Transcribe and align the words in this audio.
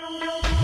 Música 0.00 0.59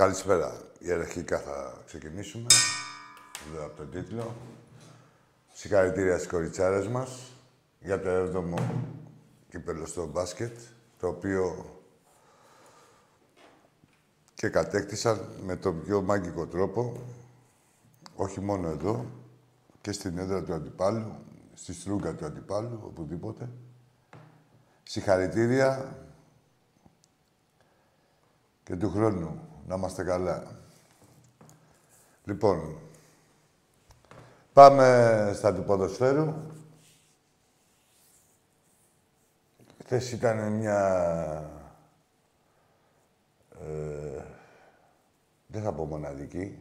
Καλησπέρα. 0.00 0.60
Ιεραρχικά 0.78 1.38
θα 1.38 1.82
ξεκινήσουμε. 1.86 2.46
Εδώ 3.48 3.64
από 3.64 3.76
τον 3.76 3.90
τίτλο. 3.90 4.34
Συγχαρητήρια 5.52 6.16
στις 6.16 6.28
κοριτσάρες 6.28 6.88
μας 6.88 7.32
για 7.80 8.00
το 8.00 8.10
7ο 8.10 8.62
κύπελο 9.48 9.86
στο 9.86 10.06
μπάσκετ, 10.06 10.58
το 10.98 11.08
οποίο 11.08 11.70
και 14.34 14.48
κατέκτησαν 14.48 15.28
με 15.44 15.56
τον 15.56 15.82
πιο 15.82 16.02
μάγκικο 16.02 16.46
τρόπο, 16.46 17.02
όχι 18.14 18.40
μόνο 18.40 18.68
εδώ, 18.68 19.06
και 19.80 19.92
στην 19.92 20.18
έδρα 20.18 20.42
του 20.42 20.54
αντιπάλου, 20.54 21.14
στη 21.54 21.72
στρούγκα 21.72 22.14
του 22.14 22.24
αντιπάλου, 22.24 22.80
οπουδήποτε. 22.84 23.48
Συγχαρητήρια 24.82 25.98
και 28.62 28.76
του 28.76 28.90
χρόνου 28.90 29.49
να 29.70 29.76
είμαστε 29.76 30.04
καλά. 30.04 30.42
Λοιπόν, 32.24 32.78
πάμε 34.52 35.32
στα 35.34 35.54
του 35.54 35.64
ποδοσφαίρου. 35.64 36.34
Χθες 39.82 40.12
ήταν 40.12 40.52
μια... 40.52 40.80
Ε, 43.60 44.24
δεν 45.46 45.62
θα 45.62 45.72
πω 45.72 45.84
μοναδική. 45.84 46.58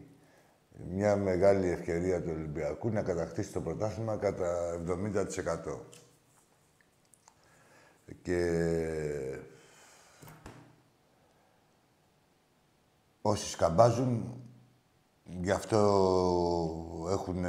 Μια 0.89 1.15
μεγάλη 1.15 1.67
ευκαιρία 1.67 2.21
του 2.21 2.31
Ολυμπιακού 2.33 2.89
να 2.89 3.01
κατακτήσει 3.01 3.51
το 3.51 3.61
πρωτάθλημα 3.61 4.17
κατά 4.17 4.81
70%. 4.87 5.79
Και 8.21 8.39
Όσοι 13.21 13.49
σκαμπάζουν, 13.49 14.41
γι' 15.23 15.51
αυτό 15.51 15.77
έχουν 17.11 17.45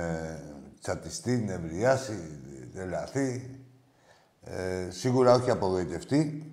τσατιστεί, 0.80 1.36
νευριάσει, 1.36 2.40
τρελαθεί. 2.74 3.60
Ε, 4.42 4.90
σίγουρα 4.90 5.34
όχι 5.34 5.50
απογοητευτεί, 5.50 6.52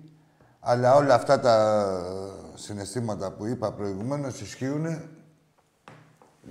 αλλά 0.60 0.94
όλα 0.94 1.14
αυτά 1.14 1.40
τα 1.40 1.84
συναισθήματα 2.54 3.32
που 3.32 3.46
είπα 3.46 3.72
προηγουμένως 3.72 4.40
ισχύουν 4.40 4.86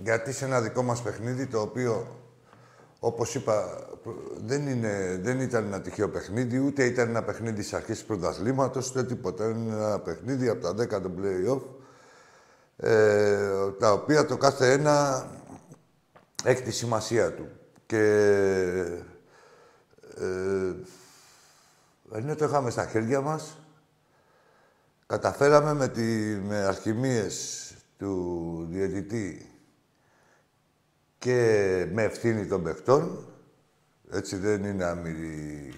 γιατί 0.04 0.32
σε 0.32 0.46
ένα 0.46 0.62
δικό 0.62 0.84
μας 0.84 1.02
παιχνίδι, 1.02 1.48
το 1.48 1.62
οποίο, 1.62 2.08
όπως 3.00 3.36
είπα, 3.36 3.88
δεν, 4.46 4.68
είναι, 4.68 5.20
δεν 5.22 5.40
ήταν 5.40 5.66
ένα 5.66 5.82
τυχαίο 5.82 6.10
παιχνίδι, 6.10 6.58
ούτε 6.58 6.84
ήταν 6.84 7.10
ένα 7.10 7.24
παιχνίδι 7.24 7.62
στις 7.62 7.74
αρχές 7.74 8.00
του 8.00 8.06
πρωταθλήματος, 8.06 8.90
ούτε 8.90 9.04
τίποτα. 9.04 9.50
Είναι 9.50 9.74
ένα 9.74 10.00
παιχνίδι 10.00 10.50
από 10.50 10.62
τα 10.62 11.00
10 11.00 11.02
των 11.02 11.16
play-off, 11.22 11.62
ε, 12.78 13.72
τα 13.80 13.92
οποία 13.92 14.26
το 14.26 14.38
κάθε 14.38 14.72
ένα 14.72 15.28
έχει 16.44 16.62
τη 16.62 16.72
σημασία 16.72 17.34
του. 17.34 17.50
Και 17.86 18.04
ε, 20.18 20.74
ενώ 22.12 22.36
το 22.36 22.46
είχαμε 22.46 22.70
στα 22.70 22.86
χέρια 22.86 23.22
μας, 23.22 23.58
καταφέραμε 25.08 25.74
με, 25.74 25.88
τη, 25.88 26.02
με 26.48 26.58
αρχημίες 26.58 27.64
του 27.98 28.68
διαιτητή 28.70 29.52
και 31.18 31.88
με 31.92 32.04
ευθύνη 32.04 32.46
των 32.46 32.64
παιχτών, 32.64 33.28
έτσι 34.12 34.36
δεν 34.36 34.64
είναι 34.64 34.86
άμυροι 34.86 35.74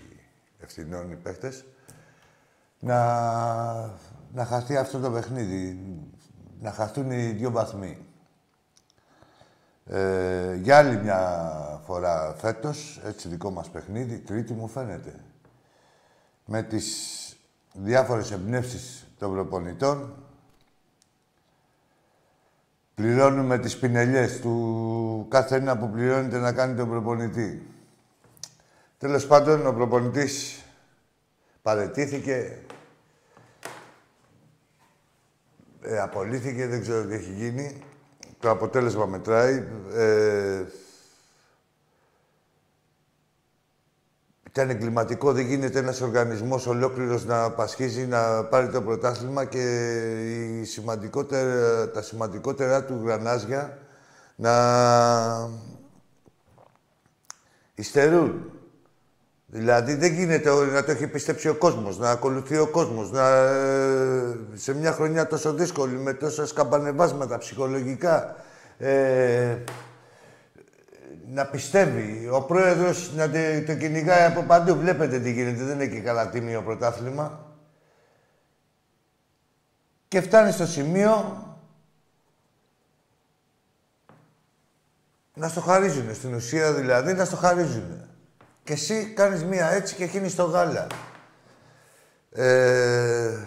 ευθυνών 0.60 1.12
οι 1.12 1.16
παίχτες, 1.16 1.66
να, 2.80 2.98
να 4.34 4.46
χαθεί 4.46 4.78
αυτό 4.78 5.00
το 5.00 5.12
παιχνίδι 5.12 5.80
να 6.62 6.72
χαθούν 6.72 7.12
οι 7.12 7.32
δύο 7.32 7.52
βαθμοί. 7.52 7.98
Ε, 9.86 10.56
για 10.56 10.78
άλλη 10.78 10.98
μια 10.98 11.82
φορά 11.86 12.36
φέτος, 12.38 13.02
έτσι 13.06 13.28
δικό 13.28 13.50
μας 13.52 13.70
παιχνίδι, 13.70 14.20
τρίτη 14.20 14.54
μου 14.54 14.68
φαίνεται. 14.68 15.20
Με 16.46 16.64
τις 16.64 17.18
διάφορες 17.74 18.32
εμπνεύσεις 18.32 19.08
των 19.18 19.32
προπονητών, 19.34 20.14
πληρώνουμε 22.96 23.60
τις 23.60 23.78
πινελιές 23.78 24.40
του 24.40 25.26
κάθε 25.30 25.56
ένα 25.56 25.78
που 25.78 25.90
πληρώνεται 25.90 26.38
να 26.38 26.54
κάνει 26.54 26.76
τον 26.76 26.90
προπονητή. 26.90 27.68
Τέλος 28.98 29.28
πάντων, 29.28 29.68
ο 29.68 29.74
προπονητής 29.74 30.64
παρετήθηκε, 31.62 32.62
ε, 35.82 36.00
απολύθηκε, 36.00 36.68
δεν 36.68 36.82
ξέρω 36.82 37.06
τι 37.06 37.14
έχει 37.14 37.32
γίνει. 37.32 37.84
Το 38.40 38.50
αποτέλεσμα 38.50 39.06
μετράει. 39.06 39.64
Ε, 39.94 40.64
ήταν 44.50 44.70
εγκληματικό, 44.70 45.34
δεν 45.34 45.46
γίνεται 45.46 45.80
ένας 45.80 46.02
οργανισμός 46.02 46.68
ολόκληρος 46.68 47.26
να 47.26 47.52
πασχίζει, 47.52 48.06
να 48.06 48.44
πάρει 48.44 48.70
το 48.70 48.82
πρωτάθλημα 48.82 49.46
και 49.46 49.64
η 50.60 50.64
σημαντικότερα, 50.64 51.92
τα 51.92 52.02
σημαντικότερα 52.02 52.86
του 52.86 53.02
γρανάζια 53.04 53.78
να 54.36 54.54
υστερούν. 57.76 58.59
Δηλαδή 59.52 59.94
δεν 59.94 60.14
γίνεται 60.14 60.50
να 60.50 60.84
το 60.84 60.92
έχει 60.92 61.08
πιστέψει 61.08 61.48
ο 61.48 61.56
κόσμος, 61.56 61.98
να 61.98 62.10
ακολουθεί 62.10 62.58
ο 62.58 62.68
κόσμος, 62.68 63.12
να, 63.12 63.30
ε, 63.30 64.38
σε 64.54 64.74
μια 64.74 64.92
χρονιά 64.92 65.28
τόσο 65.28 65.54
δύσκολη, 65.54 65.96
με 65.96 66.14
τόσα 66.14 66.46
σκαμπανεβάσματα 66.46 67.38
ψυχολογικά, 67.38 68.36
ε, 68.78 69.58
να 71.32 71.46
πιστεύει. 71.46 72.30
Ο 72.32 72.42
πρόεδρος 72.42 73.14
να 73.16 73.30
το 73.66 73.76
κυνηγάει 73.76 74.24
από 74.24 74.42
παντού. 74.42 74.76
Βλέπετε 74.76 75.20
τι 75.20 75.32
γίνεται, 75.32 75.64
δεν 75.64 75.80
έχει 75.80 75.92
και 75.92 76.00
καλά 76.00 76.30
τίμιο 76.30 76.62
πρωτάθλημα. 76.62 77.44
και 80.08 80.22
φτάνει 80.22 80.52
στο 80.52 80.66
σημείο 80.66 81.44
να 85.34 85.48
στο 85.48 85.62
χαρίζουν. 85.62 86.16
Στην 86.16 86.34
ουσία 86.34 86.74
δηλαδή 86.74 87.14
να 87.14 87.26
στο 87.26 87.36
χαρίζουν. 87.36 88.10
Και 88.70 88.76
εσύ 88.76 89.06
κάνεις 89.06 89.44
μία 89.44 89.70
έτσι 89.70 89.96
και 89.96 90.04
εκείνη 90.04 90.30
στο 90.30 90.44
γάλα. 90.44 90.88
Ε, 92.32 93.38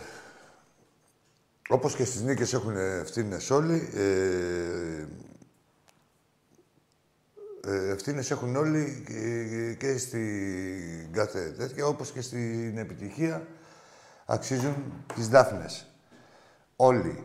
όπως 1.69 1.95
και 1.95 2.05
στις 2.05 2.21
νίκες 2.21 2.53
έχουν 2.53 2.77
ευθύνες 2.77 3.51
όλοι, 3.51 3.89
ε, 3.95 5.07
ε, 7.73 7.91
ευθύνες 7.91 8.31
έχουν 8.31 8.57
όλοι 8.57 9.05
και 9.79 9.99
στην 9.99 11.13
κάθε 11.13 11.51
τέτοια, 11.51 11.87
όπως 11.87 12.13
και 12.13 12.21
στην 12.21 12.79
επιτυχία 12.79 13.47
αξίζουν 14.27 15.05
τις 15.15 15.29
δάφνες. 15.29 15.87
Όλοι. 16.77 17.25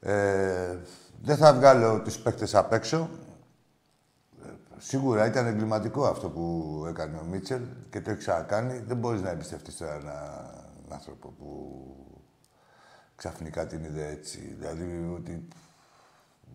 Ε, 0.00 0.76
δεν 1.22 1.36
θα 1.36 1.54
βγάλω 1.54 2.00
τους 2.00 2.18
παίκτες 2.18 2.54
απ' 2.54 2.72
έξω. 2.72 3.10
Σίγουρα 4.78 5.26
ήταν 5.26 5.46
εγκληματικό 5.46 6.06
αυτό 6.06 6.28
που 6.28 6.84
έκανε 6.88 7.16
ο 7.16 7.24
Μίτσελ 7.30 7.60
και 7.90 8.00
το 8.00 8.10
έχει 8.10 8.18
ξανακάνει. 8.18 8.82
Δεν 8.86 8.96
μπορείς 8.96 9.22
να 9.22 9.30
εμπιστευτείς 9.30 9.76
τώρα 9.76 9.94
έναν 9.94 10.14
άνθρωπο 10.88 11.28
που 11.38 11.80
ξαφνικά 13.16 13.66
την 13.66 13.84
είδε 13.84 14.06
έτσι. 14.06 14.56
Δηλαδή 14.58 15.10
ότι 15.14 15.48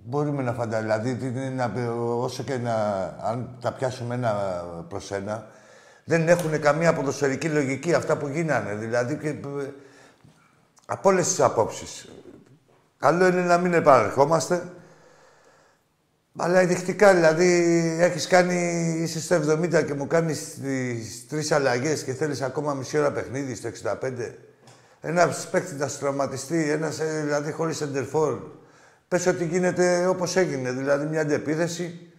μπορούμε 0.03 0.43
να 0.43 0.53
φανταστούμε. 0.53 0.99
Δηλαδή 0.99 1.87
όσο 1.97 2.43
και 2.43 2.57
να... 2.57 3.03
Αν 3.21 3.57
τα 3.61 3.71
πιάσουμε 3.71 4.15
ένα 4.15 4.33
προς 4.87 5.11
ένα, 5.11 5.47
δεν 6.03 6.27
έχουν 6.27 6.59
καμία 6.59 6.93
ποδοσφαιρική 6.93 7.49
λογική 7.49 7.93
αυτά 7.93 8.17
που 8.17 8.27
γίνανε. 8.27 8.75
Δηλαδή 8.75 9.17
και, 9.17 9.35
από 10.85 11.09
όλες 11.09 11.27
τις 11.27 11.39
απόψεις. 11.39 12.09
Καλό 12.97 13.27
είναι 13.27 13.41
να 13.41 13.57
μην 13.57 13.73
επαναρχόμαστε. 13.73 14.71
Αλλά 16.37 16.59
ενδεικτικά, 16.59 17.13
δηλαδή, 17.13 17.47
έχεις 17.99 18.27
κάνει, 18.27 18.55
είσαι 19.01 19.19
στο 19.19 19.35
70 19.35 19.83
και 19.85 19.93
μου 19.93 20.07
κάνεις 20.07 20.59
τις 20.61 21.27
τρεις 21.27 21.51
αλλαγές 21.51 22.03
και 22.03 22.13
θέλεις 22.13 22.41
ακόμα 22.41 22.73
μισή 22.73 22.97
ώρα 22.97 23.11
παιχνίδι 23.11 23.55
στο 23.55 23.67
65. 23.67 24.35
Ένας 25.01 25.47
παίκτης 25.51 25.77
να 25.77 25.87
σου 25.87 25.99
τραυματιστεί, 25.99 26.69
ένας, 26.69 26.99
ε, 26.99 27.21
δηλαδή, 27.23 27.51
χωρίς 27.51 27.81
εντερφόρ. 27.81 28.39
Πες 29.07 29.25
ότι 29.25 29.45
γίνεται 29.45 30.07
όπως 30.07 30.35
έγινε, 30.35 30.71
δηλαδή 30.71 31.05
μια 31.05 31.21
αντεπίθεση 31.21 32.11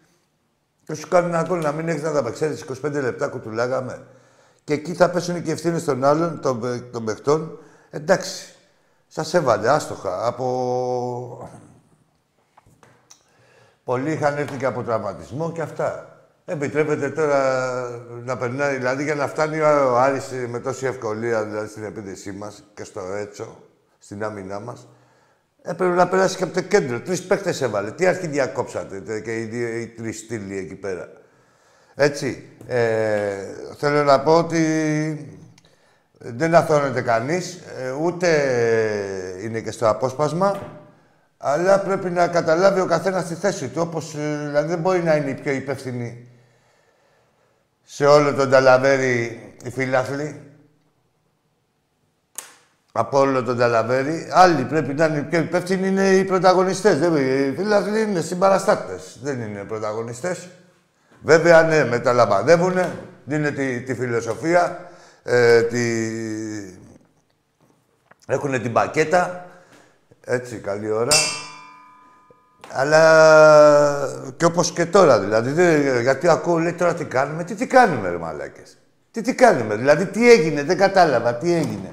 και 0.85 0.95
σου 0.95 1.09
κάνουν 1.09 1.35
ένα 1.35 1.45
κόλλο 1.45 1.63
να 1.63 1.73
μην 1.73 1.89
έχεις 1.89 2.03
να 2.03 2.13
τα 2.13 2.23
παίξεις 2.23 2.65
25 2.85 3.01
λεπτά 3.01 3.29
κουτουλάγαμε. 3.29 4.07
Και 4.65 4.73
εκεί 4.73 4.95
θα 4.95 5.11
πέσουν 5.11 5.43
και 5.43 5.53
ευθύνες 5.53 5.85
των 5.85 6.05
άλλων, 6.05 6.41
των, 6.41 6.61
των 6.93 7.05
παιχτών. 7.05 7.59
Εντάξει, 7.91 8.55
σας 9.09 9.35
έβαλε 9.35 9.69
άστοχα 9.69 10.27
από 10.27 11.51
Πολλοί 13.85 14.13
είχαν 14.13 14.39
έρθει 14.39 14.57
και 14.57 14.67
από 14.67 14.83
τραυματισμό 14.83 15.53
και 15.53 15.61
αυτά. 15.61 16.07
Επιτρέπεται 16.45 17.11
τώρα 17.11 17.41
να 18.25 18.37
περνάει, 18.37 18.77
δηλαδή 18.77 19.05
για 19.05 19.15
να 19.15 19.27
φτάνει 19.27 19.61
ο 19.61 19.99
Άρης 19.99 20.31
με 20.49 20.61
τόση 20.61 20.87
ευκολία 20.87 21.45
δηλαδή, 21.45 21.69
στην 21.69 21.85
επίδεσή 21.85 22.33
μας 22.33 22.65
και 22.75 22.85
στο 22.85 23.01
έτσο, 23.01 23.57
στην 23.99 24.25
άμυνά 24.25 24.61
μας. 24.61 24.89
Έπρεπε 25.63 25.95
να 25.95 26.09
περάσει 26.09 26.37
και 26.37 26.43
από 26.43 26.53
το 26.53 26.61
κέντρο. 26.61 27.01
Τρεις 27.01 27.23
παίκτες 27.23 27.63
έβαλε. 27.63 27.91
Τι 27.91 28.07
αρχή 28.07 28.27
διακόψατε 28.27 29.21
και 29.21 29.37
οι, 29.37 29.81
οι 29.81 29.87
τρεις 29.87 30.19
στήλοι 30.19 30.59
εκεί 30.59 30.75
πέρα. 30.75 31.09
Έτσι. 31.95 32.49
Ε, 32.67 33.35
θέλω 33.79 34.03
να 34.03 34.21
πω 34.21 34.39
ότι 34.39 35.39
δεν 36.19 36.55
αθώνεται 36.55 37.01
κανείς, 37.01 37.55
ε, 37.55 37.91
ούτε 37.91 38.29
είναι 39.43 39.61
και 39.61 39.71
στο 39.71 39.89
απόσπασμα. 39.89 40.81
Αλλά 41.45 41.81
πρέπει 41.81 42.11
να 42.11 42.29
καταλάβει 42.29 42.81
ο 42.81 42.87
καθένας 42.87 43.25
τη 43.25 43.35
θέση 43.35 43.69
του. 43.69 43.81
Όπως, 43.81 44.15
ε, 44.15 44.45
δηλαδή 44.47 44.69
δεν 44.69 44.79
μπορεί 44.79 45.03
να 45.03 45.17
είναι 45.17 45.31
η 45.31 45.35
πιο 45.35 45.53
υπεύθυνη 45.53 46.29
σε 47.83 48.07
όλο 48.07 48.35
τον 48.35 48.51
Ταλαβέρι 48.51 49.55
η 49.65 49.71
φιλάθλη. 49.71 50.41
Από 52.93 53.19
όλο 53.19 53.43
τον 53.43 53.59
Ταλαβέρι. 53.59 54.29
Άλλοι 54.33 54.65
πρέπει 54.65 54.95
να 54.95 55.05
είναι 55.05 55.19
οι 55.19 55.23
πιο 55.23 55.39
υπεύθυνοι 55.39 55.89
είναι 55.89 56.09
οι 56.09 56.25
πρωταγωνιστές. 56.25 56.99
οι 56.99 57.55
φιλάθλοι 57.57 58.03
είναι 58.03 58.21
συμπαραστάτες. 58.21 59.19
Δεν 59.23 59.41
είναι 59.41 59.65
πρωταγωνιστές. 59.65 60.49
Βέβαια, 61.23 61.63
ναι, 61.63 61.85
μεταλαμβανεύουν, 61.85 62.79
δίνουν 63.25 63.55
τη, 63.55 63.81
τη 63.81 63.95
φιλοσοφία, 63.95 64.91
ε, 65.23 65.63
τη... 65.63 65.81
έχουν 68.27 68.63
την 68.63 68.73
πακέτα, 68.73 69.47
έτσι, 70.25 70.57
καλή 70.57 70.91
ώρα. 70.91 71.13
Αλλά 72.73 73.03
και 74.37 74.45
όπως 74.45 74.73
και 74.73 74.87
τώρα, 74.87 75.21
δηλαδή. 75.21 75.81
γιατί 76.01 76.29
ακούω, 76.29 76.59
λέει 76.59 76.73
τώρα 76.73 76.95
τι 76.95 77.05
κάνουμε. 77.05 77.45
Τι 77.45 77.55
τι 77.55 77.67
κάνουμε, 77.67 78.11
ρε 78.11 78.17
μαλάκες; 78.19 78.79
Τι 79.11 79.21
τι 79.21 79.35
κάνουμε, 79.35 79.75
δηλαδή 79.77 80.07
τι 80.07 80.31
έγινε, 80.31 80.63
δεν 80.63 80.77
κατάλαβα, 80.77 81.35
τι 81.35 81.53
έγινε. 81.53 81.93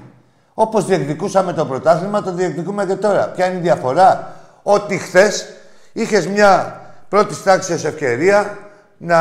Όπως 0.54 0.86
διεκδικούσαμε 0.86 1.52
το 1.52 1.66
πρωτάθλημα, 1.66 2.22
το 2.22 2.32
διεκδικούμε 2.32 2.86
και 2.86 2.94
τώρα. 2.94 3.28
Ποια 3.28 3.46
είναι 3.46 3.58
η 3.58 3.60
διαφορά; 3.60 4.34
Ότι 4.62 4.98
χθες 4.98 5.52
είχες 5.92 6.26
μια 6.26 6.80
πρώτης 7.08 7.42
τάξης 7.42 7.84
ευκαιρία 7.84 8.58
να, 8.96 9.18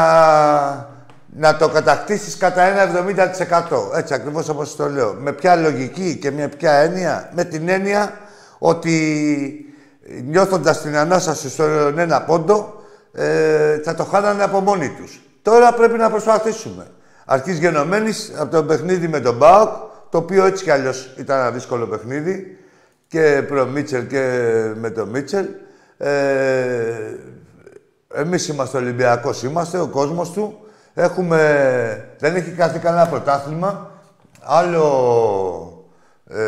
να 1.36 1.58
το 1.58 1.70
κατακτήσεις 1.70 2.38
κατά 2.38 2.62
ένα 2.62 2.84
70%. 2.84 3.98
Έτσι 3.98 4.14
ακριβώς 4.14 4.50
όπως 4.50 4.76
το 4.76 4.90
λέω. 4.90 5.14
Με 5.14 5.32
ποια 5.32 5.56
λογική 5.56 6.18
και 6.22 6.32
με 6.32 6.48
ποια 6.48 6.72
έννοια; 6.72 7.30
Με 7.34 7.44
την 7.44 7.70
έννοια 7.70 8.14
ότι 8.60 9.66
νιώθοντας 10.24 10.82
την 10.82 10.98
ανάσταση 10.98 11.50
στον 11.50 12.00
ένα 12.00 12.22
πόντο, 12.22 12.84
ε, 13.14 13.78
θα 13.78 13.96
το 13.96 14.04
χάνανε 14.04 14.44
από 14.44 14.60
μόνοι 14.60 14.90
τους. 14.90 15.22
Τώρα 15.42 15.74
πρέπει 15.74 15.98
να 15.98 16.10
προσπαθήσουμε. 16.10 16.88
Αρχής 17.26 17.58
γενομένης 17.58 18.34
από 18.38 18.56
το 18.56 18.64
παιχνίδι 18.64 19.08
με 19.08 19.20
τον 19.20 19.36
Μπάουκ, 19.36 19.70
το 20.10 20.18
οποίο 20.18 20.46
έτσι 20.46 20.64
κι 20.64 20.72
αλλιώς 20.72 21.14
ήταν 21.18 21.40
ένα 21.40 21.52
δύσκολο 21.52 21.88
παιχνίδι, 21.88 22.58
και 23.08 23.44
προ 23.48 23.66
Μίτσελ 23.66 24.08
και 24.08 24.24
με 24.76 24.90
τον 24.90 25.10
Μίτσελ. 25.10 25.46
Ε, 25.98 26.12
εμείς 28.14 28.48
είμαστε 28.48 28.78
Ολυμπιακός, 28.78 29.44
είμαστε, 29.44 29.80
ο 29.80 29.88
κόσμος 29.88 30.32
του. 30.32 30.60
Έχουμε... 30.94 32.16
Δεν 32.20 32.36
έχει 32.36 32.52
κάτι 32.52 32.80
κανένα 32.80 33.08
πρωτάθλημα. 33.08 33.92
Άλλο... 34.42 35.86
Ε, 36.30 36.40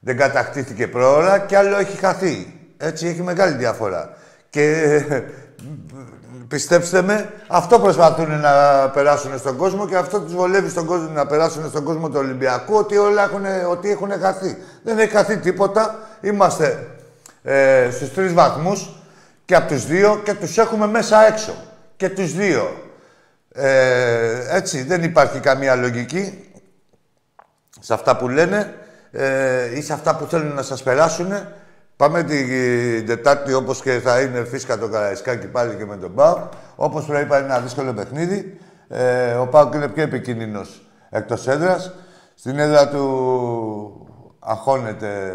δεν 0.00 0.16
κατακτήθηκε 0.16 0.88
πρόωρα 0.88 1.38
και 1.38 1.56
άλλο 1.56 1.78
έχει 1.78 1.96
χαθεί. 1.96 2.54
Έτσι 2.76 3.06
έχει 3.06 3.22
μεγάλη 3.22 3.56
διαφορά. 3.56 4.16
Και 4.50 5.02
πιστέψτε 6.48 7.02
με, 7.02 7.32
αυτό 7.46 7.80
προσπαθούν 7.80 8.40
να 8.40 8.88
περάσουν 8.88 9.38
στον 9.38 9.56
κόσμο 9.56 9.88
και 9.88 9.96
αυτό 9.96 10.20
τους 10.20 10.34
βολεύει 10.34 10.68
στον 10.68 10.86
κόσμο 10.86 11.08
να 11.08 11.26
περάσουν 11.26 11.68
στον 11.68 11.84
κόσμο 11.84 12.08
του 12.08 12.18
Ολυμπιακού 12.18 12.74
ότι 12.74 12.96
όλα 12.96 13.22
έχουν, 13.22 13.44
ότι 13.70 13.90
έχουν 13.90 14.10
χαθεί. 14.20 14.56
Δεν 14.82 14.98
έχει 14.98 15.10
χαθεί 15.10 15.36
τίποτα. 15.36 15.98
Είμαστε 16.20 16.86
ε, 17.42 17.88
στους 17.90 18.12
τρεις 18.12 18.32
βαθμούς 18.32 18.96
και 19.44 19.54
από 19.54 19.68
τους 19.68 19.86
δύο 19.86 20.20
και 20.24 20.34
τους 20.34 20.58
έχουμε 20.58 20.86
μέσα 20.86 21.26
έξω. 21.26 21.54
Και 21.96 22.08
τους 22.08 22.32
δύο. 22.32 22.88
Ε, 23.52 24.56
έτσι, 24.56 24.82
δεν 24.82 25.02
υπάρχει 25.02 25.40
καμία 25.40 25.74
λογική 25.74 26.50
σε 27.80 27.94
αυτά 27.94 28.16
που 28.16 28.28
λένε 28.28 28.74
ε, 29.10 29.76
ή 29.76 29.82
σε 29.82 29.92
αυτά 29.92 30.16
που 30.16 30.24
θέλουν 30.24 30.54
να 30.54 30.62
σας 30.62 30.82
περάσουν. 30.82 31.32
Πάμε 31.96 32.22
την 32.22 33.06
Τετάρτη 33.06 33.52
όπως 33.52 33.82
και 33.82 33.92
θα 33.92 34.20
είναι 34.20 34.44
φύσκα 34.44 34.78
το 34.78 34.88
Καραϊσκάκι 34.88 35.46
πάλι 35.46 35.74
και 35.74 35.84
με 35.84 35.96
τον 35.96 36.14
Πάο. 36.14 36.48
Όπως 36.76 37.04
πρέπει 37.04 37.24
είπα 37.24 37.38
είναι 37.38 37.46
ένα 37.46 37.60
δύσκολο 37.60 37.92
παιχνίδι. 37.92 38.58
Ε, 38.88 39.32
ο 39.32 39.46
Πάο 39.46 39.70
είναι 39.74 39.88
πιο 39.88 40.02
επικίνδυνος 40.02 40.86
εκτός 41.10 41.46
έδρας. 41.46 41.92
Στην 42.34 42.58
έδρα 42.58 42.88
του 42.88 44.06
αγχώνεται 44.38 45.32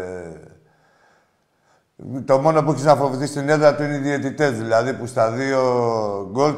το 2.24 2.38
μόνο 2.38 2.62
που 2.62 2.70
έχεις 2.70 2.84
να 2.84 2.96
φοβηθείς 2.96 3.30
στην 3.30 3.48
έδρα 3.48 3.74
του 3.74 3.82
είναι 3.82 3.94
οι 3.94 3.98
διαιτητές. 3.98 4.52
Δηλαδή 4.52 4.92
που 4.92 5.06
στα 5.06 5.30
δύο 5.30 5.60
γκολ, 6.32 6.54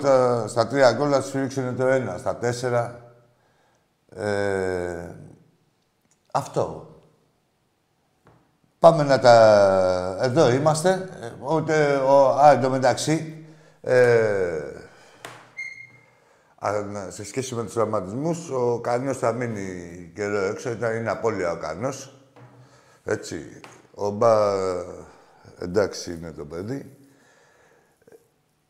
στα 0.47 0.67
τρία 0.67 0.93
γκολ 0.93 1.09
θα 1.13 1.23
σου 1.23 1.39
ρίξουν 1.39 1.77
το 1.77 1.87
ένα. 1.87 2.17
Στα 2.19 2.37
τέσσερα. 2.37 3.01
Ε, 4.17 5.15
αυτό. 6.33 6.93
Πάμε 8.79 9.03
να 9.03 9.19
τα... 9.19 10.19
Εδώ 10.23 10.51
είμαστε. 10.51 11.09
Ούτε... 11.41 11.95
Ο... 11.97 12.29
Α, 12.29 12.51
εντωμεταξύ... 12.51 13.45
Ε... 13.81 14.61
σε 17.09 17.25
σχέση 17.25 17.55
με 17.55 17.65
τους 17.65 17.73
τραυματισμούς, 17.73 18.51
ο 18.51 18.81
Κανός 18.81 19.19
θα 19.19 19.33
μείνει 19.33 20.11
καιρό 20.15 20.39
έξω. 20.39 20.71
Ήταν, 20.71 20.97
είναι 20.97 21.11
απώλεια 21.11 21.51
ο 21.53 21.57
Κανός. 21.57 22.23
Έτσι. 23.05 23.61
Ο 23.95 24.11
Μπα... 24.11 24.53
Εντάξει 25.61 26.13
είναι 26.13 26.33
το 26.33 26.45
παιδί. 26.45 26.97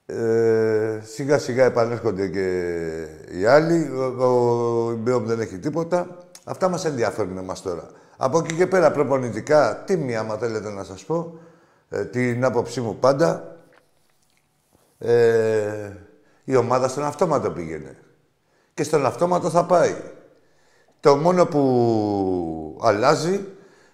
Ε, 0.07 1.01
σιγά 1.05 1.39
σιγά 1.39 1.65
επανέρχονται 1.65 2.29
και 2.29 2.49
οι 3.39 3.45
άλλοι. 3.45 3.91
Ο, 3.91 4.25
ο 5.05 5.21
δεν 5.21 5.41
έχει 5.41 5.59
τίποτα. 5.59 6.17
Αυτά 6.45 6.69
μας 6.69 6.85
ενδιαφέρουν 6.85 7.39
εμάς 7.39 7.63
τώρα. 7.63 7.91
Από 8.21 8.39
εκεί 8.39 8.55
και 8.55 8.67
πέρα 8.67 8.91
προπονητικά, 8.91 9.83
τι 9.87 10.17
άμα 10.17 10.37
θέλετε 10.37 10.71
να 10.71 10.85
σας 10.85 11.05
πω, 11.05 11.39
ε, 11.89 12.05
την 12.05 12.45
άποψή 12.45 12.81
μου 12.81 12.97
πάντα, 12.97 13.57
ε, 14.99 15.91
η 16.45 16.57
ομάδα 16.57 16.89
στον 16.89 17.05
αυτόματο 17.05 17.51
πήγαινε. 17.51 17.97
Και 18.75 18.83
στον 18.83 19.07
αυτόματο 19.07 19.51
θα 19.51 19.65
πάει. 19.65 19.97
Το 21.01 21.17
μόνο 21.17 21.47
που 21.47 22.79
αλλάζει 22.83 23.45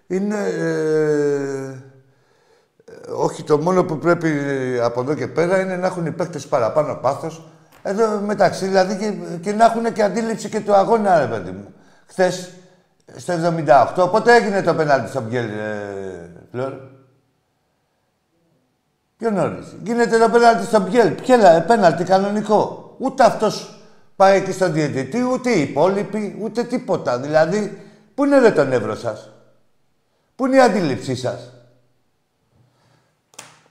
είναι... 0.07 0.37
Ε, 0.49 1.83
όχι, 3.15 3.43
το 3.43 3.59
μόνο 3.59 3.85
που 3.85 3.99
πρέπει 3.99 4.31
από 4.83 5.01
εδώ 5.01 5.15
και 5.15 5.27
πέρα 5.27 5.61
είναι 5.61 5.77
να 5.77 5.87
έχουν 5.87 6.07
οι 6.07 6.11
παίκτες 6.11 6.47
παραπάνω 6.47 6.95
πάθος. 6.95 7.49
Εδώ 7.83 8.21
μεταξύ, 8.21 8.67
δηλαδή, 8.67 8.97
και, 8.97 9.37
και 9.37 9.53
να 9.53 9.65
έχουν 9.65 9.93
και 9.93 10.03
αντίληψη 10.03 10.49
και 10.49 10.61
του 10.61 10.75
αγώνα, 10.75 11.19
ρε 11.19 11.27
παιδί 11.27 11.51
μου. 11.51 11.75
Χθες, 12.07 12.51
στο 13.17 13.35
78, 13.97 14.11
πότε 14.11 14.35
έγινε 14.35 14.63
το 14.63 14.75
πέναλτι 14.75 15.11
στο 15.11 15.21
Μπιέλ, 15.21 15.49
ε, 15.49 16.31
Φλόρ; 16.51 16.73
Πιο 19.17 19.31
νωρίς. 19.31 19.77
Γίνεται 19.83 20.19
το 20.19 20.29
πέναλτι 20.29 20.65
στο 20.65 20.81
Μπιέλ. 20.81 21.11
Πιέλα, 21.11 21.63
πέναλτι 21.63 22.05
κανονικό. 22.05 22.95
Ούτε 22.99 23.25
αυτός 23.25 23.79
πάει 24.17 24.37
εκεί 24.37 24.53
στον 24.53 24.73
διαιτητή, 24.73 25.23
ούτε 25.23 25.51
οι 25.51 25.61
υπόλοιποι, 25.61 26.39
ούτε 26.41 26.65
τίποτα. 26.65 27.19
Δηλαδή, 27.19 27.83
πού 28.15 28.25
είναι 28.25 28.39
ρε 28.39 28.51
το 28.51 28.65
νεύρο 28.65 28.95
σας; 28.95 29.31
Πού 30.37 30.47
είναι 30.47 30.57
η 30.57 30.61
αντίληψή 30.61 31.17
σας; 31.17 31.53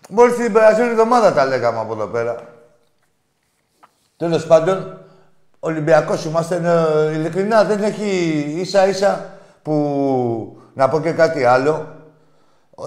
Μόλις 0.10 0.36
την 0.36 0.54
περασμένη 0.54 0.92
εβδομάδα 0.92 1.34
τα 1.34 1.46
λέγαμε 1.46 1.80
από 1.80 1.94
εδώ 1.94 2.08
πέρα. 2.08 2.36
Τέλος 4.18 4.48
πάντων, 4.48 5.03
Ολυμπιακός 5.66 6.26
είμαστε, 6.26 6.56
ε, 6.56 7.14
ειλικρινά, 7.14 7.64
δεν 7.64 7.84
έχει 7.84 8.06
ίσα 8.58 8.88
ίσα 8.88 9.26
που... 9.62 10.58
Να 10.74 10.90
πω 10.90 11.02
και 11.02 11.12
κάτι 11.12 11.44
άλλο. 11.44 11.88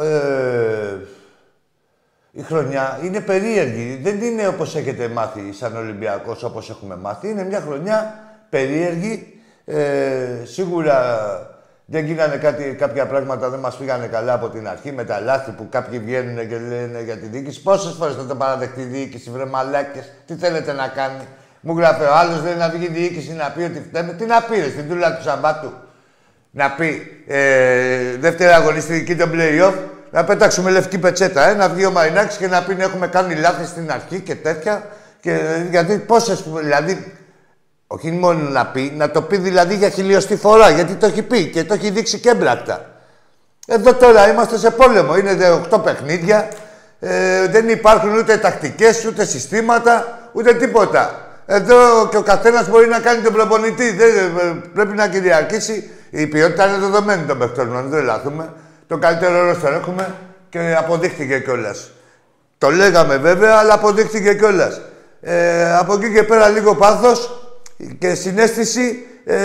Ε, 0.02 0.96
η 2.30 2.42
χρονιά 2.42 2.98
είναι 3.02 3.20
περίεργη. 3.20 4.00
Δεν 4.02 4.22
είναι 4.22 4.46
όπως 4.46 4.76
έχετε 4.76 5.08
μάθει 5.08 5.52
σαν 5.52 5.76
Ολυμπιακός, 5.76 6.42
όπως 6.42 6.70
έχουμε 6.70 6.96
μάθει. 6.96 7.28
Είναι 7.28 7.44
μια 7.44 7.60
χρονιά 7.60 8.14
περίεργη. 8.50 9.40
Ε, 9.64 10.44
σίγουρα 10.44 11.16
δεν 11.84 12.04
γίνανε 12.04 12.36
κάτι, 12.36 12.74
κάποια 12.78 13.06
πράγματα, 13.06 13.48
δεν 13.48 13.58
μας 13.58 13.76
πήγανε 13.76 14.06
καλά 14.06 14.32
από 14.32 14.48
την 14.48 14.68
αρχή 14.68 14.92
με 14.92 15.04
τα 15.04 15.20
λάθη 15.20 15.50
που 15.50 15.66
κάποιοι 15.70 15.98
βγαίνουν 15.98 16.48
και 16.48 16.58
λένε 16.58 17.02
για 17.02 17.16
τη 17.16 17.26
διοίκηση. 17.26 17.62
Πόσες 17.62 17.92
φορές 17.92 18.14
θα 18.14 18.26
το 18.26 18.34
παραδεχτεί 18.34 18.80
η 18.80 18.84
διοίκηση, 18.84 19.30
βρε 19.30 19.44
μαλάκες, 19.44 20.12
τι 20.26 20.34
θέλετε 20.34 20.72
να 20.72 20.88
κάνει. 20.88 21.26
Μου 21.60 21.78
γράφει 21.78 22.02
ο 22.02 22.14
άλλος, 22.14 22.42
λέει 22.42 22.54
να 22.54 22.68
βγει 22.68 22.84
η 22.84 22.88
διοίκηση 22.88 23.32
να 23.32 23.50
πει 23.50 23.62
ότι 23.62 23.82
φταίμε. 23.88 24.12
Τι 24.12 24.24
να 24.24 24.42
πει, 24.42 24.70
στην 24.70 24.88
τούλα 24.88 25.16
του 25.16 25.22
Σαμπάτου. 25.22 25.72
Να 26.50 26.70
πει 26.70 27.22
ε, 27.26 28.16
δεύτερη 28.18 28.52
αγωνιστική 28.52 29.16
των 29.16 29.30
play-off, 29.34 29.74
να 30.10 30.24
πέταξουμε 30.24 30.70
λευκή 30.70 30.98
πετσέτα, 30.98 31.48
ε, 31.48 31.54
να 31.54 31.68
βγει 31.68 31.86
ο 31.86 31.90
Μαρινάκης 31.90 32.36
και 32.36 32.46
να 32.46 32.62
πει 32.62 32.76
έχουμε 32.78 33.06
κάνει 33.06 33.34
λάθη 33.34 33.66
στην 33.66 33.92
αρχή 33.92 34.20
και 34.20 34.34
τέτοια. 34.34 34.86
Και, 35.20 35.40
γιατί 35.70 35.96
πόσες, 35.96 36.42
δηλαδή, 36.60 37.12
όχι 37.86 38.10
μόνο 38.10 38.48
να 38.48 38.66
πει, 38.66 38.92
να 38.96 39.10
το 39.10 39.22
πει 39.22 39.36
δηλαδή 39.36 39.74
για 39.74 39.88
χιλιοστή 39.88 40.36
φορά, 40.36 40.70
γιατί 40.70 40.94
το 40.94 41.06
έχει 41.06 41.22
πει 41.22 41.46
και 41.46 41.64
το 41.64 41.74
έχει 41.74 41.90
δείξει 41.90 42.18
και 42.18 42.28
έμπρακτα. 42.28 42.90
Εδώ 43.66 43.94
τώρα 43.94 44.30
είμαστε 44.30 44.58
σε 44.58 44.70
πόλεμο, 44.70 45.16
είναι 45.16 45.36
8 45.70 45.82
παιχνίδια, 45.84 46.48
ε, 47.00 47.46
δεν 47.46 47.68
υπάρχουν 47.68 48.16
ούτε 48.16 48.36
τακτικές, 48.36 49.04
ούτε 49.04 49.24
συστήματα, 49.24 50.18
ούτε 50.32 50.54
τίποτα. 50.54 51.25
Εδώ 51.46 52.08
και 52.08 52.16
ο 52.16 52.22
καθένας 52.22 52.68
μπορεί 52.68 52.88
να 52.88 52.98
κάνει 52.98 53.22
τον 53.22 53.32
προπονητή. 53.32 53.90
Δεν, 53.90 54.08
ε, 54.08 54.62
πρέπει 54.74 54.94
να 54.96 55.08
κυριαρχήσει. 55.08 55.90
Η 56.10 56.26
ποιότητα 56.26 56.68
είναι 56.68 56.78
δεδομένη 56.78 57.22
των 57.22 57.38
παιχτών 57.38 57.88
δεν 57.88 58.04
λάθουμε. 58.04 58.52
Το 58.86 58.98
καλύτερο 58.98 59.38
ρόλο 59.38 59.56
έχουμε 59.74 60.14
και 60.48 60.74
αποδείχθηκε 60.78 61.38
κιόλας. 61.38 61.90
Το 62.58 62.70
λέγαμε 62.70 63.16
βέβαια, 63.16 63.56
αλλά 63.56 63.74
αποδείχθηκε 63.74 64.34
κιόλας. 64.34 64.80
Ε, 65.20 65.76
από 65.76 65.94
εκεί 65.94 66.12
και 66.12 66.22
πέρα 66.22 66.48
λίγο 66.48 66.74
πάθος 66.74 67.50
και 67.98 68.14
συνέστηση 68.14 69.06
ε, 69.24 69.36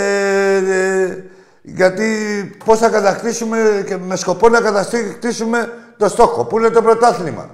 ε, 0.56 1.24
γιατί 1.62 2.06
πώς 2.64 2.78
θα 2.78 2.88
κατακτήσουμε 2.88 3.84
και 3.86 3.96
με 3.96 4.16
σκοπό 4.16 4.48
να 4.48 4.60
κατακτήσουμε 4.60 5.72
το 5.96 6.08
στόχο 6.08 6.44
που 6.44 6.58
είναι 6.58 6.68
το 6.68 6.82
πρωτάθλημα. 6.82 7.50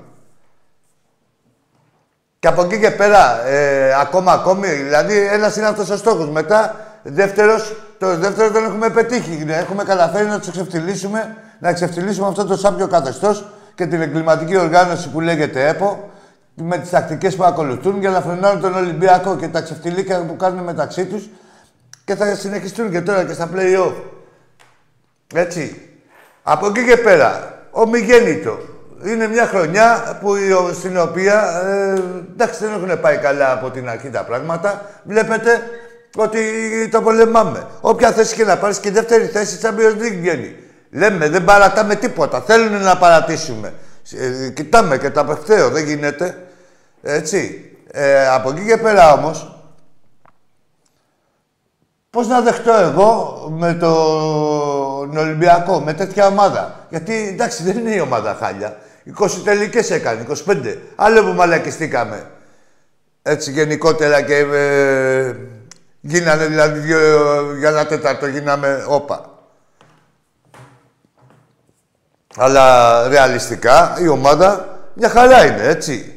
Και 2.38 2.48
από 2.48 2.62
εκεί 2.62 2.78
και 2.78 2.90
πέρα, 2.90 3.46
ε, 3.46 3.94
ακόμα 4.00 4.32
ακόμη, 4.32 4.68
δηλαδή 4.68 5.18
ένας 5.18 5.56
είναι 5.56 5.66
αυτός 5.66 5.90
ο 5.90 5.96
στόχος. 5.96 6.28
Μετά, 6.28 6.76
δεύτερος, 7.02 7.76
το 7.98 8.16
δεύτερο 8.16 8.50
δεν 8.50 8.64
έχουμε 8.64 8.90
πετύχει. 8.90 9.44
Έχουμε 9.48 9.84
καταφέρει 9.84 10.26
να 10.26 10.40
του 10.40 10.46
εξευθυλίσουμε, 10.48 11.36
να 11.58 11.68
εξευθυλίσουμε 11.68 12.26
αυτό 12.26 12.44
το 12.44 12.56
σάπιο 12.56 12.86
καθεστώς 12.86 13.46
και 13.74 13.86
την 13.86 14.00
εγκληματική 14.00 14.56
οργάνωση 14.56 15.08
που 15.08 15.20
λέγεται 15.20 15.68
ΕΠΟ, 15.68 16.10
με 16.54 16.78
τις 16.78 16.90
τακτικές 16.90 17.36
που 17.36 17.44
ακολουθούν 17.44 18.00
για 18.00 18.10
να 18.10 18.20
φρενώνουν 18.20 18.60
τον 18.60 18.74
Ολυμπιακό 18.74 19.36
και 19.36 19.48
τα 19.48 19.60
ξεφτυλίκια 19.60 20.24
που 20.24 20.36
κάνουν 20.36 20.64
μεταξύ 20.64 21.04
τους 21.04 21.28
και 22.04 22.14
θα 22.14 22.34
συνεχιστούν 22.34 22.90
και 22.90 23.00
τώρα 23.00 23.24
και 23.24 23.32
στα 23.32 23.48
play-off. 23.54 23.94
Έτσι. 25.34 25.90
Από 26.42 26.66
εκεί 26.66 26.84
και 26.84 26.96
πέρα, 26.96 27.58
ο 27.70 27.88
Μιγέννητο. 27.88 28.58
Είναι 29.04 29.26
μια 29.28 29.46
χρονιά 29.46 30.18
που, 30.20 30.34
στην 30.72 30.98
οποία, 30.98 31.62
ε, 31.64 32.02
εντάξει, 32.32 32.64
δεν 32.64 32.72
έχουν 32.72 33.00
πάει 33.00 33.16
καλά 33.16 33.52
από 33.52 33.70
την 33.70 33.88
αρχή 33.88 34.10
τα 34.10 34.24
πράγματα. 34.24 34.86
Βλέπετε 35.04 35.62
ότι 36.16 36.40
το 36.90 37.02
πολεμάμε. 37.02 37.66
Όποια 37.80 38.12
θέση 38.12 38.34
και 38.34 38.44
να 38.44 38.56
πάρεις 38.56 38.78
και 38.78 38.90
δεύτερη 38.90 39.26
θέση, 39.26 39.58
Champions 39.62 40.02
League 40.02 40.16
βγαίνει. 40.20 40.56
Λέμε, 40.90 41.28
δεν 41.28 41.44
παρατάμε 41.44 41.94
τίποτα. 41.94 42.40
Θέλουν 42.40 42.82
να 42.82 42.96
παρατήσουμε. 42.96 43.72
Ε, 44.12 44.48
κοιτάμε 44.48 44.98
και 44.98 45.10
τα 45.10 45.20
απευθέω, 45.20 45.70
δεν 45.70 45.84
γίνεται. 45.84 46.46
Έτσι. 47.02 47.62
Ε, 47.90 48.28
από 48.28 48.50
εκεί 48.50 48.66
και 48.66 48.76
πέρα 48.76 49.12
όμως, 49.12 49.62
πώς 52.10 52.28
να 52.28 52.40
δεχτώ 52.40 52.72
εγώ 52.72 53.38
με 53.58 53.74
τον 53.74 55.16
Ολυμπιακό, 55.16 55.80
με 55.80 55.92
τέτοια 55.92 56.26
ομάδα; 56.26 56.86
Γιατί 56.88 57.28
εντάξει 57.32 57.62
δεν 57.62 57.78
είναι 57.78 57.94
η 57.94 58.00
ομάδα 58.00 58.36
χάλια. 58.40 58.76
20 59.16 59.30
τελικές 59.44 59.90
έκανε, 59.90 60.26
25. 60.46 60.76
Άλλο 60.94 61.24
που 61.24 61.32
μαλακιστήκαμε. 61.32 62.30
Έτσι 63.22 63.50
γενικότερα 63.50 64.22
και 64.22 64.36
ε, 64.36 65.34
γίνανε 66.00 66.46
δηλαδή 66.46 66.78
δυο, 66.78 66.98
για 67.58 67.68
ένα 67.68 67.86
τέταρτο 67.86 68.26
γίναμε 68.26 68.84
όπα. 68.88 69.38
Αλλά 72.36 73.08
ρεαλιστικά 73.08 73.96
η 74.00 74.08
ομάδα 74.08 74.78
μια 74.94 75.08
χαρά 75.08 75.46
είναι, 75.46 75.62
έτσι. 75.62 76.12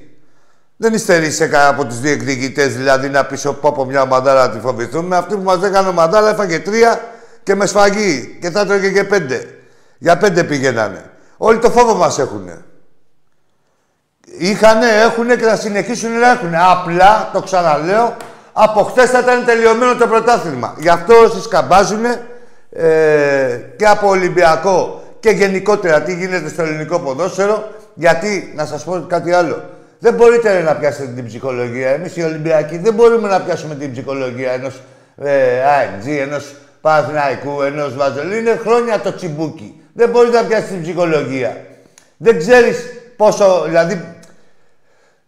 Δεν 0.77 0.93
υστερεί 0.93 1.29
από 1.67 1.85
τους 1.85 1.99
διεκδικητές, 1.99 2.75
δηλαδή 2.75 3.09
να 3.09 3.25
πεις 3.25 3.45
από 3.45 3.85
μια 3.85 4.05
μαντάρα 4.05 4.47
να 4.47 4.53
τη 4.53 4.59
φοβηθούμε. 4.59 5.17
Αυτή 5.17 5.35
που 5.35 5.41
μας 5.41 5.63
έκανε 5.63 5.91
μαντάρα 5.91 6.29
έφαγε 6.29 6.59
τρία 6.59 7.01
και 7.43 7.55
με 7.55 7.65
σφαγή. 7.65 8.37
Και 8.41 8.49
θα 8.49 8.59
έτρωγε 8.59 8.91
και 8.91 9.03
πέντε. 9.03 9.59
Για 9.97 10.17
πέντε 10.17 10.43
πηγαίνανε. 10.43 11.11
Όλοι 11.37 11.59
το 11.59 11.71
φόβο 11.71 11.95
μας 11.95 12.19
έχουν. 12.19 12.49
Είχανε, 14.37 14.85
έχουνε 15.05 15.35
και 15.35 15.43
θα 15.43 15.55
συνεχίσουν 15.55 16.19
να 16.19 16.29
έχουν. 16.29 16.55
Απλά, 16.71 17.29
το 17.33 17.41
ξαναλέω, 17.41 18.15
από 18.53 18.83
χτε 18.83 19.05
θα 19.05 19.19
ήταν 19.19 19.45
τελειωμένο 19.45 19.95
το 19.95 20.07
πρωτάθλημα. 20.07 20.75
Γι' 20.77 20.89
αυτό 20.89 21.13
όσοι 21.15 21.41
σκαμπάζουν 21.41 22.05
ε, 22.71 23.59
και 23.75 23.85
από 23.85 24.07
Ολυμπιακό 24.07 25.03
και 25.19 25.29
γενικότερα 25.29 26.01
τι 26.01 26.13
γίνεται 26.15 26.49
στο 26.49 26.61
ελληνικό 26.61 26.99
ποδόσφαιρο. 26.99 27.69
Γιατί, 27.93 28.53
να 28.55 28.65
σας 28.65 28.83
πω 28.83 29.05
κάτι 29.07 29.31
άλλο, 29.31 29.63
δεν 29.99 30.13
μπορείτε 30.13 30.61
να 30.61 30.75
πιάσετε 30.75 31.11
την 31.15 31.25
ψυχολογία. 31.25 31.89
Εμείς 31.89 32.15
οι 32.15 32.23
Ολυμπιακοί 32.23 32.77
δεν 32.77 32.93
μπορούμε 32.93 33.27
να 33.27 33.41
πιάσουμε 33.41 33.75
την 33.75 33.91
ψυχολογία 33.91 34.51
ενός 34.51 34.81
ε, 35.17 35.31
ANG, 35.61 36.09
ενός 36.21 36.55
Παναθηναϊκού, 36.81 37.61
ενός 37.61 37.95
Βαζελού. 37.95 38.35
Είναι 38.35 38.59
χρόνια 38.63 38.99
το 38.99 39.15
τσιμπούκι. 39.15 39.81
Δεν 39.93 40.09
μπορείς 40.09 40.31
να 40.31 40.43
πιάσεις 40.43 40.67
την 40.67 40.81
ψυχολογία. 40.81 41.57
Δεν 42.17 42.37
ξέρεις 42.37 42.77
πόσο. 43.17 43.63
Δηλαδή, 43.67 44.05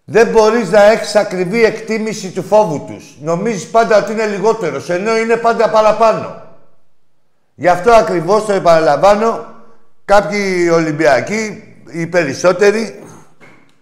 δεν 0.05 0.27
μπορείς 0.27 0.69
να 0.69 0.83
έχεις 0.83 1.15
ακριβή 1.15 1.63
εκτίμηση 1.63 2.31
του 2.31 2.43
φόβου 2.43 2.85
τους. 2.87 3.17
Νομίζεις 3.21 3.67
πάντα 3.67 3.97
ότι 3.97 4.11
είναι 4.11 4.25
λιγότερος, 4.25 4.89
ενώ 4.89 5.17
είναι 5.17 5.35
πάντα 5.35 5.69
παραπάνω. 5.69 6.41
Γι' 7.55 7.67
αυτό 7.67 7.91
ακριβώς 7.91 8.45
το 8.45 8.53
επαναλαμβάνω, 8.53 9.45
κάποιοι 10.05 10.69
Ολυμπιακοί, 10.73 11.63
οι 11.91 12.07
περισσότεροι, 12.07 13.03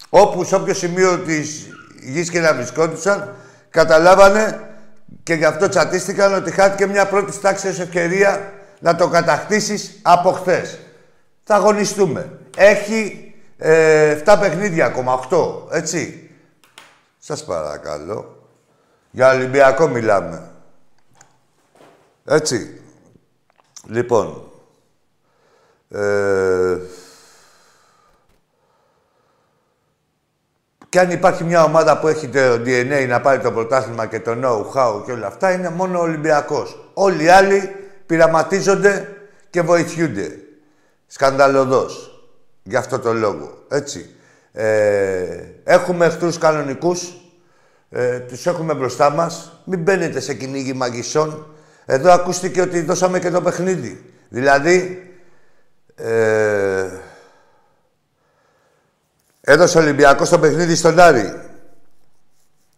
όπου 0.10 0.44
σε 0.44 0.56
όποιο 0.56 0.74
σημείο 0.74 1.18
της 1.18 1.68
γης 2.01 2.30
και 2.30 2.40
να 2.40 2.54
βρισκόντουσαν, 2.54 3.36
καταλάβανε 3.70 4.60
και 5.24 5.34
γι' 5.34 5.46
αυτό 5.46 5.70
τσατίστηκαν 5.70 6.34
ότι 6.34 6.51
χάθηκε 6.51 6.86
μια 6.86 7.06
πρώτης 7.06 7.42
τάξης 7.42 7.80
ευκαιρία 7.80 8.51
να 8.80 8.96
το 8.96 9.08
κατακτήσεις 9.08 10.00
από 10.01 10.32
χθες. 10.32 10.80
Θα 11.44 11.56
αγωνιστούμε. 11.56 12.30
Έχει 12.58 13.30
ε, 13.63 14.24
7 14.25 14.38
παιχνίδια 14.39 14.86
ακόμα, 14.86 15.13
8, 15.13 15.68
έτσι. 15.72 16.30
Σας 17.18 17.46
παρακαλώ. 17.46 18.48
Για 19.12 19.34
Ολυμπιακό 19.34 19.88
μιλάμε. 19.88 20.51
Έτσι. 22.25 22.82
Λοιπόν, 23.86 24.51
Ε, 25.94 26.77
και 30.89 31.00
αν 31.00 31.12
υπάρχει 31.12 31.44
μια 31.44 31.63
ομάδα 31.63 32.00
που 32.00 32.08
έχει 32.08 32.27
το 32.27 32.53
DNA 32.53 33.06
να 33.08 33.22
πάρει 33.22 33.41
το 33.41 33.51
πρωτάθλημα 33.51 34.06
και 34.06 34.20
το 34.20 34.32
know-how 34.44 35.03
και 35.06 35.12
όλα 35.12 35.27
αυτά, 35.27 35.51
είναι 35.51 35.70
μόνο 35.70 36.00
ο 36.00 36.01
Ολυμπιακός. 36.01 36.91
Όλοι 36.94 37.24
οι 37.24 37.30
άλλοι 37.30 37.75
πειραματίζονται 38.06 39.18
και 39.50 39.62
βοηθιούνται. 39.62 40.39
Σκανδαλωδώς. 41.08 42.11
Γι' 42.63 42.75
αυτό 42.75 43.00
το 43.00 43.13
λόγο. 43.13 43.65
Έτσι. 43.70 44.15
Ε, 44.51 45.44
έχουμε 45.63 46.06
εχθρούς 46.06 46.38
κανονικούς. 46.38 47.13
Ε, 47.89 48.20
τους 48.20 48.46
έχουμε 48.46 48.74
μπροστά 48.74 49.10
μας. 49.10 49.62
Μην 49.65 49.80
μπαίνετε 49.80 50.20
σε 50.20 50.34
κυνήγι 50.34 50.74
μαγισσών. 50.74 51.56
Εδώ 51.86 52.12
ακούστηκε 52.12 52.62
ότι 52.62 52.82
δώσαμε 52.82 53.20
και 53.20 53.30
το 53.30 53.41
παιχνίδι. 53.41 54.13
Δηλαδή, 54.30 55.06
ε, 55.96 56.88
έδωσε 59.41 59.77
ο 59.77 59.82
Ολυμπιακός 59.82 60.30
το 60.30 60.39
παιχνίδι 60.39 60.75
στον 60.75 61.00
Άρη. 61.00 61.41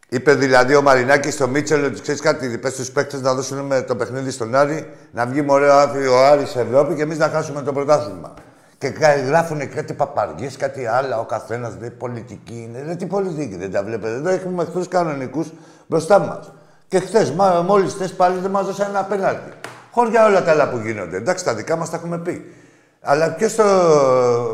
Είπε 0.09 0.33
δηλαδή 0.33 0.75
ο 0.75 0.81
Μαρινάκης 0.81 1.33
στο 1.33 1.47
Μίτσελ 1.47 1.83
ότι 1.83 2.01
ξέρεις 2.01 2.21
κάτι, 2.21 2.57
πες 2.57 2.73
στου 2.73 2.91
παίκτες 2.91 3.21
να 3.21 3.33
δώσουν 3.33 3.57
με 3.59 3.81
το 3.81 3.95
παιχνίδι 3.95 4.31
στον 4.31 4.55
Άρη, 4.55 4.93
να 5.11 5.25
βγει 5.25 5.41
μωρέο 5.41 5.75
ο 6.11 6.25
Άρη 6.25 6.45
σε 6.45 6.59
Ευρώπη 6.59 6.95
και 6.95 7.01
εμείς 7.01 7.17
να 7.17 7.29
χάσουμε 7.29 7.61
το 7.61 7.73
πρωτάθλημα. 7.73 8.33
Και 8.89 9.17
γράφουν 9.27 9.69
κάτι 9.69 9.93
παπαργίε, 9.93 10.49
κάτι 10.57 10.85
άλλα. 10.85 11.19
Ο 11.19 11.25
καθένας 11.25 11.73
λέει 11.79 11.89
πολιτική 11.89 12.53
είναι. 12.53 12.83
Λέει 12.83 12.95
τι 12.95 13.05
πολιτική 13.05 13.55
δεν 13.55 13.71
τα 13.71 13.83
βλέπετε. 13.83 14.13
Εδώ 14.13 14.29
έχουμε 14.29 14.63
εχθρούς 14.63 14.87
κανονικούς 14.87 15.51
μπροστά 15.87 16.19
μας. 16.19 16.51
Και 16.87 16.99
χθες, 16.99 17.33
μόλις 17.65 17.93
χθες 17.93 18.13
πάλι 18.13 18.39
δεν 18.39 18.51
μας 18.51 18.65
δώσαν 18.65 18.89
ένα 18.89 19.03
πέναλτι. 19.03 19.51
Χωριά 19.91 20.25
όλα 20.25 20.43
τα 20.43 20.51
άλλα 20.51 20.69
που 20.69 20.77
γίνονται. 20.77 21.17
Εντάξει, 21.17 21.45
τα 21.45 21.53
δικά 21.53 21.75
μας 21.75 21.89
τα 21.89 21.97
έχουμε 21.97 22.17
πει. 22.17 22.53
Αλλά 23.01 23.33
ποιος 23.33 23.55
το... 23.55 23.63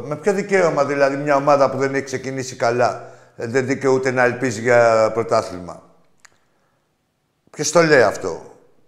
με 0.06 0.16
ποιο 0.16 0.34
δικαίωμα 0.34 0.86
δηλαδή 0.86 1.16
μια 1.16 1.36
ομάδα 1.36 1.70
που 1.70 1.78
δεν 1.78 1.96
έχει 1.96 2.04
ξεκινήσει 2.04 2.56
καλά 2.56 3.04
δεν 3.36 3.66
δικαιούται 3.66 4.12
να 4.12 4.24
ελπίζει 4.24 4.62
για 4.62 5.12
πρωτάθλημα; 5.14 5.84
Ποιος 7.50 7.72
το 7.72 7.82
λέει 7.82 8.02
αυτό; 8.02 8.42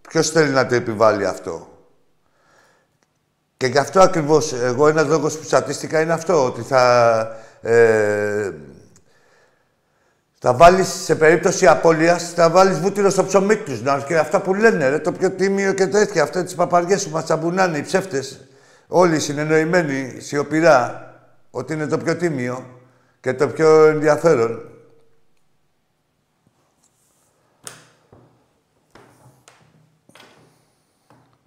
Ποιος 0.09 0.29
θέλει 0.29 0.49
να 0.49 0.65
το 0.65 0.75
επιβάλλει 0.75 1.25
αυτό; 1.25 1.70
Και 3.61 3.67
γι' 3.67 3.77
αυτό 3.77 3.99
ακριβώς, 3.99 4.53
εγώ 4.53 4.87
ένας 4.87 5.07
λόγος 5.07 5.37
που 5.37 5.43
στατίστηκα 5.43 6.01
είναι 6.01 6.13
αυτό, 6.13 6.45
ότι 6.45 6.61
θα... 6.61 7.35
Ε, 7.61 8.51
θα 10.39 10.53
βάλεις 10.53 10.87
σε 10.87 11.15
περίπτωση 11.15 11.67
απώλειας, 11.67 12.33
θα 12.33 12.49
βάλεις 12.49 12.79
βούτυρο 12.79 13.09
στο 13.09 13.25
ψωμί 13.25 13.55
τους. 13.55 13.81
Και 14.07 14.17
αυτά 14.17 14.41
που 14.41 14.53
λένε, 14.53 14.89
ρε, 14.89 14.99
το 14.99 15.11
πιο 15.11 15.31
τίμιο 15.31 15.73
και 15.73 15.87
τέτοια. 15.87 16.23
Αυτέ 16.23 16.43
τις 16.43 16.55
παπαριές 16.55 17.03
που 17.03 17.09
μας 17.09 17.23
τσαμπουνάνε 17.23 17.77
οι 17.77 17.81
ψεύτες. 17.81 18.47
Όλοι 18.87 19.19
συνεννοημένοι, 19.19 20.19
σιωπηρά, 20.19 21.13
ότι 21.51 21.73
είναι 21.73 21.87
το 21.87 21.97
πιο 21.97 22.15
τίμιο 22.15 22.65
και 23.19 23.33
το 23.33 23.47
πιο 23.47 23.85
ενδιαφέρον. 23.85 24.69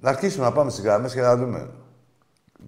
Να 0.01 0.11
αρχίσουμε 0.11 0.45
να 0.45 0.53
πάμε 0.53 0.71
στις 0.71 0.85
γραμμές 0.85 1.13
και 1.13 1.21
να 1.21 1.37
δούμε. 1.37 1.69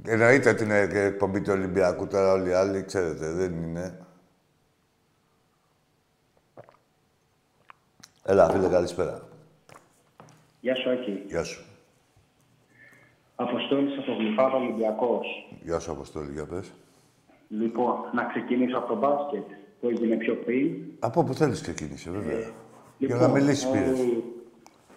Εννοείται 0.05 0.51
ότι 0.51 0.65
είναι 0.65 0.87
και 0.87 0.99
εκπομπή 0.99 1.41
του 1.41 1.53
Ολυμπιακού 1.53 2.07
τώρα 2.07 2.33
όλοι 2.33 2.49
οι 2.49 2.53
άλλοι, 2.53 2.85
ξέρετε, 2.85 3.31
δεν 3.33 3.63
είναι. 3.63 4.07
Έλα, 8.25 8.51
φίλε, 8.51 8.69
καλησπέρα. 8.69 9.29
Γεια 10.61 10.75
σου, 10.75 10.91
Άκη. 10.91 11.23
Γεια 11.27 11.45
σου. 11.45 11.65
Αποστόλης 13.37 13.99
από 13.99 14.13
Γλυφάδα, 14.13 14.57
Ολυμπιακός. 14.57 15.27
Γεια 15.63 15.79
σου, 15.79 15.91
Αποστόλη, 15.91 16.33
για 16.33 16.47
πες. 16.47 16.73
Λοιπόν, 17.49 17.95
να 18.13 18.25
ξεκινήσω 18.25 18.79
από 18.79 18.89
το 18.89 18.97
μπάσκετ 18.97 19.45
που 19.81 19.89
έγινε 19.89 20.17
πιο 20.17 20.35
πριν. 20.35 20.77
Από 20.99 21.21
όπου 21.21 21.35
θέλεις 21.35 21.61
ξεκίνησε, 21.61 22.11
βέβαια. 22.11 22.39
Ε, 22.39 22.41
Για 22.41 22.53
λοιπόν, 22.99 23.19
να 23.21 23.29
μιλήσεις 23.29 23.65
ε, 23.65 23.71
πήρες. 23.73 23.99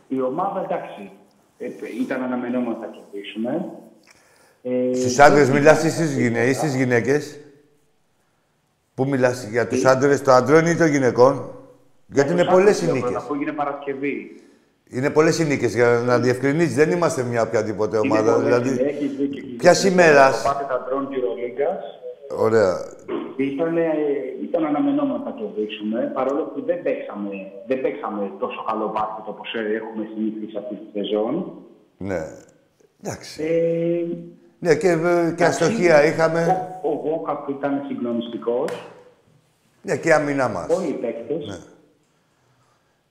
Η 0.08 0.22
ομάδα, 0.22 0.64
εντάξει, 0.64 1.12
ε, 1.58 1.70
ήταν 2.02 2.24
αναμενόμενο 2.24 2.78
να 2.78 2.88
κερδίσουμε. 2.88 3.72
Ε, 4.62 4.94
Στους 4.94 5.20
άντρες 5.20 5.50
μιλάς 5.50 5.84
ή 5.84 5.90
στις, 5.90 6.14
γυναί, 6.18 6.50
ή 6.50 6.54
στις 6.54 6.76
γυναίκες; 6.76 7.40
Πού 8.94 9.08
μιλάς, 9.08 9.44
για 9.44 9.68
τους 9.68 9.86
άντρες 9.86 10.22
των 10.22 10.34
αντρών 10.34 10.66
ή 10.66 10.76
των 10.76 10.88
γυναικών; 10.88 11.52
Γιατί 12.08 12.32
είναι 12.32 12.44
τους 12.44 12.52
πολλές 12.52 12.82
οι 12.82 12.86
άντρες, 12.86 13.04
νίκες. 13.04 13.24
Που 13.28 13.34
έγινε 13.34 13.52
Παρασκευή. 13.52 14.42
Είναι 14.90 15.10
πολλές 15.10 15.40
οι 15.40 15.46
νίκες, 15.46 15.74
για 15.74 15.88
να 16.06 16.20
διευκρινίσεις. 16.20 16.76
Δεν 16.76 16.92
είμαστε 16.92 17.24
μια 17.24 17.42
οποιαδήποτε 17.42 17.98
ομάδα. 17.98 18.22
Είναι 18.22 18.32
πολλές, 18.32 18.62
δηλαδή, 18.62 18.84
έχεις 18.90 19.12
δίκιο. 19.18 19.44
ποιας 19.58 19.84
ημέρας; 19.84 20.42
Το 20.44 20.50
πάτε 20.50 20.66
τα 20.70 20.86
ντρόν 20.90 21.08
Euroligas. 21.12 21.82
ωραία. 22.46 22.98
Ήταν, 23.38 23.78
ε, 23.78 23.84
ήταν 24.44 24.66
αναμενόμενο 24.66 25.24
να 25.26 25.32
κερδίσουμε, 25.32 26.12
παρόλο 26.14 26.44
που 26.44 26.62
δεν 26.66 26.82
παίξαμε, 26.84 27.30
δεν 27.68 27.82
παίξαμε 27.82 28.32
τόσο 28.40 28.64
καλό 28.70 28.86
μπάσκετ 28.94 29.26
όπως 29.28 29.54
ε, 29.54 29.76
έχουμε 29.76 30.04
συνηθίσει 30.14 30.58
αυτή 30.58 30.76
τη 30.76 31.00
σεζόν. 31.00 31.54
Ναι. 31.98 32.22
Εντάξει. 33.04 33.44
Ε, 33.44 34.04
Ναι, 34.60 34.76
και, 34.76 34.90
ε, 34.90 35.34
και 35.38 35.44
αστοχία 35.46 36.06
είχαμε. 36.06 36.70
Ο, 36.84 36.90
ο 36.90 37.02
Βόκα 37.02 37.38
που 37.44 37.52
ήταν 37.52 37.84
συγκλονιστικός, 37.88 38.72
Ναι, 39.82 39.98
και 39.98 40.08
η 40.08 40.12
αμυνά 40.12 40.48
μας. 40.48 40.70
όλοι 40.70 40.88
οι 40.88 40.94
παίκτες. 40.94 41.46
Ναι. 41.48 41.58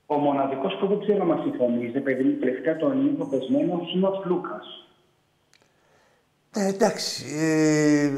Ο 0.06 0.14
μοναδικός 0.16 0.76
που 0.80 0.86
δεν 0.86 1.00
ξέρω 1.00 1.18
να 1.18 1.24
μας 1.24 1.42
συμφωνήσει, 1.42 2.00
παιδί 2.00 2.22
μου, 2.22 2.38
τελευταία 2.38 2.76
τον 2.76 3.02
λίγο 3.02 3.24
πεσμένο, 3.24 3.80
είναι 3.94 4.06
ο 4.06 4.20
Φλούκας. 4.24 4.66
Ε, 6.54 6.66
εντάξει. 6.68 7.24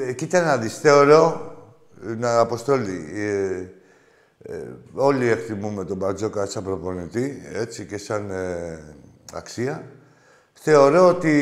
Ε, 0.09 0.12
κοίτα 0.12 0.40
να 0.43 0.57
δεις. 0.57 0.79
Θεωρώ, 0.79 1.53
να 2.01 2.38
αποστόλει, 2.38 3.11
ε, 3.14 3.66
ε, 4.53 4.62
όλοι 4.95 5.29
εκτιμούμε 5.29 5.85
τον 5.85 5.97
Μπαρτζόκα 5.97 6.47
σαν 6.47 6.64
προπονητή, 6.64 7.43
έτσι, 7.55 7.87
και 7.87 7.99
σαν 7.99 8.31
ε, 8.31 8.79
αξία. 9.35 9.85
Θεωρώ 10.62 11.09
ότι 11.09 11.33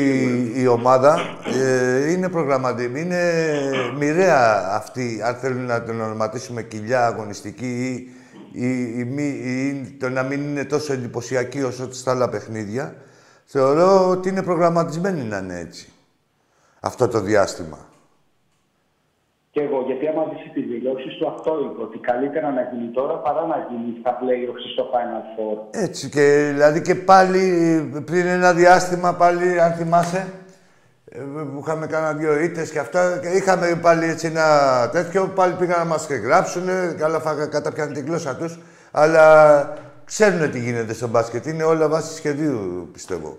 η 0.55 0.67
ομάδα 0.67 1.19
ε, 1.61 2.11
είναι 2.11 2.29
προγραμματισμένη, 2.29 2.99
είναι 3.01 3.23
μοιραία 3.97 4.67
αυτή, 4.75 5.21
αν 5.23 5.35
θέλουν 5.35 5.65
να 5.65 5.83
τον 5.83 6.01
ονοματίσουμε 6.01 6.63
κοιλιά 6.63 7.05
αγωνιστική 7.05 8.07
ή, 8.51 8.65
ή, 8.65 8.99
ή 8.99 9.03
μη- 9.03 9.39
ή 9.45 9.95
το 9.99 10.09
να 10.09 10.23
μην 10.23 10.41
είναι 10.41 10.65
τόσο 10.65 10.93
εντυπωσιακή 10.93 11.63
όσο 11.63 11.93
στα 11.93 12.11
άλλα 12.11 12.29
παιχνίδια. 12.29 12.95
Θεωρώ 13.45 14.09
ότι 14.09 14.29
είναι 14.29 14.43
προγραμματισμένη 14.43 15.21
να 15.23 15.37
είναι 15.37 15.59
έτσι 15.59 15.89
αυτό 16.79 17.07
το 17.07 17.19
διάστημα. 17.21 17.88
Και 19.51 19.61
εγώ, 19.61 19.83
γιατί 19.85 20.07
άμα 20.07 20.23
δεις 20.23 20.51
τις 20.53 20.65
δηλώσεις 20.65 21.17
του, 21.17 21.27
αυτό 21.27 21.51
είπε, 21.63 21.81
ότι 21.81 21.97
καλύτερα 21.97 22.51
να 22.51 22.61
γίνει 22.71 22.87
τώρα 22.91 23.13
παρά 23.13 23.45
να 23.45 23.67
γίνει 23.69 23.97
στα 23.99 24.17
playoffs 24.19 24.65
ή 24.67 24.69
στο 24.71 24.85
Final 24.93 25.23
Four. 25.33 25.57
Έτσι 25.71 26.09
και 26.09 26.49
δηλαδή 26.53 26.81
και 26.81 26.95
πάλι 26.95 27.41
πριν 28.05 28.25
ένα 28.27 28.53
διάστημα 28.53 29.13
πάλι, 29.15 29.61
αν 29.61 29.71
θυμάσαι, 29.73 30.33
ε, 31.11 31.19
που 31.53 31.59
είχαμε 31.65 31.87
κάνα 31.87 32.13
δύο 32.13 32.39
ήττες 32.39 32.71
και 32.71 32.79
αυτά, 32.79 33.19
και 33.21 33.27
είχαμε 33.27 33.79
πάλι 33.81 34.05
έτσι 34.05 34.27
ένα 34.27 34.45
τέτοιο, 34.91 35.27
πάλι 35.35 35.53
πήγαν 35.53 35.79
να 35.79 35.85
μας 35.85 36.07
και 36.07 36.13
γράψουνε, 36.13 36.95
καλά 36.97 37.19
φάγα, 37.19 37.45
καταπιάνε 37.45 37.93
την 37.93 38.05
γλώσσα 38.05 38.35
τους, 38.35 38.59
αλλά 38.91 39.23
ξέρουν 40.05 40.51
τι 40.51 40.59
γίνεται 40.59 40.93
στο 40.93 41.07
μπάσκετ, 41.07 41.45
είναι 41.45 41.63
όλα 41.63 41.87
βάση 41.87 42.15
σχεδίου, 42.15 42.89
πιστεύω. 42.93 43.37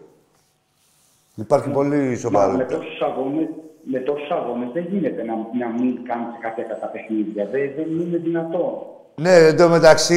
Υπάρχει 1.35 1.69
πολύ 1.69 1.97
Μα 1.97 2.03
με 2.05 2.15
σοβαρότητα. 2.15 2.77
τόσους 2.77 3.01
αγώνες, 3.01 3.49
με 3.85 3.99
τόσους 3.99 4.31
αγώνες 4.31 4.69
δεν 4.73 4.87
γίνεται 4.91 5.23
να, 5.23 5.35
να 5.35 5.69
μην 5.79 6.05
κάνεις 6.05 6.35
κάποια 6.41 6.65
κατά 6.65 6.87
παιχνίδια. 6.87 7.45
Δεν, 7.53 7.71
δεν 7.77 8.01
είναι 8.01 8.17
δυνατό. 8.17 8.95
Ναι, 9.15 9.35
εν 9.37 9.57
τω 9.57 9.69
μεταξύ, 9.69 10.15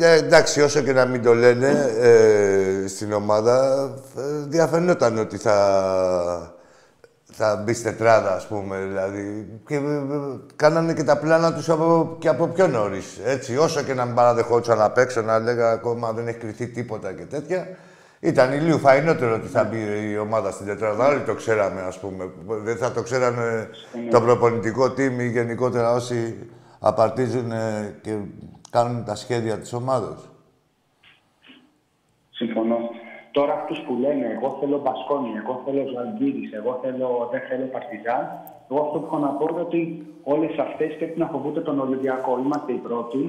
ε, 0.00 0.16
εντάξει, 0.16 0.60
όσο 0.60 0.82
και 0.82 0.92
να 0.92 1.06
μην 1.06 1.22
το 1.22 1.34
λένε 1.34 1.68
ε, 2.00 2.86
στην 2.86 3.12
ομάδα, 3.12 3.88
ε, 4.16 4.46
διαφαινόταν 4.48 5.18
ότι 5.18 5.36
θα, 5.36 5.56
θα 7.32 7.56
μπει 7.56 7.72
στη 7.72 7.84
τετράδα, 7.84 8.34
ας 8.34 8.46
πούμε, 8.46 8.78
δηλαδή. 8.78 9.46
Και 9.66 9.74
ε, 9.74 9.78
ε, 9.78 10.40
κάνανε 10.56 10.92
και 10.92 11.04
τα 11.04 11.18
πλάνα 11.18 11.54
τους 11.54 11.68
από, 11.68 12.16
και 12.18 12.28
από 12.28 12.46
πιο 12.46 12.66
νωρίς, 12.66 13.18
έτσι. 13.24 13.56
Όσο 13.56 13.82
και 13.82 13.94
να 13.94 14.04
μην 14.04 14.14
παραδεχόντουσαν 14.14 14.80
απ' 14.80 14.98
έξω, 14.98 15.22
να 15.22 15.38
λέγα 15.38 15.70
ακόμα 15.70 16.12
δεν 16.12 16.28
έχει 16.28 16.38
κρυθεί 16.38 16.66
τίποτα 16.66 17.12
και 17.12 17.24
τέτοια. 17.24 17.68
Ήταν 18.24 18.52
ηλίου 18.52 18.78
φαϊνότερο 18.78 19.34
ότι 19.34 19.46
θα 19.46 19.64
μπει 19.64 20.10
η 20.12 20.18
ομάδα 20.18 20.50
στην 20.50 20.66
τετράδα. 20.66 21.08
Όλοι 21.08 21.20
το 21.20 21.34
ξέραμε, 21.34 21.80
ας 21.80 22.00
πούμε. 22.00 22.30
Δεν 22.46 22.76
θα 22.76 22.92
το 22.92 23.02
ξέρανε 23.02 23.68
το 24.10 24.20
προπονητικό 24.20 24.84
team 24.84 25.20
ή 25.20 25.28
γενικότερα 25.28 25.92
όσοι 25.92 26.48
απαρτίζουν 26.80 27.52
ε, 27.52 27.98
και 28.02 28.16
κάνουν 28.70 29.04
τα 29.04 29.14
σχέδια 29.14 29.58
της 29.58 29.72
ομάδας. 29.72 30.28
Συμφωνώ. 32.30 32.78
Τώρα 33.30 33.52
αυτούς 33.52 33.78
που 33.86 33.94
λένε 33.94 34.26
εγώ 34.36 34.56
θέλω 34.60 34.78
Μπασκόνια, 34.78 35.42
εγώ 35.44 35.62
θέλω 35.64 35.82
Ζαλγκύρης, 35.94 36.52
εγώ 36.52 36.78
θέλω, 36.82 37.28
δεν 37.32 37.40
θέλω 37.48 37.66
Παρτιζάν, 37.66 38.24
εγώ 38.70 38.80
αυτό 38.80 38.98
που 38.98 39.06
έχω 39.06 39.18
να 39.18 39.28
πω 39.28 39.46
είναι 39.50 39.60
ότι 39.60 40.06
όλες 40.22 40.58
αυτές 40.58 40.96
πρέπει 40.96 41.18
να 41.18 41.26
φοβούνται 41.26 41.60
τον 41.60 41.80
Ολυμπιακό. 41.80 42.40
Είμαστε 42.44 42.72
οι 42.72 42.80
πρώτοι, 42.88 43.22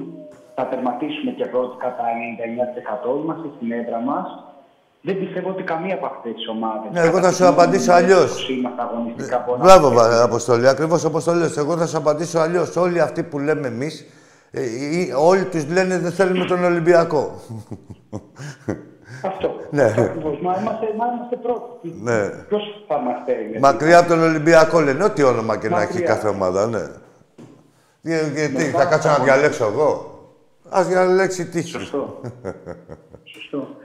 θα 0.54 0.66
τερματίσουμε 0.66 1.30
και 1.30 1.46
πρώτοι 1.46 1.76
κατά 1.76 2.04
99%, 3.12 3.22
είμαστε 3.22 3.48
στην 3.56 3.72
έδρα 3.72 4.00
μας 4.00 4.28
δεν 5.06 5.18
πιστεύω 5.18 5.48
ότι 5.48 5.62
καμία 5.62 5.94
από 5.94 6.06
αυτές 6.06 6.34
τις 6.34 6.48
ομάδες. 6.48 6.90
Ναι, 6.92 7.00
εγώ 7.00 7.20
θα 7.20 7.32
σου 7.32 7.46
απαντήσω 7.46 7.92
αλλιώς. 7.92 8.48
Μπράβο, 9.60 9.92
Αποστολή, 10.22 10.68
ακριβώς 10.68 11.04
όπως 11.04 11.24
το 11.24 11.32
λες. 11.32 11.56
Εγώ 11.56 11.76
θα 11.76 11.86
σου 11.86 11.96
απαντήσω 11.96 12.38
αλλιώς. 12.38 12.76
Όλοι 12.76 13.00
αυτοί 13.00 13.22
που 13.22 13.38
λέμε 13.38 13.66
εμείς, 13.66 14.06
ε, 14.50 14.62
όλοι 15.18 15.44
τους 15.44 15.68
λένε 15.68 15.98
δεν 15.98 16.12
θέλουμε 16.12 16.44
τον 16.44 16.64
Ολυμπιακό. 16.64 17.40
Αυτό. 19.24 19.54
Ναι. 19.70 19.82
Μα 20.42 20.56
είμαστε, 20.60 20.86
μα 20.96 21.06
είμαστε 21.14 21.36
πρώτοι. 21.42 21.94
Ναι. 22.02 22.28
Ποιος 22.28 22.84
θα 22.88 22.98
μα 22.98 23.12
θέλει. 23.24 23.58
Μακριά 23.60 23.98
από 23.98 24.08
τον 24.08 24.22
Ολυμπιακό 24.22 24.80
λένε, 24.80 25.04
ό,τι 25.04 25.22
όνομα 25.22 25.58
και 25.58 25.68
να 25.68 25.82
έχει 25.82 26.02
κάθε 26.02 26.28
ομάδα, 26.28 26.66
ναι. 26.66 26.82
Γιατί 28.34 28.64
θα 28.64 28.84
κάτσω 28.84 29.08
να 29.08 29.18
διαλέξω 29.24 29.64
εγώ; 29.64 30.18
Α 30.68 30.82
διαλέξει 30.82 31.46
τι. 31.48 31.62
Σωστό. 31.62 32.20
Σωστό. 33.34 33.82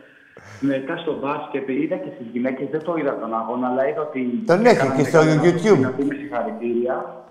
Μετά 0.59 0.97
στο 0.97 1.19
μπάσκετ 1.19 1.69
είδα 1.69 1.95
και 1.95 2.09
στις 2.15 2.27
γυναίκες, 2.31 2.69
δεν 2.69 2.83
το 2.83 2.95
είδα 2.95 3.19
τον 3.19 3.33
αγώνα, 3.33 3.67
αλλά 3.67 3.87
είδα 3.87 4.01
ότι. 4.01 4.43
Τον 4.45 4.65
έχει 4.65 4.91
και 4.95 5.03
στο 5.03 5.19
YouTube. 5.19 5.79
Να 5.79 5.91
πούμε 5.91 6.13
συγχαρητήρια. 6.13 7.23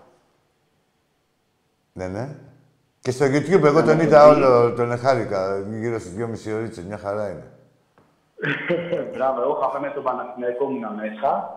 Ναι, 1.93 2.07
ναι. 2.07 2.29
Και 3.01 3.11
στο 3.11 3.27
YouTube 3.27 3.65
εγώ 3.65 3.83
τον 3.83 4.01
είδα 4.01 4.27
όλο, 4.27 4.73
τον 4.73 4.93
εχάρηκα 4.93 5.59
γύρω 5.59 5.99
στις 5.99 6.15
2,5 6.19 6.55
ώρες. 6.55 6.85
Μια 6.87 6.99
χαρά 6.99 7.29
είναι. 7.31 7.47
Μπράβο, 9.13 9.41
εγώ 9.41 9.69
είχα 9.71 9.81
με 9.81 9.91
τον 9.95 10.03
Παναθηναϊκό 10.03 10.65
μου 10.65 10.79
μέσα. 10.79 11.53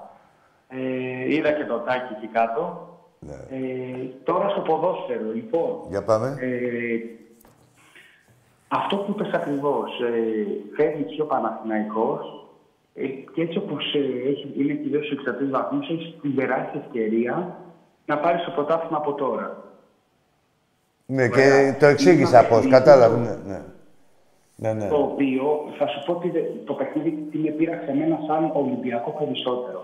Ε, 0.68 1.34
είδα 1.34 1.52
και 1.52 1.66
το 1.66 1.78
τάκι 1.78 2.14
εκεί 2.18 2.28
κάτω. 2.28 2.90
Ναι. 3.20 3.34
Ε, 3.34 4.08
τώρα 4.24 4.50
στο 4.50 4.62
ποδόσφαιρο, 4.62 5.32
λοιπόν. 5.34 5.72
Για 5.90 6.04
πάμε. 6.04 6.38
Ε, 6.40 7.21
αυτό 8.74 8.96
που 8.96 9.12
είπες 9.12 9.32
ακριβώς, 9.34 10.00
ε, 10.00 10.46
φέρνει 10.76 11.04
και 11.04 11.22
ο 11.22 11.26
Παναθηναϊκός 11.26 12.46
ε, 12.94 13.06
και 13.06 13.42
έτσι 13.42 13.58
όπως 13.58 13.94
ε, 13.94 14.30
έχει, 14.30 14.54
είναι 14.58 14.74
κυρίως 14.74 15.06
στους 15.06 15.24
63 15.48 15.50
βαθμούς, 15.50 15.90
έχεις 15.90 16.16
την 16.22 16.36
τεράστια 16.36 16.82
ευκαιρία 16.86 17.56
να 18.06 18.18
πάρεις 18.18 18.44
το 18.44 18.52
πρωτάθλημα 18.52 18.98
από 18.98 19.14
τώρα. 19.14 19.64
Ναι, 21.06 21.28
και 21.28 21.76
το 21.80 21.86
εξήγησα 21.86 22.48
πώς, 22.48 22.68
κατάλαβα. 22.68 23.18
Ναι, 23.18 23.36
ναι. 23.46 23.62
Ναι, 24.56 24.74
ναι. 24.74 24.88
Το 24.88 24.96
οποίο 24.96 25.44
θα 25.78 25.88
σου 25.88 26.04
πω 26.06 26.12
ότι 26.12 26.32
το 26.66 26.74
παιχνίδι 26.74 27.28
τι 27.32 27.38
με 27.38 27.50
πήραξε 27.50 27.92
εμένα 27.92 28.20
σαν 28.28 28.52
Ολυμπιακό 28.54 29.12
περισσότερο. 29.12 29.82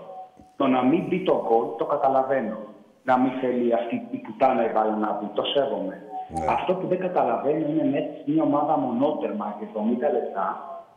Το 0.56 0.66
να 0.66 0.82
μην 0.82 1.06
μπει 1.08 1.22
το 1.22 1.44
γκολ 1.46 1.66
το 1.78 1.84
καταλαβαίνω. 1.84 2.56
Να 3.04 3.18
μην 3.18 3.30
θέλει 3.40 3.74
αυτή 3.74 3.94
η 4.10 4.16
πουτάνα 4.16 4.64
η 4.64 4.72
να 5.00 5.18
μπει, 5.20 5.30
το 5.34 5.42
σέβομαι. 5.42 6.02
Ναι. 6.28 6.44
Αυτό 6.48 6.74
που 6.74 6.86
δεν 6.86 6.98
καταλαβαίνω 6.98 7.68
είναι 7.68 7.84
μέσα 7.84 8.10
σε 8.16 8.24
μια 8.26 8.42
ομάδα 8.42 8.76
μονότερμα 8.78 9.56
και 9.58 9.66
70 9.74 10.12
λεπτά 10.12 10.46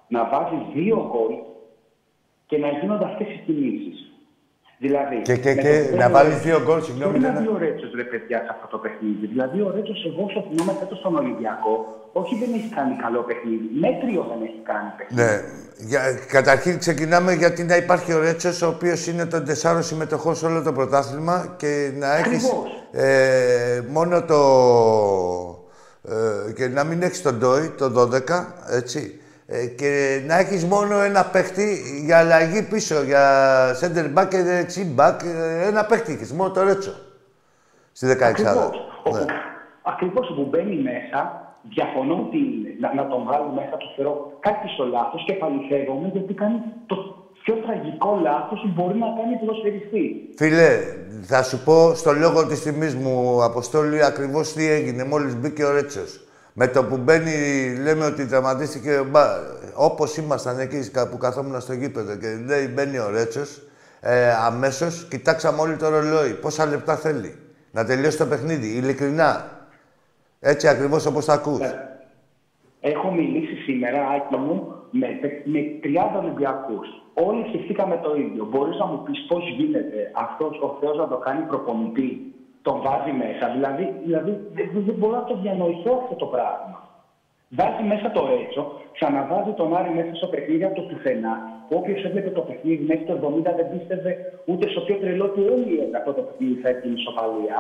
να 0.08 0.26
βάζεις 0.26 0.74
δύο 0.74 1.10
γκολ 1.12 1.34
και 2.46 2.58
να 2.58 2.67
γίνονται 2.67 3.06
αυτές 3.06 3.28
οι 3.28 3.41
κινήσεις. 3.46 4.11
Δηλαδή. 4.86 5.22
Και, 5.22 5.36
και, 5.38 5.54
και 5.54 5.74
να 5.96 6.10
βάλεις 6.10 6.38
δύο 6.39 6.62
γκολ, 6.65 6.82
συγγνώμη. 6.82 7.20
Δεν 7.20 7.36
είναι 7.36 7.50
ο 7.56 7.58
Ρέτσο 7.58 7.88
ρε 7.96 8.04
παιδιά 8.04 8.38
σε 8.38 8.50
αυτό 8.52 8.67
το 8.67 8.78
παιχνίδι. 8.78 9.26
Δηλαδή, 9.28 9.62
ο 9.62 9.72
Ρέτσος, 9.76 10.06
εγώ 10.06 10.24
όσο 10.30 10.46
θυμάμαι 10.48 10.74
φέτος 10.80 10.98
στον 10.98 11.15
Ολυμπιακό, 11.15 11.74
όχι 12.12 12.36
δεν 12.41 12.54
έχει 12.54 12.70
κάνει 12.78 12.96
καλό 12.96 13.22
παιχνίδι. 13.22 13.67
Μέτριο 13.86 14.22
δεν 14.32 14.39
έχει 14.48 14.62
κάνει 14.70 14.89
παιχνίδι. 14.98 15.22
Ναι. 15.22 15.34
Για, 15.89 16.02
καταρχήν 16.28 16.80
ξεκινάμε 16.80 17.34
γιατί 17.34 17.63
να 17.63 17.76
υπάρχει 17.76 18.13
ο 18.13 18.20
Ρέτσος, 18.20 18.62
ο 18.62 18.67
οποίος 18.67 19.08
είναι 19.08 19.26
των 19.26 19.46
τεσσάρων 19.46 19.84
συμμετοχών 19.84 20.36
σε 20.36 20.46
όλο 20.46 20.62
το 20.62 20.72
πρωτάθλημα 20.74 21.56
και 21.58 21.91
να 21.96 22.17
έχεις 22.17 22.54
ε, 22.91 23.82
μόνο 23.89 24.24
το. 24.24 24.41
Ε, 26.50 26.52
και 26.52 26.67
να 26.67 26.84
μην 26.84 27.02
έχεις 27.02 27.22
τον 27.22 27.38
Ντόι, 27.38 27.70
το 27.70 28.10
12, 28.12 28.46
έτσι. 28.72 29.21
Ε, 29.54 29.66
και 29.66 30.22
να 30.28 30.38
έχεις 30.38 30.66
μόνο 30.66 31.02
ένα 31.02 31.24
παίχτη 31.26 31.82
για 32.06 32.18
αλλαγή 32.18 32.64
πίσω, 32.64 33.04
για 33.04 33.24
center 33.82 34.06
back 34.18 34.28
και 34.30 34.42
δεξί 34.44 34.96
back, 34.98 35.18
ε, 35.24 35.68
ένα 35.68 35.86
παίχτη 35.86 36.12
έχεις, 36.14 36.34
μόνο 36.34 36.52
το 36.52 36.64
Ρέτσο. 36.64 36.92
Στη 37.92 38.08
16 38.08 38.22
Ακριβώς. 38.22 38.70
Ναι. 39.14 39.26
Ακριβώς 39.82 40.34
που 40.36 40.48
μπαίνει 40.50 40.76
μέσα, 40.76 41.20
διαφωνώ 41.76 42.14
ότι 42.14 42.40
να, 42.80 42.94
να 42.94 43.08
τον 43.08 43.24
βγάλω 43.24 43.50
μέσα, 43.56 43.78
το 43.78 43.86
θεωρώ 43.96 44.38
κάτι 44.40 44.68
στο 44.68 44.86
λάθος 44.86 45.24
και 45.26 45.34
παληθεύομαι 45.34 46.08
γιατί 46.14 46.34
κάνει 46.34 46.58
το 46.86 46.96
πιο 47.44 47.56
τραγικό 47.56 48.20
λάθος 48.22 48.60
που 48.62 48.72
μπορεί 48.76 48.98
να 48.98 49.08
κάνει 49.18 49.36
ποδοσφαιριστή. 49.40 50.30
Φίλε, 50.36 50.70
θα 51.22 51.44
σου 51.44 51.64
πω 51.64 51.94
στο 51.94 52.12
λόγο 52.14 52.48
της 52.48 52.62
τιμής 52.62 52.96
μου, 52.96 53.44
Αποστόλη, 53.44 54.04
ακριβώς 54.04 54.54
τι 54.54 54.70
έγινε 54.70 55.04
μόλις 55.06 55.36
μπήκε 55.36 55.64
ο 55.64 55.72
Ρέτσος. 55.72 56.20
Με 56.54 56.68
το 56.68 56.84
που 56.84 56.98
μπαίνει, 56.98 57.32
λέμε 57.84 58.06
ότι 58.06 58.28
τραυματίστηκε, 58.28 59.04
όπως 59.76 60.18
ήμασταν 60.18 60.60
εκεί 60.60 60.92
που 61.12 61.18
καθόμουν 61.18 61.62
στο 61.62 61.74
γήπεδο 61.74 62.16
και 62.16 62.28
λέει 62.46 62.68
μπαίνει 62.74 62.98
ο 62.98 63.10
Ρέτσος, 63.10 63.62
ε, 64.02 64.32
αμέσως 64.32 65.08
κοιτάξαμε 65.10 65.62
όλοι 65.62 65.76
το 65.76 65.90
ρολόι. 65.90 66.34
Πόσα 66.34 66.66
λεπτά 66.66 66.96
θέλει 66.96 67.36
να 67.72 67.86
τελειώσει 67.86 68.18
το 68.18 68.26
παιχνίδι, 68.26 68.68
ειλικρινά. 68.68 69.60
Έτσι 70.40 70.68
ακριβώς 70.68 71.06
όπως 71.06 71.26
τα 71.26 71.34
ακούς. 71.34 71.60
Ε, 71.60 72.02
έχω 72.82 73.12
μιλήσει 73.12 73.56
σήμερα, 73.56 74.08
Άκη 74.08 74.36
μου, 74.36 74.74
με, 74.92 75.08
με 75.44 75.60
30 75.84 76.20
Ολυμπιακούς. 76.24 76.88
Όλοι 77.14 77.48
σκεφτήκαμε 77.48 78.00
το 78.04 78.16
ίδιο. 78.16 78.46
Μπορείς 78.52 78.78
να 78.78 78.86
μου 78.86 79.04
πεις 79.04 79.26
πώς 79.28 79.44
γίνεται 79.58 80.12
αυτός 80.16 80.60
ο 80.62 80.78
Θεός 80.80 80.98
να 80.98 81.08
το 81.08 81.18
κάνει 81.18 81.42
προπονητή 81.46 82.34
τον 82.62 82.82
βάζει 82.82 83.12
μέσα. 83.12 83.50
Δηλαδή, 83.56 83.93
δηλαδή 84.04 84.32
δεν, 84.54 84.69
δεν 84.74 84.95
μπορώ 84.97 85.15
να 85.15 85.24
το 85.24 85.36
διανοηθώ 85.41 85.91
αυτό 86.02 86.15
το 86.15 86.26
πράγμα. 86.26 86.89
Βάζει 87.50 87.84
μέσα 87.84 88.12
το 88.12 88.21
Ρέτσο, 88.26 88.63
ξαναβάζει 88.91 89.52
τον 89.52 89.76
Άρη 89.78 89.89
μέσα 89.89 90.15
στο 90.15 90.28
παιχνίδι 90.28 90.63
από 90.63 90.76
το 90.76 90.82
πουθενά. 90.82 91.34
Όποιος 91.69 92.04
έβλεπε 92.04 92.30
το 92.30 92.41
παιχνίδι 92.41 92.84
μέχρι 92.84 93.06
το 93.06 93.13
70 93.13 93.41
δεν 93.43 93.69
πίστευε 93.71 94.12
ούτε 94.45 94.69
στο 94.69 94.82
πιο 94.82 94.95
τρελό 94.95 95.28
του 95.30 95.43
όλοι 95.52 95.95
αυτό 95.95 96.13
το 96.13 96.21
παιχνίδι 96.21 96.62
θα 96.62 96.69
έχει 96.69 96.89
ισοπαλία. 96.89 97.60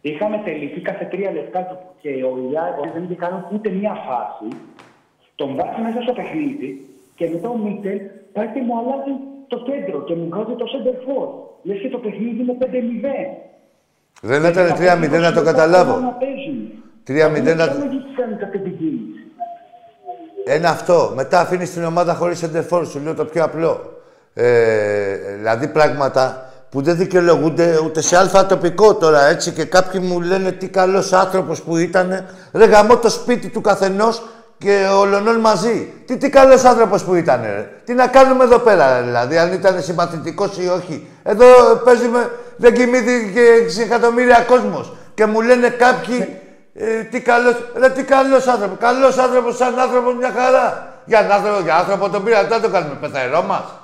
Είχαμε 0.00 0.40
τελειώσει 0.44 0.80
κάθε 0.80 1.04
τρία 1.04 1.30
λεπτά 1.30 1.60
και 2.00 2.08
ο 2.08 2.32
Ιάκο 2.52 2.82
δεν 2.94 3.02
είχε 3.04 3.14
κάνει 3.14 3.44
ούτε 3.52 3.70
μία 3.70 3.94
φάση. 4.06 4.56
Τον 5.34 5.56
βάζει 5.56 5.80
μέσα 5.82 6.02
στο 6.02 6.12
παιχνίδι 6.12 6.88
και 7.14 7.28
μετά 7.28 7.48
ο 7.48 7.56
Μίτερ 7.56 7.98
πάει 8.32 8.48
και 8.52 8.60
μου 8.60 8.78
αλλάζει 8.78 9.12
το 9.50 9.58
κέντρο 9.68 10.04
και 10.04 10.14
μου 10.14 10.26
βγάζει 10.30 10.54
το 10.60 10.66
center 10.72 10.96
Λες 11.62 11.80
και 11.80 11.88
το 11.88 11.98
παιχνίδι 11.98 12.40
είναι 12.42 12.56
5-0. 12.60 12.64
Δεν 14.22 14.44
ήταν 14.44 14.66
3-0 15.18 15.20
να 15.20 15.32
το 15.32 15.42
καταλάβω. 15.42 16.16
3-0 17.06 17.56
να... 17.56 17.64
Ένα 20.44 20.68
αυτό. 20.68 21.12
Μετά 21.14 21.40
αφήνεις 21.40 21.72
την 21.72 21.84
ομάδα 21.84 22.14
χωρίς 22.14 22.42
εντερφόρ. 22.42 22.86
Σου 22.86 23.00
λέω 23.00 23.14
το 23.14 23.24
πιο 23.24 23.44
απλό. 23.44 24.02
Ε, 24.34 25.16
δηλαδή 25.36 25.68
πράγματα 25.68 26.52
που 26.70 26.82
δεν 26.82 26.96
δικαιολογούνται 26.96 27.78
ούτε 27.84 28.00
σε 28.00 28.16
αλφα 28.16 28.46
τοπικό 28.46 28.94
τώρα 28.94 29.26
έτσι 29.26 29.52
και 29.52 29.64
κάποιοι 29.64 30.00
μου 30.04 30.20
λένε 30.20 30.52
τι 30.52 30.68
καλός 30.68 31.12
άνθρωπος 31.12 31.62
που 31.62 31.76
ήταν. 31.76 32.24
Ρε 32.52 32.64
γαμώ 32.64 32.96
το 32.96 33.10
σπίτι 33.10 33.48
του 33.48 33.60
καθενός 33.60 34.22
και 34.60 34.86
ο 34.98 35.04
Λονόν 35.04 35.40
μαζί. 35.40 35.92
Τι, 36.06 36.16
τι 36.16 36.30
καλός 36.30 36.64
άνθρωπος 36.64 37.04
που 37.04 37.14
ήταν, 37.14 37.40
ρε. 37.42 37.68
Τι 37.84 37.92
να 37.94 38.06
κάνουμε 38.06 38.44
εδώ 38.44 38.58
πέρα, 38.58 39.02
δηλαδή, 39.02 39.38
αν 39.38 39.52
ήταν 39.52 39.82
συμπαθητικός 39.82 40.58
ή 40.58 40.68
όχι. 40.68 41.06
Εδώ 41.22 41.46
παίζει 41.84 42.08
με. 42.08 42.30
Δεν 42.56 42.74
κοιμήθηκε 42.74 43.40
6 43.78 43.82
εκατομμύρια 43.82 44.44
κόσμος. 44.48 44.92
Και 45.14 45.26
μου 45.26 45.40
λένε 45.40 45.68
κάποιοι. 45.68 46.28
Ε, 46.74 47.02
τι 47.02 47.20
καλός. 47.20 47.54
Ρε, 47.74 47.88
τι 47.90 48.02
καλός 48.02 48.46
άνθρωπο. 48.46 48.76
Καλός 48.80 49.18
άνθρωπος, 49.18 49.56
σαν 49.56 49.78
άνθρωπος, 49.78 50.14
μια 50.14 50.32
χαρά. 50.36 50.88
Για 51.04 51.18
άνθρωπο, 51.18 51.60
για 51.62 51.76
άνθρωπο 51.76 52.10
τον 52.10 52.24
πήρα, 52.24 52.44
δεν 52.44 52.60
το 52.60 52.68
κάνουμε 52.68 52.94
πεθαερό 53.00 53.42
μας 53.42 53.79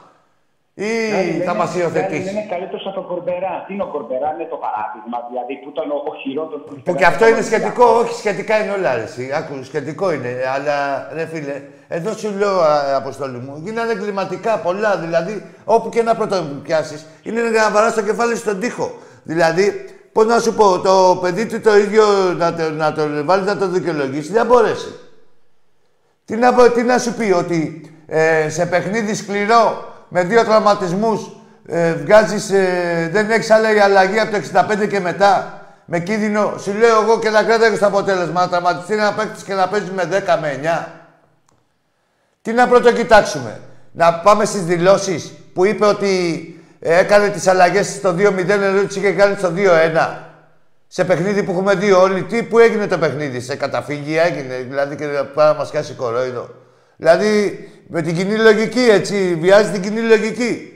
ή 0.78 1.40
θα 1.44 1.54
μας 1.54 1.74
υιοθετήσεις; 1.74 2.30
Είναι 2.30 2.46
καλύτερος 2.50 2.86
από 2.86 2.94
τον 2.94 3.06
Κορμπερά. 3.06 3.64
Τι 3.66 3.72
είναι 3.74 3.82
ο 3.82 3.86
Κορμπερά, 3.86 4.28
είναι 4.34 4.48
το 4.54 4.58
παράδειγμα. 4.64 5.18
Δηλαδή 5.28 5.54
που 5.62 5.68
ήταν 5.74 5.90
ο, 5.90 6.14
χειρότερος. 6.22 6.64
Που 6.84 6.94
και 6.94 7.04
αυτό 7.04 7.28
είναι 7.28 7.42
σχετικό, 7.42 7.84
όχι 7.84 8.14
σχετικά 8.14 8.62
είναι 8.62 8.72
όλα. 8.72 8.90
Αρέσει. 8.90 9.32
Άκου, 9.38 9.64
σχετικό 9.64 10.12
είναι. 10.12 10.32
Αλλά 10.54 10.76
ρε 11.14 11.26
φίλε, 11.26 11.62
εδώ 11.88 12.12
σου 12.12 12.34
λέω, 12.38 12.56
Αποστόλη 12.96 13.38
μου, 13.38 13.60
γίνανε 13.64 13.92
εγκληματικά 13.92 14.58
πολλά. 14.58 14.96
Δηλαδή, 14.96 15.42
όπου 15.64 15.88
και 15.88 16.02
να 16.02 16.14
πρώτο 16.14 16.36
πιάσει, 16.62 17.06
είναι 17.22 17.40
να 17.42 17.70
βαράς 17.70 17.94
το 17.94 18.02
κεφάλι 18.02 18.36
στον 18.36 18.60
τοίχο. 18.60 18.90
Δηλαδή, 19.22 19.84
πώς 20.12 20.26
να 20.26 20.38
σου 20.38 20.54
πω, 20.54 20.80
το 20.80 21.18
παιδί 21.22 21.46
του 21.46 21.60
το 21.60 21.76
ίδιο 21.76 22.04
να 22.36 22.54
το, 22.54 22.70
να 22.70 22.92
το 22.92 23.02
βάλει 23.24 23.44
να 23.44 23.56
το 23.56 23.68
δικαιολογήσει, 23.68 24.32
δεν 24.32 24.46
μπορέσει. 24.46 24.94
Τι 26.24 26.36
να, 26.36 26.70
τι 26.70 26.82
να 26.82 26.98
σου 26.98 27.14
πει, 27.14 27.32
ότι 27.32 27.90
ε, 28.06 28.48
σε 28.48 28.66
παιχνίδι 28.66 29.14
σκληρό 29.14 29.94
με 30.16 30.22
δύο 30.24 30.44
τραυματισμούς 30.44 31.31
ε, 31.66 31.92
βγάζεις, 31.92 32.50
ε, 32.50 33.09
δεν 33.12 33.31
έχεις 33.31 33.50
άλλη 33.50 33.81
αλλαγή 33.81 34.18
από 34.18 34.31
το 34.31 34.38
65 34.83 34.88
και 34.88 35.00
μετά. 35.00 35.61
Με 35.85 35.98
κίνδυνο, 35.98 36.55
σου 36.59 36.72
λέω 36.72 37.02
εγώ 37.02 37.18
και 37.18 37.31
να 37.31 37.42
κρατάει 37.42 37.76
στο 37.76 37.87
αποτέλεσμα. 37.87 38.40
Να 38.40 38.48
τραυματιστεί 38.48 38.92
ένα 38.92 39.12
παίκτης 39.12 39.42
και 39.42 39.55
να 39.55 39.68
παίζει 39.68 39.90
με 39.94 40.02
10 40.02 40.38
με 40.40 40.61
9. 40.62 40.88
Τι 42.42 42.52
να 42.52 42.68
πρώτο 42.68 42.92
κοιτάξουμε. 42.92 43.61
Να 43.92 44.14
πάμε 44.14 44.44
στις 44.44 44.64
δηλώσεις 44.64 45.33
που 45.55 45.64
είπε 45.64 45.87
ότι 45.87 46.14
ε, 46.81 46.98
έκανε 46.98 47.29
τις 47.29 47.46
αλλαγές 47.46 47.87
στο 47.87 48.14
2-0 48.18 48.48
ενώ 48.48 48.83
τις 48.83 48.96
είχε 48.96 49.12
κάνει 49.12 49.37
στο 49.37 49.52
2-1. 49.57 50.16
Σε 50.87 51.05
παιχνίδι 51.05 51.42
που 51.42 51.50
έχουμε 51.50 51.74
δει 51.74 51.92
όλοι, 51.92 52.22
τι 52.22 52.42
που 52.42 52.59
έγινε 52.59 52.87
το 52.87 52.98
παιχνίδι, 52.98 53.40
σε 53.40 53.57
καταφύγη 53.57 54.18
έγινε, 54.18 54.57
δηλαδή 54.68 54.96
και 54.96 55.07
πάρα 55.35 55.52
να 55.52 55.59
μας 55.59 55.70
κάσει 55.70 55.92
κορόιδο. 55.92 56.65
Δηλαδή, 56.96 57.68
με 57.87 58.02
την 58.02 58.16
κοινή 58.16 58.37
λογική, 58.37 58.80
έτσι, 58.80 59.38
βιάζει 59.40 59.70
την 59.70 59.82
κοινή 59.82 60.00
λογική. 60.00 60.70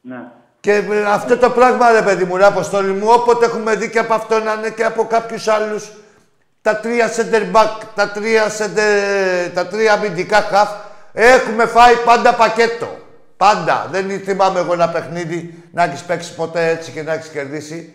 Ναι. 0.00 0.16
Και 0.60 0.72
ε, 0.72 1.04
αυτό 1.06 1.36
το 1.36 1.50
πράγμα, 1.50 1.92
ρε 1.92 2.02
παιδί 2.02 2.24
μου, 2.24 2.36
ρε 2.36 2.44
Αποστόλη 2.44 2.92
μου, 2.92 3.06
όποτε 3.08 3.44
έχουμε 3.44 3.74
δει 3.74 3.90
και 3.90 3.98
από 3.98 4.14
αυτόν 4.14 4.42
είναι 4.58 4.70
και 4.70 4.84
από 4.84 5.04
κάποιους 5.04 5.48
άλλους, 5.48 5.92
τα 6.62 6.76
τρία 6.76 7.10
center 7.10 7.56
back, 7.56 7.68
τα 7.94 8.10
τρία, 8.10 8.46
center, 8.58 9.50
τα 9.54 9.66
τρία 9.66 9.92
αμυντικά 9.92 10.40
χαφ, 10.40 10.70
έχουμε 11.12 11.66
φάει 11.66 11.94
πάντα 12.04 12.34
πακέτο. 12.34 13.00
Πάντα. 13.36 13.88
Δεν 13.90 14.20
θυμάμαι 14.24 14.60
εγώ 14.60 14.72
ένα 14.72 14.88
παιχνίδι 14.88 15.62
να 15.72 15.82
έχεις 15.82 16.02
παίξει 16.02 16.34
ποτέ 16.34 16.68
έτσι 16.68 16.90
και 16.90 17.02
να 17.02 17.12
έχεις 17.12 17.28
κερδίσει. 17.28 17.94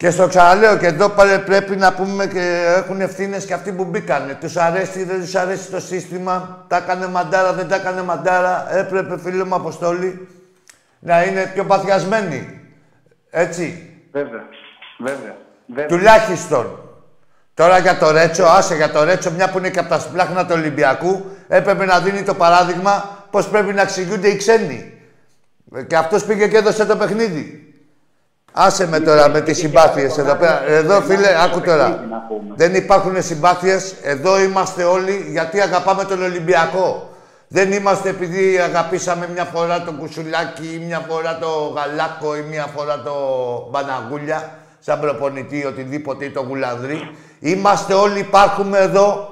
Και 0.00 0.10
στο 0.10 0.26
ξαναλέω 0.26 0.76
και 0.76 0.86
εδώ 0.86 1.08
πρέπει 1.44 1.76
να 1.76 1.92
πούμε 1.92 2.26
και 2.26 2.74
έχουν 2.76 3.00
ευθύνες 3.00 3.44
και 3.44 3.52
αυτοί 3.54 3.72
που 3.72 3.84
μπήκανε. 3.84 4.34
Τους 4.40 4.56
αρέσει, 4.56 5.04
δεν 5.04 5.20
τους 5.20 5.34
αρέσει 5.34 5.70
το 5.70 5.80
σύστημα. 5.80 6.64
Τα 6.68 6.76
έκανε 6.76 7.06
μαντάρα, 7.06 7.52
δεν 7.52 7.68
τα 7.68 7.74
έκανε 7.74 8.02
μαντάρα. 8.02 8.76
Έπρεπε, 8.76 9.18
φίλε 9.18 9.44
μου 9.44 9.54
Αποστόλη, 9.54 10.28
να 10.98 11.22
είναι 11.24 11.50
πιο 11.54 11.64
παθιασμένοι. 11.64 12.60
Έτσι. 13.30 13.92
Βέβαια. 14.12 14.44
Βέβαια. 14.98 15.36
Βέβαια. 15.66 15.86
Τουλάχιστον. 15.86 16.78
Τώρα 17.54 17.78
για 17.78 17.98
το 17.98 18.10
Ρέτσο, 18.10 18.44
άσε 18.44 18.74
για 18.74 18.90
το 18.90 19.04
Ρέτσο, 19.04 19.30
μια 19.30 19.50
που 19.50 19.58
είναι 19.58 19.70
και 19.70 19.78
από 19.78 19.88
τα 19.88 19.98
σπλάχνα 19.98 20.46
του 20.46 20.52
Ολυμπιακού, 20.54 21.24
έπρεπε 21.48 21.84
να 21.84 22.00
δίνει 22.00 22.22
το 22.22 22.34
παράδειγμα 22.34 23.24
πώς 23.30 23.48
πρέπει 23.48 23.72
να 23.72 23.82
εξηγούνται 23.82 24.28
οι 24.28 24.36
ξένοι. 24.36 24.92
Και 25.86 25.96
αυτός 25.96 26.24
πήγε 26.24 26.48
και 26.48 26.56
έδωσε 26.56 26.86
το 26.86 26.96
παιχνίδι. 26.96 27.69
Άσε 28.52 28.86
με 28.86 29.00
τώρα 29.00 29.28
με 29.28 29.40
τις 29.40 29.58
συμπάθειες 29.58 30.18
εδώ 30.18 30.34
πέρα. 30.34 30.68
Εδώ, 30.68 31.00
φίλε, 31.00 31.42
άκου 31.44 31.60
τώρα. 31.60 32.04
Δεν 32.56 32.74
υπάρχουν 32.74 33.22
συμπάθειες. 33.22 33.94
Εδώ 34.02 34.40
είμαστε 34.40 34.84
όλοι 34.84 35.26
γιατί 35.30 35.60
αγαπάμε 35.60 36.04
τον 36.04 36.22
Ολυμπιακό. 36.22 37.08
Δεν 37.48 37.72
είμαστε 37.72 38.08
επειδή 38.08 38.58
αγαπήσαμε 38.58 39.28
μια 39.32 39.44
φορά 39.44 39.82
το 39.82 39.92
Κουσουλάκι 39.92 40.64
ή 40.74 40.84
μια 40.86 41.06
φορά 41.08 41.38
το 41.38 41.72
Γαλάκο 41.76 42.36
ή 42.36 42.44
μια 42.50 42.66
φορά 42.76 43.02
το 43.02 43.12
Μπαναγούλια 43.70 44.50
σαν 44.80 45.00
προπονητή 45.00 45.58
ή 45.58 45.64
οτιδήποτε 45.64 46.24
ή 46.24 46.30
το 46.30 46.40
Γουλανδρή. 46.48 47.16
Είμαστε 47.40 47.94
όλοι, 47.94 48.18
υπάρχουμε 48.18 48.78
εδώ 48.78 49.28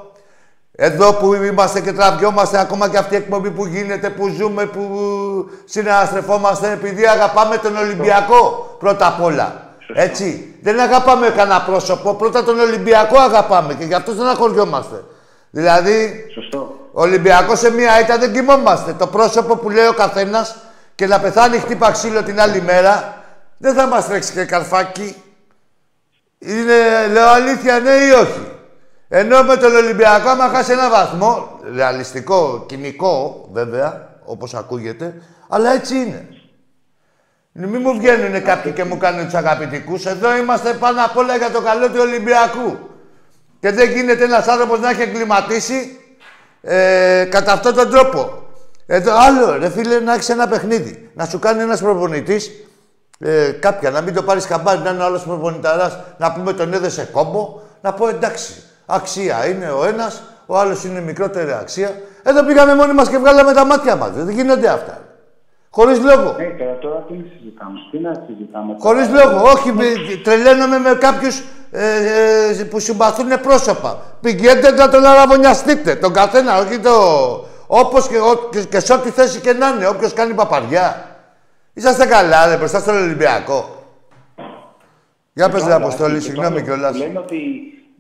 εδώ 0.81 1.13
που 1.13 1.35
είμαστε 1.35 1.81
και 1.81 1.93
τραβιόμαστε, 1.93 2.61
ακόμα 2.61 2.89
και 2.89 2.97
αυτή 2.97 3.15
η 3.15 3.17
εκπομπή 3.17 3.51
που 3.51 3.67
γίνεται, 3.67 4.11
που 4.11 4.29
ζούμε, 4.29 4.67
που 4.67 4.91
συναστρεφόμαστε, 5.65 6.71
επειδή 6.73 7.07
αγαπάμε 7.07 7.57
τον 7.57 7.77
Ολυμπιακό 7.77 8.75
πρώτα 8.79 9.07
απ' 9.07 9.23
όλα. 9.23 9.73
Έτσι. 9.95 10.55
Δεν 10.63 10.81
αγαπάμε 10.81 11.29
κανένα 11.37 11.63
πρόσωπο, 11.63 12.15
πρώτα 12.15 12.45
τον 12.45 12.59
Ολυμπιακό 12.61 13.19
αγαπάμε 13.19 13.75
και 13.75 13.85
γι' 13.85 13.95
αυτό 13.95 14.13
δεν 14.15 14.27
αγχωριόμαστε. 14.27 15.05
Δηλαδή, 15.51 16.25
Σωστό. 16.35 16.77
Ολυμπιακό 16.93 17.57
σε 17.57 17.71
μία 17.71 18.01
ήττα 18.01 18.19
δεν 18.19 18.33
κοιμόμαστε. 18.33 18.93
Το 18.93 19.07
πρόσωπο 19.07 19.57
που 19.57 19.71
λέει 19.71 19.87
ο 19.87 19.95
καθένας 19.95 20.57
και 20.95 21.07
να 21.07 21.21
πεθάνει 21.21 21.59
χτύπα 21.59 21.91
ξύλο 21.91 22.23
την 22.23 22.41
άλλη 22.41 22.63
μέρα, 22.63 23.23
δεν 23.59 23.75
θα 23.75 23.87
μας 23.87 24.07
τρέξει 24.07 24.33
και 24.33 24.45
καρφάκι. 24.45 25.23
Είναι, 26.39 27.07
λέω 27.13 27.29
αλήθεια, 27.29 27.79
ναι 27.79 27.91
ή 27.91 28.11
όχι; 28.11 28.58
Ενώ 29.09 29.43
με 29.43 29.57
τον 29.57 29.75
Ολυμπιακό, 29.75 30.29
άμα 30.29 30.49
χάσει 30.49 30.73
ένα 30.73 30.91
βαθμό, 30.91 31.61
ρεαλιστικό, 31.75 32.65
κοινικό 32.69 33.49
βέβαια, 33.53 34.09
όπως 34.25 34.55
ακούγεται, 34.55 35.23
αλλά 35.49 35.71
έτσι 35.71 35.95
είναι. 35.95 36.29
Μην 37.53 37.81
μου 37.81 37.99
βγαίνουν 37.99 38.43
κάποιοι 38.43 38.73
και 38.73 38.85
μου 38.85 38.97
κάνουν 38.97 39.25
τους 39.25 39.35
αγαπητικούς. 39.35 40.07
Εδώ 40.07 40.37
είμαστε 40.37 40.73
πάνω 40.73 41.05
απ' 41.05 41.17
όλα 41.17 41.37
για 41.37 41.51
το 41.51 41.61
καλό 41.61 41.89
του 41.89 41.99
Ολυμπιακού. 42.01 42.79
Και 43.61 43.71
δεν 43.71 43.91
γίνεται 43.91 44.25
ένας 44.25 44.47
άνθρωπος 44.49 44.81
να 44.81 44.91
έχει 44.91 45.03
εγκληματίσει 45.03 45.99
ε, 46.61 47.25
κατά 47.31 47.53
αυτόν 47.53 47.75
τον 47.75 47.91
τρόπο. 47.91 48.43
Εδώ 48.87 49.13
άλλο, 49.17 49.59
ρε 49.59 49.71
φίλε, 49.71 50.01
να 50.01 50.15
έχεις 50.15 50.29
ένα 50.29 50.49
παιχνίδι. 50.49 51.11
Να 51.15 51.25
σου 51.27 51.39
κάνει 51.39 51.63
ένας 51.63 51.81
προπονητής 51.81 52.51
ε, 53.19 53.51
κάποια, 53.51 53.91
να 53.91 54.01
μην 54.01 54.15
το 54.15 54.23
πάρεις 54.23 54.47
χαμπάρι, 54.47 54.81
να 54.81 54.91
είναι 54.91 55.05
άλλος 55.05 55.23
προπονηταράς, 55.23 55.99
να 56.19 56.33
πούμε 56.33 56.53
τον 56.53 56.73
έδεσε 56.73 57.09
κόμπο, 57.13 57.61
να 57.81 57.93
πω 57.93 58.09
εντάξει. 58.09 58.63
Αξία 58.91 59.49
είναι 59.49 59.71
ο 59.71 59.85
ένας, 59.85 60.23
ο 60.47 60.59
άλλος 60.59 60.85
είναι 60.85 61.01
μικρότερη 61.01 61.53
αξία. 61.53 62.01
Εδώ 62.23 62.45
πήγαμε 62.45 62.75
μόνοι 62.75 62.93
μας 62.93 63.09
και 63.09 63.19
βγάλαμε 63.19 63.53
τα 63.53 63.65
μάτια 63.65 63.97
μας. 63.97 64.11
Δεν 64.11 64.31
γίνονται 64.31 64.69
αυτά. 64.69 65.03
Χωρίς 65.71 66.01
λόγο. 66.01 66.35
Ναι, 66.39 66.45
τώρα, 66.45 66.79
τώρα 66.79 67.05
τι 67.09 67.15
συζητάμε. 67.15 67.79
Τι 67.91 67.99
να 67.99 68.25
συζητάμε. 68.27 68.77
Χωρίς 68.79 69.09
λόγο. 69.09 69.43
Όχι, 69.43 69.73
τρελαίνομαι 70.25 70.79
με 70.79 70.95
κάποιους 71.01 71.43
ε, 71.71 72.61
ε, 72.61 72.65
που 72.65 72.79
συμπαθούν 72.79 73.41
πρόσωπα. 73.43 73.99
Πηγαίνετε 74.21 74.71
να 74.71 74.89
τον 74.89 75.05
αραβωνιαστείτε. 75.05 75.95
Τον 75.95 76.13
καθένα, 76.13 76.59
όχι 76.59 76.79
το. 76.79 76.93
Όπως 77.67 78.09
και, 78.09 78.17
και, 78.51 78.65
και 78.65 78.81
σε 78.81 78.93
ό,τι 78.93 79.11
θέση 79.11 79.41
και 79.41 79.53
να 79.53 79.69
είναι. 79.69 79.89
Όποιος 79.89 80.13
κάνει 80.13 80.35
παπαριά. 80.35 81.07
Είσαστε 81.73 82.07
καλά, 82.07 82.47
ρε, 82.47 82.57
μπροστά 82.57 82.79
στον 82.79 82.97
Ολυμπιακό. 82.97 83.85
Για 85.33 85.49
πες, 85.49 85.65
ρε 85.65 85.73
Αποστόλη, 85.73 86.21
συγγνώμη 86.21 86.63
κιόλας. 86.63 86.97
Λένε 86.97 87.19
ότι 87.19 87.37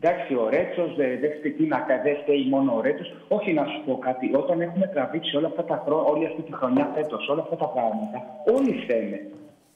Εντάξει, 0.00 0.30
ο 0.42 0.44
Ρέτσος 0.54 0.90
δεν 1.22 1.30
φταίει 1.36 1.66
να 1.72 1.78
δεν 2.06 2.16
φταίει 2.22 2.42
μόνο 2.54 2.68
ο 2.78 2.80
Ρέτσος. 2.86 3.08
Όχι 3.36 3.50
να 3.58 3.64
σου 3.70 3.78
πω 3.86 3.92
κάτι. 4.06 4.26
Όταν 4.42 4.56
έχουμε 4.66 4.86
τραβήξει 4.94 5.32
όλα 5.38 5.48
αυτά 5.52 5.62
τα 5.70 5.76
χρόνια, 5.84 6.06
όλη 6.12 6.24
αυτή 6.30 6.42
τη 6.48 6.52
χρονιά 6.58 6.86
φέτος, 6.94 7.22
όλα 7.32 7.42
αυτά 7.44 7.56
τα 7.62 7.68
πράγματα, 7.74 8.18
όλοι 8.54 8.72
φταίνε. 8.82 9.18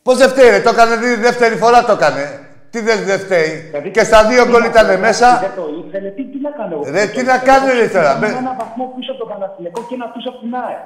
Πώς 0.07 0.17
δεν 0.21 0.29
φταίει, 0.33 0.61
το 0.67 0.71
έκανε 0.75 0.95
δεύτερη 1.29 1.57
φορά 1.63 1.79
το 1.89 1.93
έκανε. 1.99 2.25
Τι 2.73 2.79
δεν 2.89 2.99
δε 3.09 3.17
φταίει. 3.25 3.53
Δηλαδή, 3.71 3.91
και 3.97 4.05
στα 4.11 4.21
δύο 4.31 4.43
γκολ 4.49 4.65
ήταν 4.73 4.89
μέσα. 5.07 5.29
Δεν 5.47 5.55
το 5.61 5.65
ήθελε, 5.81 6.09
τι, 6.17 6.23
τι 6.33 6.39
να 6.47 6.51
κάνω 6.59 6.73
εγώ; 6.75 6.85
Ρε, 6.95 7.03
τι 7.15 7.23
να 7.31 7.37
κάνει, 7.49 7.69
ρε 7.79 7.87
τώρα. 7.97 8.13
Με 8.21 8.27
ένα 8.43 8.55
βαθμό 8.61 8.85
πίσω 8.97 9.11
από 9.13 9.21
τον 9.23 9.29
Παναθηνικό 9.33 9.81
και 9.89 9.95
ένα 9.99 10.07
πίσω 10.15 10.29
από 10.33 10.39
την 10.43 10.55
ΑΕ. 10.65 10.81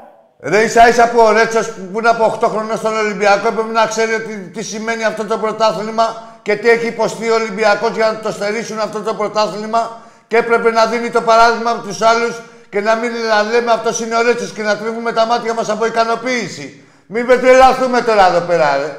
Ρε 0.53 0.61
ίσα 0.67 0.89
ίσα 0.89 1.05
που 1.11 1.19
ο 1.29 1.31
Ρέτσος 1.39 1.67
που 1.91 1.99
είναι 1.99 2.13
από 2.15 2.25
8 2.41 2.49
χρόνια 2.53 2.77
στον 2.83 2.95
Ολυμπιακό 3.05 3.47
έπρεπε 3.53 3.73
να 3.81 3.87
ξέρει 3.93 4.13
ότι, 4.21 4.33
τι 4.55 4.63
σημαίνει 4.73 5.05
αυτό 5.11 5.23
το 5.31 5.37
πρωτάθλημα 5.39 6.07
και 6.47 6.57
τι 6.57 6.71
έχει 6.71 6.87
υποστεί 6.87 7.31
ο 7.31 7.35
Ολυμπιακός 7.35 7.91
για 7.91 8.13
να 8.13 8.19
το 8.19 8.33
στερήσουν 8.33 8.79
αυτό 8.79 9.01
το 9.01 9.15
πρωτάθλημα 9.15 10.01
και 10.27 10.37
έπρεπε 10.37 10.71
να 10.71 10.87
δίνει 10.87 11.11
το 11.11 11.21
παράδειγμα 11.21 11.71
από 11.71 11.87
τους 11.87 12.03
άλλους 12.03 12.41
και 12.69 12.81
να 12.81 12.95
μην 12.95 13.11
λέμε 13.51 13.73
αυτός 13.73 14.01
είναι 14.01 14.17
ο 14.17 14.23
Ρέτσος 14.23 14.53
και 14.53 14.63
να 14.63 14.77
τρίβουμε 14.77 15.13
τα 15.13 15.27
μάτια 15.27 15.55
μας 15.55 15.69
από 15.69 15.87
ικανοποίηση. 15.87 16.85
Μην 17.07 17.27
πετρελαθούμε 17.27 18.01
τώρα 18.01 18.27
εδώ 18.29 18.41
πέρα, 18.41 18.77
ρε. 18.77 18.97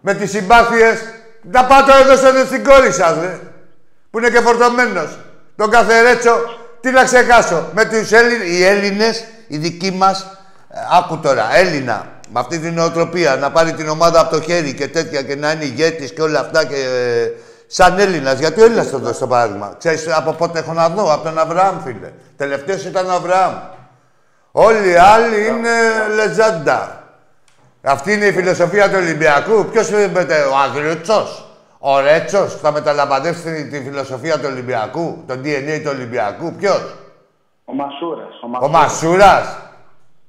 Με 0.00 0.14
τις 0.14 0.30
συμπάθειες. 0.30 0.98
Να 1.42 1.64
πάτε 1.64 1.92
εδώ 2.00 2.16
στο 2.16 2.28
στην 2.46 2.64
κόρη 2.64 2.92
σας, 2.92 3.16
ρε. 3.20 3.40
Που 4.10 4.18
είναι 4.18 4.30
και 4.30 4.40
φορτωμένος. 4.40 5.18
Τον 5.56 5.70
κάθε 5.70 6.02
Ρέτσο, 6.02 6.58
τι 6.80 6.90
να 6.90 7.04
ξεχάσω. 7.04 7.70
Με 7.74 7.84
τους 7.84 8.12
Έλληνες, 8.12 8.48
οι 8.48 8.64
Έλληνες, 8.64 9.24
οι 9.46 9.56
δικοί 9.56 9.90
μας, 9.90 10.38
ε, 10.68 10.78
άκου 10.98 11.18
τώρα, 11.18 11.56
Έλληνα, 11.56 12.06
με 12.32 12.40
αυτή 12.40 12.58
την 12.58 12.74
νοοτροπία, 12.74 13.36
να 13.36 13.50
πάρει 13.50 13.72
την 13.72 13.88
ομάδα 13.88 14.20
από 14.20 14.30
το 14.30 14.40
χέρι 14.40 14.74
και 14.74 14.88
τέτοια 14.88 15.22
και 15.22 15.36
να 15.36 15.52
είναι 15.52 15.64
ηγέτης 15.64 16.12
και 16.12 16.22
όλα 16.22 16.40
αυτά 16.40 16.64
και 16.64 16.74
ε, 16.74 17.30
σαν 17.66 17.98
Έλληνας. 17.98 18.38
Γιατί 18.38 18.60
ο 18.60 18.64
Έλληνας 18.64 18.90
το 18.90 18.98
δώσει 18.98 19.20
το 19.20 19.26
παράδειγμα. 19.26 19.74
Ξέρεις 19.78 20.08
από 20.16 20.32
πότε 20.32 20.58
έχω 20.58 20.72
να 20.72 20.88
δω, 20.88 21.12
από 21.12 21.24
τον 21.24 21.38
Αβραάμ, 21.38 21.80
φίλε. 21.80 22.12
Τελευταίος 22.36 22.84
ήταν 22.84 23.10
ο 23.10 23.12
Αβραάμ. 23.12 23.54
Όλοι 24.52 24.88
οι 24.88 24.94
άλλοι 24.94 25.46
είναι 25.46 25.70
λεζάντα. 26.14 27.02
Αυτή 27.82 28.12
είναι 28.12 28.24
η 28.24 28.32
φιλοσοφία 28.32 28.88
του 28.88 28.96
Ολυμπιακού. 28.96 29.64
Ποιος 29.64 29.88
είναι 29.88 30.04
ο 30.52 30.56
Αγριούτσος, 30.64 31.48
ο 31.78 32.00
Ρέτσος, 32.00 32.56
θα 32.56 32.72
μεταλαμπαδεύσει 32.72 33.68
τη 33.68 33.82
φιλοσοφία 33.82 34.38
του 34.38 34.46
Ολυμπιακού, 34.46 35.24
το 35.26 35.34
DNA 35.34 35.80
του 35.82 35.90
Ολυμπιακού. 35.94 36.52
Ποιος; 36.52 36.94
Ο 37.64 37.74
Μασούρας. 37.74 38.34
Ο 38.60 38.68
Μασούρας. 38.68 39.58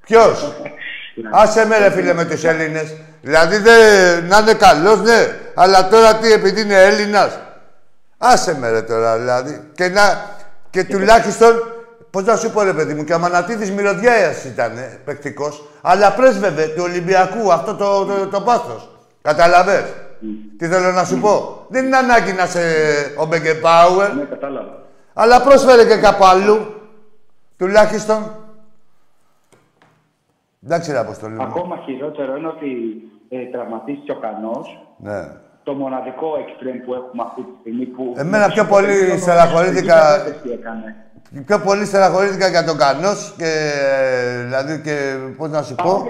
Ποιος; 0.05 0.53
Άσε 1.31 1.65
με 1.65 1.77
ρε 1.77 1.91
φίλε 1.91 2.13
με 2.13 2.25
τους 2.25 2.43
Έλληνες. 2.43 2.93
Δηλαδή 3.21 3.57
δε, 3.57 3.71
να 4.21 4.37
είναι 4.37 4.53
καλός, 4.53 5.01
ναι. 5.01 5.39
Αλλά 5.53 5.87
τώρα 5.87 6.15
τι, 6.15 6.31
επειδή 6.31 6.61
είναι 6.61 6.83
Έλληνας. 6.83 7.39
Άσε 8.17 8.57
με 8.59 8.69
ρε 8.69 8.81
τώρα, 8.81 9.17
δηλαδή. 9.17 9.61
Και, 9.75 9.89
να, 9.89 10.25
και 10.69 10.83
τουλάχιστον, 10.83 11.51
πώς 12.09 12.23
να 12.23 12.35
σου 12.35 12.51
πω 12.51 12.61
ρε 12.61 12.73
παιδί 12.73 12.93
μου, 12.93 13.03
και 13.03 13.13
ο 13.13 13.19
Μανατίδης 13.19 13.71
μυρωδιάιας 13.71 14.43
ήταν 14.43 14.77
ε, 14.77 14.99
παικτικός, 15.05 15.69
αλλά 15.81 16.11
πρέσβευε 16.11 16.65
του 16.65 16.83
Ολυμπιακού 16.83 17.51
αυτό 17.51 17.75
το, 17.75 18.05
το, 18.05 18.27
το, 18.27 18.41
πάθος. 18.41 18.89
Καταλαβες; 19.21 19.83
Τι 20.57 20.67
θέλω 20.67 20.91
να 20.91 21.03
σου 21.03 21.19
πω; 21.19 21.65
Δεν 21.69 21.85
είναι 21.85 21.97
ανάγκη 21.97 22.33
να 22.33 22.43
είσαι 22.43 22.63
ο 23.15 23.25
Μπεγκεπάουερ. 23.25 24.13
Ναι, 24.13 24.23
κατάλαβα. 24.23 24.81
Αλλά 25.13 25.41
πρόσφερε 25.41 25.85
και 25.85 25.95
κάπου 25.95 26.25
αλλού. 26.25 26.81
Τουλάχιστον 27.57 28.42
Εντάξει, 30.65 30.91
ρε 30.91 30.97
Αποστολή. 30.97 31.37
Ακόμα 31.39 31.77
χειρότερο 31.85 32.37
είναι 32.37 32.47
ότι 32.47 32.71
ε, 33.29 33.37
τραυματίστηκε 33.51 34.11
ο 34.11 34.15
Κανός. 34.15 34.87
Ναι. 34.97 35.21
Το 35.63 35.73
μοναδικό 35.73 36.27
εξτρέμ 36.47 36.77
που 36.85 36.93
έχουμε 36.93 37.23
αυτή 37.27 37.41
τη 37.41 37.51
στιγμή. 37.59 37.85
Που 37.85 38.13
Εμένα 38.17 38.47
πιο 38.47 38.65
πολύ 38.65 39.17
στεναχωρήθηκα. 39.17 39.97
Πιο 41.45 41.59
πολύ 41.59 41.85
στεναχωρήθηκα 41.85 42.47
για 42.47 42.63
τον 42.63 42.77
Κανός 42.77 43.33
και 43.37 43.51
δηλαδή 44.43 44.81
και 44.81 45.15
πώς 45.37 45.49
να 45.49 45.61
σου 45.61 45.75
πω. 45.75 46.05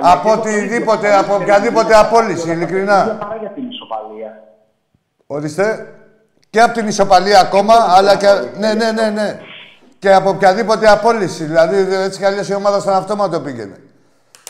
Από 0.00 0.32
οτιδήποτε, 0.32 1.16
από 1.16 1.34
οποιαδήποτε 1.34 1.94
απόλυση, 1.94 2.50
ειλικρινά. 2.50 3.16
Παρά 3.20 3.36
για 3.40 3.50
την 3.50 3.68
ισοπαλία. 3.68 4.42
Ορίστε. 5.26 5.94
Και 6.50 6.60
από 6.60 6.72
την 6.72 6.86
ισοπαλία 6.86 7.40
ακόμα, 7.40 7.74
αλλά 7.96 8.16
και. 8.16 8.26
Ναι, 8.58 8.74
ναι, 8.74 8.92
ναι, 8.92 9.10
ναι. 9.10 9.40
Και 9.98 10.14
από 10.14 10.28
οποιαδήποτε 10.28 10.90
απόλυση. 10.90 11.44
Δηλαδή 11.44 11.94
έτσι 11.94 12.20
κι 12.44 12.52
η 12.52 12.54
ομάδα 12.54 12.80
στον 12.80 12.94
αυτόματο 12.94 13.40
πήγαινε. 13.40 13.76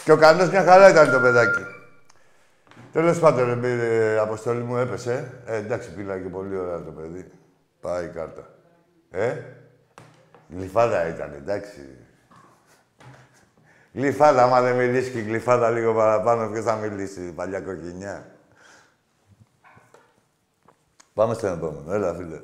Και 0.09 0.15
ο 0.15 0.17
καλός 0.17 0.51
μια 0.51 0.63
χαρά 0.63 0.89
ήταν 0.89 1.11
το 1.11 1.21
παιδάκι. 1.21 1.63
Τέλος 2.93 3.19
πάντων, 3.19 3.63
η 3.63 4.19
αποστολή 4.19 4.63
μου 4.63 4.77
έπεσε. 4.77 5.43
Ε, 5.47 5.57
εντάξει, 5.57 5.95
πήρα 5.95 6.19
και 6.21 6.29
πολύ 6.29 6.57
ωραία 6.57 6.83
το 6.83 6.91
παιδί. 6.91 7.31
Πάει 7.81 8.05
η 8.05 8.09
κάρτα. 8.09 8.49
Ε, 9.11 9.37
γλυφάδα 10.49 11.09
ήταν, 11.09 11.33
εντάξει. 11.33 11.99
Γλυφάδα, 13.93 14.43
άμα 14.43 14.61
δεν 14.61 14.77
μιλήσεις 14.77 15.13
και 15.13 15.21
γλυφάδα 15.21 15.71
λίγο 15.71 15.95
παραπάνω, 15.95 16.51
ποιος 16.51 16.65
θα 16.65 16.75
μιλήσει, 16.75 17.33
παλιά 17.33 17.61
κοκκινιά. 17.61 18.27
Πάμε 21.15 21.35
στον 21.35 21.53
επόμενο. 21.53 21.93
Έλα, 21.93 22.15
φίλε. 22.15 22.41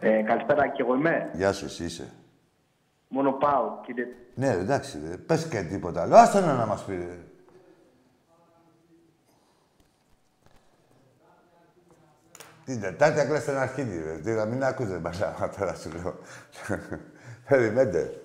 Ε, 0.00 0.22
καλησπέρα 0.22 0.68
και 0.68 0.82
εγώ 0.82 0.94
είμαι; 0.94 1.30
Γεια 1.32 1.52
σου, 1.52 1.64
εσύ 1.64 1.84
είσαι. 1.84 2.12
Μόνο 3.08 3.32
πάω, 3.32 3.80
κύριε. 3.84 4.06
Ναι, 4.34 4.50
εντάξει, 4.50 4.98
ρε. 5.08 5.16
πες 5.16 5.46
και 5.46 5.62
τίποτα 5.62 6.02
άλλο. 6.02 6.16
Άστο 6.16 6.40
να 6.40 6.66
μας 6.66 6.84
πει. 6.84 6.94
Ρε. 6.94 7.18
Την 12.64 12.80
Τετάρτη 12.80 13.20
έκλεισες 13.20 13.48
ένα 13.48 13.60
αρχίδι, 13.60 14.02
ρε. 14.02 14.18
Τι, 14.18 14.30
να 14.30 14.44
μην 14.44 14.64
ακούσε 14.64 14.98
μπαλάμα 14.98 15.50
τώρα 15.58 15.74
σου 15.74 15.90
λέω. 15.90 16.18
Περιμένετε. 17.48 18.22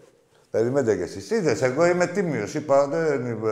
Περιμένετε 0.52 0.96
κι 0.96 1.02
εσείς. 1.02 1.30
Είδες, 1.30 1.62
εγώ 1.62 1.86
είμαι 1.86 2.08
τίμιος. 2.08 2.54
Είπα, 2.54 2.88
δεν 2.88 3.26
είμαι... 3.26 3.52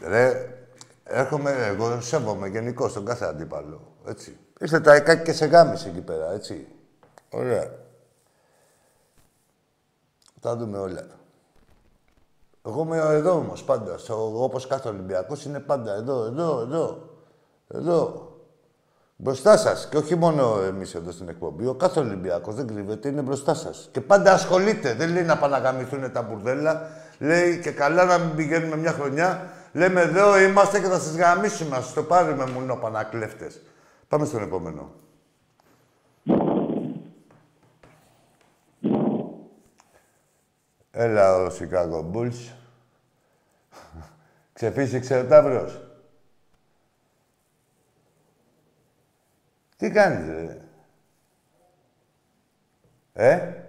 Ρε, 0.00 0.48
έρχομαι, 1.04 1.66
εγώ 1.66 2.00
σέβομαι 2.00 2.48
γενικώς 2.48 2.92
τον 2.92 3.04
κάθε 3.04 3.24
αντίπαλο. 3.24 3.96
Έτσι. 4.08 4.36
Είστε 4.60 4.80
τα 4.80 4.94
εκάκι 4.94 5.22
και 5.22 5.32
σε 5.32 5.46
γάμισε 5.46 5.88
εκεί 5.88 6.00
πέρα, 6.00 6.32
έτσι. 6.32 6.66
Ωραία. 7.30 7.86
Θα 10.40 10.56
δούμε 10.56 10.78
όλα. 10.78 11.06
Εγώ 12.66 12.82
είμαι 12.82 12.96
εδώ 12.98 13.32
όμως 13.32 13.64
πάντα. 13.64 13.96
Όπως 14.34 14.66
κάθε 14.66 14.88
Ολυμπιακός 14.88 15.44
είναι 15.44 15.60
πάντα 15.60 15.94
εδώ, 15.94 16.24
εδώ, 16.24 16.60
εδώ. 16.60 17.08
Εδώ. 17.68 18.32
Μπροστά 19.16 19.56
σας. 19.56 19.88
Και 19.88 19.96
όχι 19.96 20.14
μόνο 20.14 20.60
εμείς 20.66 20.94
εδώ 20.94 21.10
στην 21.10 21.28
εκπομπή. 21.28 21.66
Ο 21.66 21.74
κάθε 21.74 22.00
Ολυμπιακός 22.00 22.54
δεν 22.54 22.66
κρύβεται, 22.66 23.08
είναι 23.08 23.22
μπροστά 23.22 23.54
σας. 23.54 23.88
Και 23.92 24.00
πάντα 24.00 24.32
ασχολείται. 24.32 24.94
Δεν 24.94 25.10
λέει 25.12 25.22
να 25.22 25.38
παναγαμηθούν 25.38 26.12
τα 26.12 26.22
μπουρδέλα. 26.22 26.88
Λέει 27.18 27.60
και 27.60 27.70
καλά 27.70 28.04
να 28.04 28.18
μην 28.18 28.36
πηγαίνουμε 28.36 28.76
μια 28.76 28.92
χρονιά. 28.92 29.50
Λέμε 29.72 30.00
εδώ 30.00 30.38
είμαστε 30.38 30.80
και 30.80 30.86
θα 30.86 30.98
σας 30.98 31.16
γαμίσουμε. 31.16 31.76
Α 31.76 31.82
το 31.94 32.02
πάρουμε 32.02 32.46
μόνο 32.46 32.76
πανακλέφτες. 32.76 33.60
Πάμε 34.08 34.26
στον 34.26 34.42
επόμενο. 34.42 34.90
Έλα 40.90 41.36
ο 41.36 41.50
Σικάγο 41.50 42.02
Μπούλς. 42.02 42.52
Ξεφύσηξε 44.52 45.18
ο 45.18 45.26
Ταύρος. 45.26 45.82
Τι 49.76 49.90
κάνεις, 49.90 50.28
ρε; 50.28 50.60
Ε; 53.12 53.62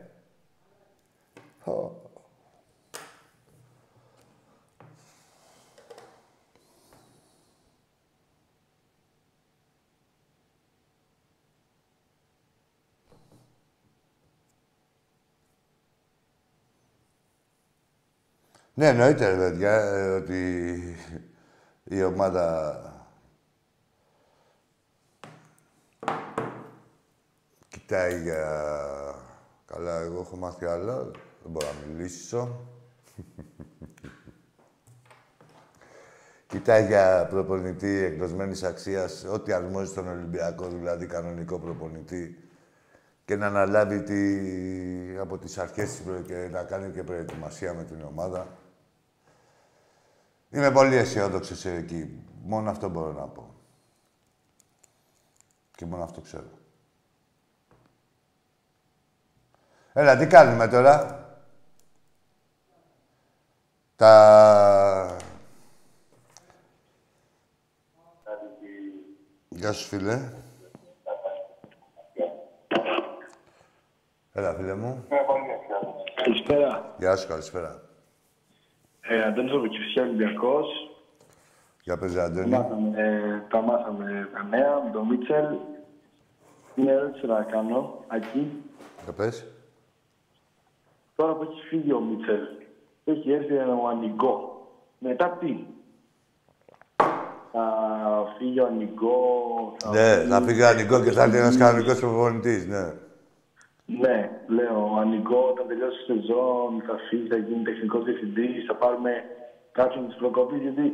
Ναι, 18.80 18.88
εννοείται, 18.88 19.30
ρε 19.30 19.38
παιδιά, 19.38 19.72
ε, 19.72 20.10
ότι 20.10 20.80
η 21.84 22.04
ομάδα 22.04 22.80
κοιτάει 27.68 28.22
για... 28.22 28.46
Καλά, 29.66 30.00
εγώ 30.00 30.20
έχω 30.20 30.36
μάθει 30.36 30.66
άλλα, 30.66 30.96
δεν 31.42 31.52
μπορώ 31.52 31.68
να 31.68 31.88
μιλήσω. 31.88 32.68
κοιτάει 36.48 36.86
για 36.86 37.28
προπονητή 37.30 37.98
εκδοσμένης 37.98 38.64
αξίας, 38.64 39.24
ό,τι 39.24 39.52
αρμόζει 39.52 39.92
στον 39.92 40.08
Ολυμπιακό, 40.08 40.68
δηλαδή 40.68 41.06
κανονικό 41.06 41.60
προπονητή 41.60 42.50
και 43.26 43.36
να 43.36 43.48
αναλάβει 43.48 44.04
τη... 44.04 44.40
από 45.18 45.38
τις 45.38 45.58
αρχές 45.58 46.02
και 46.28 46.48
να 46.52 46.64
κάνει 46.64 46.92
και 46.92 47.04
προετοιμασία 47.04 47.74
με 47.74 47.84
την 47.84 48.02
ομάδα. 48.02 48.59
Είμαι 50.52 50.72
πολύ 50.72 50.96
αισιόδοξο 50.96 51.70
εκεί. 51.70 52.24
Μόνο 52.44 52.70
αυτό 52.70 52.90
μπορώ 52.90 53.12
να 53.12 53.28
πω. 53.28 53.54
Και 55.76 55.86
μόνο 55.86 56.04
αυτό 56.04 56.22
ξέρω. 56.22 56.50
Έλα, 59.94 60.18
τι 60.18 60.28
κάνουμε 60.28 60.68
τώρα; 60.68 61.24
Τα... 63.96 65.18
Γεια 69.50 69.72
σου, 69.72 69.88
φίλε. 69.88 70.32
Έλα, 74.34 74.54
φίλε 74.54 74.76
μου. 74.76 75.08
Καλησπέρα. 76.24 76.96
Γεια 76.98 77.16
σου, 77.16 77.28
καλησπέρα. 77.28 77.89
Ε, 79.12 79.24
Αντώνης 79.24 79.54
Οβοκυφσιά 79.54 80.04
Ολυμπιακός. 80.04 80.68
Για 81.84 81.98
πες, 81.98 82.16
Αντώνη. 82.16 82.54
ε, 82.96 83.42
τα 83.50 83.62
μάθαμε 83.62 84.30
τα 84.34 84.44
νέα 84.50 84.82
με 84.84 84.90
τον 84.94 85.08
Μίτσελ. 85.08 85.46
Μια 86.76 86.94
ερώτηση 86.94 87.26
να 87.26 87.42
κάνω, 87.44 88.04
Ακή. 88.08 88.52
Για 89.04 89.14
πες. 89.14 89.46
Τώρα 91.16 91.34
που 91.34 91.44
έχεις 91.44 91.68
φύγει 91.70 91.94
ο 91.94 92.00
Μίτσελ, 92.00 92.40
έχει 93.06 93.32
έρθει 93.32 93.56
ένα 93.56 93.76
Ανιγκό. 93.90 94.68
Μετά 95.00 95.38
τι; 95.40 95.58
Θα 97.52 97.64
φύγει 98.38 98.60
ο 98.60 98.66
Ανιγκό... 98.66 99.18
Ναι, 99.92 100.26
θα 100.30 100.42
φύγει 100.42 100.62
ο 100.62 100.68
Ανιγκό 100.68 101.04
και 101.04 101.12
θα 101.12 101.24
έρθει 101.24 101.38
ένας 101.38 101.58
κανονικός 101.58 102.00
προπονητής, 102.00 102.68
ναι. 102.68 102.94
Ναι, 103.98 104.30
λέω, 104.48 104.96
Ανιγκό 105.00 105.50
όταν 105.52 105.68
τελειώσει 105.68 105.98
η 106.02 106.06
σεζόν 106.06 106.84
θα 106.88 106.96
φύγει, 107.10 107.28
θα 107.28 107.38
γίνει 107.38 107.64
τεχνικός 107.64 108.04
διευθυντής, 108.04 108.66
θα 108.66 108.76
πάρουμε 108.76 109.12
κάποιον 109.72 110.08
της 110.08 110.16
προκοπή, 110.16 110.58
γιατί. 110.58 110.94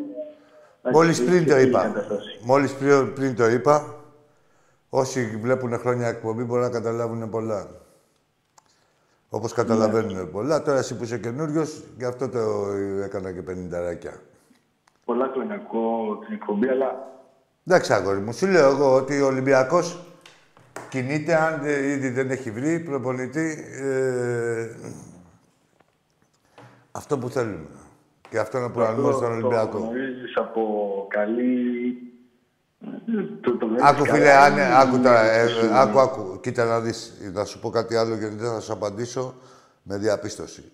Μόλις 0.93 1.25
πριν 1.25 1.47
το 1.47 1.57
είπα. 1.57 1.93
Μόλις 2.45 2.75
πριν, 2.75 3.13
πριν 3.13 3.35
το 3.35 3.47
είπα, 3.47 3.95
όσοι 4.89 5.39
βλέπουν 5.41 5.79
χρόνια 5.79 6.07
εκπομπή 6.07 6.43
μπορεί 6.43 6.61
να 6.61 6.69
καταλάβουν 6.69 7.29
πολλά. 7.29 7.67
Όπως 9.29 9.53
καταλαβαίνουν 9.53 10.15
ναι. 10.15 10.23
πολλά. 10.23 10.61
Τώρα 10.61 10.77
εσύ 10.77 10.97
που 10.97 11.03
είσαι 11.03 11.19
καινούριος, 11.19 11.83
γι' 11.97 12.05
αυτό 12.05 12.29
το 12.29 12.39
έκανα 13.03 13.31
και 13.31 13.41
50 13.41 13.81
ράκια. 13.81 14.13
Πολλά 15.05 15.29
χρόνια 15.33 15.55
ακούω 15.55 16.17
την 16.25 16.33
εκπομπή, 16.33 16.67
αλλά. 16.67 17.13
Εντάξει, 17.67 17.93
αγόρι 17.93 18.19
μου, 18.19 18.33
σου 18.33 18.47
λέω 18.47 18.69
εγώ 18.69 18.95
ότι 18.95 19.21
ο 19.21 19.25
Ολυμπιακός 19.25 20.14
κινείται 20.89 21.35
αν 21.35 21.65
ήδη 21.65 22.09
δεν 22.09 22.29
έχει 22.31 22.51
βρει 22.51 22.79
προπονητή 22.79 23.65
ε, 23.81 24.69
αυτό 26.91 27.17
που 27.17 27.29
θέλουμε. 27.29 27.67
Και 28.29 28.39
αυτό 28.39 28.57
είναι 28.57 28.69
που 28.69 28.79
αναλύουμε 28.79 29.11
στον 29.11 29.31
Ολυμπιακό. 29.31 29.79
Το 30.35 30.41
από 30.41 30.61
καλή... 31.09 31.97
Το, 33.41 33.57
το 33.57 33.67
άκου 33.81 34.05
φίλε, 34.05 34.31
αν, 34.31 34.53
άκου 34.59 34.99
τώρα, 34.99 35.31
ε, 35.31 35.47
άκου, 35.73 35.99
άκου. 35.99 36.39
Κοίτα 36.41 36.65
να 36.65 36.79
δεις, 36.79 37.13
θα 37.33 37.45
σου 37.45 37.59
πω 37.59 37.69
κάτι 37.69 37.95
άλλο 37.95 38.15
γιατί 38.15 38.35
δεν 38.35 38.51
θα 38.51 38.59
σου 38.59 38.73
απαντήσω 38.73 39.35
με 39.83 39.97
διαπίστωση. 39.97 40.71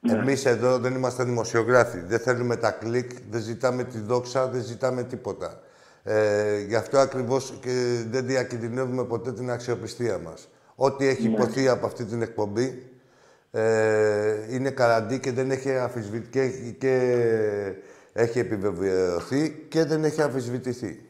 Ναι. 0.00 0.12
Εμείς 0.12 0.44
εδώ 0.44 0.78
δεν 0.78 0.94
είμαστε 0.94 1.24
δημοσιογράφοι. 1.24 1.98
Δεν 2.00 2.18
θέλουμε 2.18 2.56
τα 2.56 2.70
κλικ, 2.70 3.10
δεν 3.30 3.40
ζητάμε 3.40 3.84
τη 3.84 3.98
δόξα, 3.98 4.46
δεν 4.46 4.62
ζητάμε 4.62 5.02
τίποτα. 5.02 5.60
Ε, 6.06 6.60
γι' 6.60 6.76
αυτό 6.76 6.98
ακριβώς 6.98 7.58
και 7.60 8.04
δεν 8.10 8.26
διακινδυνεύουμε 8.26 9.04
ποτέ 9.04 9.32
την 9.32 9.50
αξιοπιστία 9.50 10.18
μας. 10.18 10.48
Ό,τι 10.74 11.06
έχει 11.06 11.28
ναι. 11.28 11.34
υποθεί 11.34 11.68
από 11.68 11.86
αυτή 11.86 12.04
την 12.04 12.22
εκπομπή 12.22 12.88
ε, 13.50 14.54
είναι 14.54 14.70
καραντί 14.70 15.20
και 15.20 15.32
δεν 15.32 15.50
έχει 15.50 15.70
αμφισβητηθεί 15.70 16.76
και, 16.78 16.96
έχει 18.12 18.38
επιβεβαιωθεί 18.38 19.66
και 19.68 19.84
δεν 19.84 20.04
έχει 20.04 20.22
αμφισβητηθεί. 20.22 21.00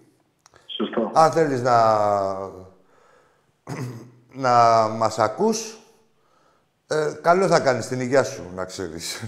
Σωστό. 0.67 1.11
Αν 1.15 1.33
θέλεις 1.33 1.63
να, 1.63 1.97
να 4.33 4.89
μας 4.89 5.19
ακούς, 5.19 5.79
ε, 6.87 7.13
καλό 7.23 7.47
θα 7.47 7.61
κάνεις 7.61 7.87
την 7.87 8.01
υγεία 8.01 8.23
σου, 8.23 8.43
να 8.55 8.65
ξέρεις. 8.65 9.25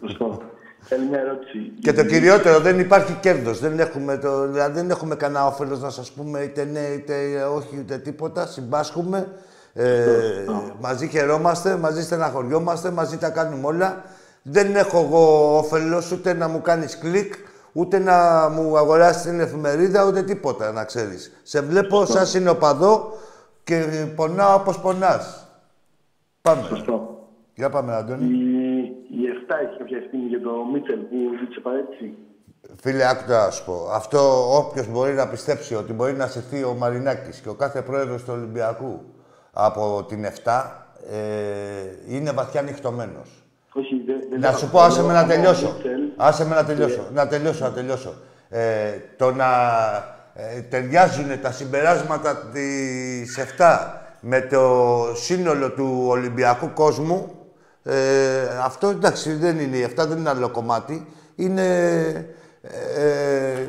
Σωστό. 0.00 0.42
Θέλει 0.88 1.06
μια 1.06 1.20
ερώτηση. 1.20 1.72
Και 1.80 1.92
το 1.92 2.04
κυριότερο, 2.04 2.60
δεν 2.60 2.78
υπάρχει 2.78 3.12
κέρδος. 3.12 3.58
Δεν 3.58 3.78
έχουμε, 3.78 4.16
το, 4.18 4.46
δηλαδή 4.46 4.72
δεν 4.72 4.90
έχουμε 4.90 5.14
κανένα 5.14 5.46
όφελος 5.46 5.80
να 5.80 5.90
σας 5.90 6.10
πούμε 6.10 6.40
είτε 6.40 6.64
ναι 6.64 6.80
είτε 6.80 7.42
όχι 7.54 7.76
είτε 7.76 7.98
τίποτα. 7.98 8.46
Συμπάσχουμε 8.46 9.28
Ε, 9.74 10.44
μαζί 10.80 11.08
χαιρόμαστε, 11.08 11.76
μαζί 11.76 12.02
στεναχωριόμαστε, 12.02 12.90
μαζί 12.90 13.16
τα 13.18 13.30
κάνουμε 13.30 13.66
όλα. 13.66 14.02
Δεν 14.42 14.76
έχω 14.76 14.98
εγώ 14.98 15.56
όφελος 15.58 16.12
ούτε 16.12 16.32
να 16.32 16.48
μου 16.48 16.60
κάνεις 16.60 16.98
κλικ, 16.98 17.34
ούτε 17.72 17.98
να 17.98 18.48
μου 18.48 18.78
αγοράσεις 18.78 19.22
την 19.22 19.40
εφημερίδα, 19.40 20.04
ούτε 20.06 20.22
τίποτα, 20.22 20.72
να 20.72 20.84
ξέρεις. 20.84 21.32
Σε 21.42 21.60
βλέπω 21.60 22.06
σαν 22.06 22.26
συνοπαδό 22.26 23.12
και 23.64 24.06
πονάω 24.16 24.54
όπως 24.54 24.80
πονάς. 24.80 25.48
Πάμε. 26.42 26.62
Σωστό. 26.68 27.26
Για 27.54 27.70
πάμε, 27.70 27.94
Αντώνη. 27.94 28.26
Η, 29.10 29.20
η 29.22 29.26
7 29.48 29.54
έχει 29.64 29.78
κάποια 29.78 29.96
ευθύνη 29.96 30.26
για 30.26 30.40
το 30.40 30.50
Μίτσελ 30.72 30.98
που 30.98 31.16
ζήτησε 31.40 31.60
παρέτηση. 31.60 32.14
Φίλε, 32.82 33.08
άκου 33.08 33.30
να 33.30 33.50
σου 33.50 33.64
πω. 33.64 33.88
Αυτό 33.92 34.20
όποιος 34.56 34.86
μπορεί 34.88 35.12
να 35.12 35.28
πιστέψει 35.28 35.74
ότι 35.74 35.92
μπορεί 35.92 36.12
να 36.12 36.26
συρθεί 36.26 36.62
ο 36.62 36.74
Μαρινάκης 36.78 37.40
και 37.40 37.48
ο 37.48 37.54
κάθε 37.54 37.82
πρόεδρος 37.82 38.22
του 38.24 38.32
Ολυμπιακού 38.36 39.00
από 39.52 40.04
την 40.08 40.24
7 40.44 40.62
ε, 41.10 42.14
είναι 42.14 42.30
βαθιά 42.32 42.62
νυχτωμένος. 42.62 43.42
Όχι, 43.72 44.02
δεν, 44.06 44.16
δεν 44.30 44.40
Να 44.40 44.48
έχω- 44.48 44.58
σου 44.58 44.70
πω, 44.70 44.80
άσε 44.80 45.02
με 45.02 45.12
να 45.12 45.22
ο 45.22 45.26
τελειώσω. 45.26 45.72
Μίτσελ, 45.74 46.00
Άσε 46.16 46.46
με 46.46 46.54
να 46.54 46.64
τελειώσω. 46.64 47.08
Να 47.12 47.26
τελειώσω, 47.28 47.64
να 47.64 47.72
τελειώσω. 47.72 48.14
Ε, 48.48 48.90
το 49.16 49.32
να 49.32 49.46
ε, 50.34 50.60
ταιριάζουν 50.60 51.40
τα 51.42 51.52
συμπεράσματα 51.52 52.36
της 52.52 53.38
7 53.58 54.00
με 54.20 54.40
το 54.40 54.86
σύνολο 55.14 55.70
του 55.72 56.04
Ολυμπιακού 56.08 56.72
κόσμου, 56.74 57.37
ε, 57.82 57.94
αυτό 58.62 58.88
εντάξει 58.88 59.32
δεν 59.32 59.58
είναι 59.58 59.76
η 59.76 59.94
7, 59.98 60.04
δεν 60.08 60.18
είναι 60.18 60.28
άλλο 60.28 60.48
κομμάτι. 60.48 61.06
Είναι 61.36 61.64
ε, 62.62 63.66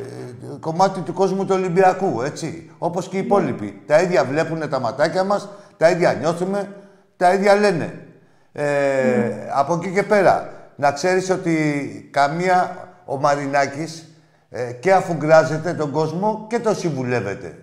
κομμάτι 0.60 0.99
του 0.99 1.14
κόσμου 1.14 1.45
του 1.45 1.55
Ολυμπιακού, 1.55 2.22
έτσι. 2.22 2.72
Όπως 2.78 3.07
και 3.07 3.18
οι 3.18 3.20
υπόλοιποι. 3.20 3.82
Τα 3.88 4.01
ίδια 4.01 4.24
βλέπουν 4.24 4.70
τα 4.70 4.80
ματάκια 4.80 5.24
μας, 5.24 5.49
τα 5.78 5.89
ίδια 5.89 6.14
νιώθουμε, 6.14 6.76
τα 7.18 7.34
ίδια 7.34 7.55
λένε. 7.55 8.03
Ε, 8.51 9.32
Από 9.53 9.74
εκεί 9.74 9.91
και 9.91 10.03
πέρα, 10.03 10.49
να 10.76 10.91
ξέρεις 10.91 11.30
ότι 11.30 12.10
καμία 12.12 12.88
ο 13.05 13.18
Μαρινάκης 13.18 14.07
ε, 14.49 14.72
και 14.72 14.93
αφού 14.93 15.14
γκράζεται 15.14 15.74
τον 15.74 15.91
κόσμο 15.91 16.45
και 16.49 16.60
το 16.60 16.74
συμβουλεύεται. 16.74 17.57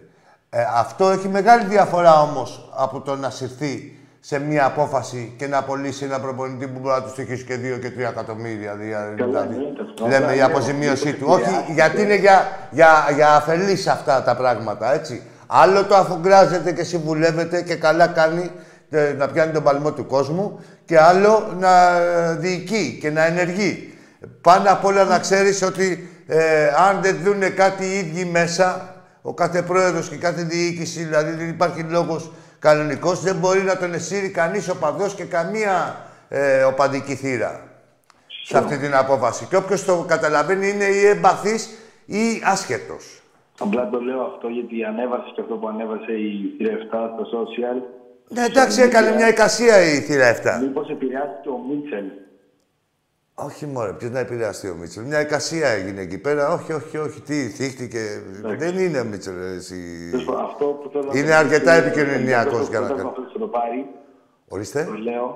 Ε, 0.50 0.64
αυτό 0.74 1.08
έχει 1.08 1.28
μεγάλη 1.28 1.64
διαφορά 1.64 2.20
όμως 2.20 2.72
από 2.76 3.00
το 3.00 3.16
να 3.16 3.30
συρθεί 3.30 3.95
σε 4.28 4.38
μία 4.38 4.64
απόφαση 4.64 5.32
και 5.36 5.46
να 5.46 5.58
απολύσει 5.58 6.04
ένα 6.04 6.20
προπονητή 6.20 6.66
που 6.66 6.78
μπορεί 6.78 6.94
να 6.94 7.02
τους 7.02 7.10
στοιχήσει 7.12 7.44
και 7.44 7.54
2 7.56 7.78
και 7.78 7.90
3 7.90 8.08
εκατομμύρια. 8.10 8.74
δια- 8.74 9.12
Δηλαδή, 9.14 9.54
εννοείται 9.54 9.82
αυτό. 9.82 10.04
λέμε 10.04 10.16
Απλά 10.16 10.32
η 10.34 10.36
λέω, 10.36 10.46
αποζημίωσή 10.46 11.06
μήπως 11.06 11.20
του. 11.20 11.26
Όχι, 11.28 11.40
επηρεάστηκε. 11.42 11.72
γιατί 11.72 12.02
είναι 12.02 12.14
για, 12.16 12.48
για, 12.70 12.88
για 13.14 13.34
αφελείς 13.34 13.86
αυτά 13.86 14.22
τα 14.22 14.36
πράγματα, 14.36 14.94
έτσι. 14.94 15.22
Άλλο 15.46 15.84
το 15.84 15.94
αφού 15.96 16.18
γκράζεται 16.20 16.72
και 16.72 16.82
συμβουλεύεται 16.84 17.62
και 17.62 17.74
καλά 17.74 18.06
κάνει 18.06 18.50
ε, 18.90 19.14
να 19.18 19.28
πιάνει 19.28 19.52
τον 19.52 19.62
παλμό 19.62 19.92
του 19.92 20.06
κόσμου 20.06 20.60
και 20.84 20.98
άλλο 21.00 21.54
να 21.58 21.96
ε, 21.98 22.34
διοικεί 22.34 22.98
και 23.00 23.10
να 23.10 23.24
ενεργεί. 23.26 23.94
Πάνω 24.40 24.70
απ' 24.70 24.84
όλα 24.84 25.04
να 25.04 25.18
ξέρεις 25.18 25.62
ότι 25.62 26.08
ε, 26.26 26.66
αν 26.88 26.98
δεν 27.02 27.16
δούνε 27.24 27.48
κάτι 27.48 27.84
οι 27.84 27.98
ίδιοι 27.98 28.24
μέσα, 28.24 28.94
ο 29.22 29.34
κάθε 29.34 29.62
πρόεδρος 29.62 30.08
και 30.08 30.16
κάθε 30.16 30.42
διοίκηση, 30.42 31.02
δηλαδή 31.04 31.30
δεν 31.30 31.48
υπάρχει 31.48 31.80
λόγος 31.82 32.32
κανονικός, 32.58 33.20
δεν 33.20 33.36
μπορεί 33.36 33.62
να 33.62 33.76
τον 33.76 33.94
εσύρει 33.94 34.30
κανείς 34.30 34.68
οπαδός 34.68 35.14
και 35.14 35.24
καμία 35.24 35.96
ε, 36.28 36.62
οπαδική 36.62 37.14
θύρα 37.14 37.60
σε 38.42 38.58
αυτή 38.58 38.78
την 38.78 38.94
απόφαση. 38.94 39.46
Και 39.46 39.56
όποιος 39.56 39.84
το 39.84 40.04
καταλαβαίνει 40.08 40.68
είναι 40.68 40.84
ή 40.84 41.06
εμπαθής 41.06 41.78
ή 42.06 42.42
άσχετος. 42.44 43.20
Απλά 43.58 43.88
το 43.90 44.00
λέω 44.00 44.20
αυτό 44.22 44.48
γιατί 44.48 44.84
ανέβασε 44.84 45.30
και 45.34 45.40
αυτό 45.40 45.54
που 45.54 45.68
ανέβασε 45.68 46.12
η 46.12 46.56
7 46.60 46.64
στο 47.14 47.24
social. 47.36 47.82
Ναι, 48.28 48.44
εντάξει, 48.44 48.82
έκανε 48.82 49.14
μια 49.14 49.28
εικασία 49.28 49.80
η 49.80 50.00
θύρα 50.00 50.34
7. 50.34 50.60
Μήπως 50.60 50.88
επηρεάστηκε 50.90 51.48
ο 51.48 51.58
Μίτσελ. 51.68 52.04
Όχι 53.38 53.66
μωρέ, 53.66 53.92
ποιος 53.92 54.10
να 54.10 54.18
επηρεαστεί 54.18 54.68
ο 54.68 54.74
Μίτσελ. 54.74 55.04
Μια 55.04 55.20
εικασία 55.20 55.68
έγινε 55.68 56.00
εκεί 56.00 56.18
πέρα. 56.18 56.52
Όχι, 56.52 56.72
όχι, 56.72 56.96
όχι, 56.98 57.20
τι, 57.20 57.48
θύχτηκε. 57.48 58.00
Δεν 58.58 58.78
είναι 58.78 59.00
ο 59.00 59.04
Μίτσελ, 59.04 59.34
εσύ. 59.56 60.08
Τέλος 60.10 60.24
πάντων, 60.24 60.44
Αυτό 60.44 60.64
που 60.64 60.88
θέλω 60.92 61.04
να 61.12 61.18
Είναι 61.18 61.28
πω 61.30 61.34
αρκετά 61.36 61.76
είναι 61.76 61.86
ότι 61.86 62.00
επικοινωνιακός 62.00 62.52
ο 62.52 62.56
Ολυμπιακός 62.56 62.68
για 62.68 62.80
να 62.80 62.86
θα 62.86 62.94
κάνει. 62.94 63.10
φτάσει 63.12 63.32
να 63.32 63.40
το 63.40 63.46
πάρει. 63.46 63.86
Ορίστε. 64.48 64.84
Το 64.84 64.92
λέω. 64.92 65.26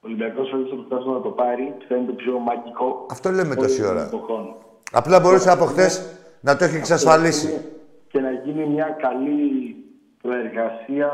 Ο 0.00 0.04
Ολυμπιακός 0.08 0.48
φέτος 0.50 0.68
θα 0.70 0.76
φτάσει 0.86 1.08
να 1.08 1.20
το 1.20 1.28
πάρει. 1.30 1.74
Θα 1.88 1.94
είναι 1.96 2.06
το 2.06 2.12
πιο 2.12 2.38
μαγικό. 2.38 3.06
Αυτό 3.10 3.30
λέμε 3.30 3.54
τόση 3.54 3.82
όλων 3.82 3.92
ώρα. 3.96 4.08
των 4.08 4.18
εποχών. 4.18 4.54
Απλά 4.92 5.20
μπορούσε 5.20 5.50
από 5.50 5.64
χθες 5.64 5.92
να 6.40 6.56
το 6.56 6.64
έχει 6.64 6.76
εξασφαλίσει. 6.76 7.60
Και 8.08 8.20
να 8.20 8.30
γίνει 8.30 8.66
μια 8.66 8.96
καλή 9.04 9.76
προεργασία 10.22 11.08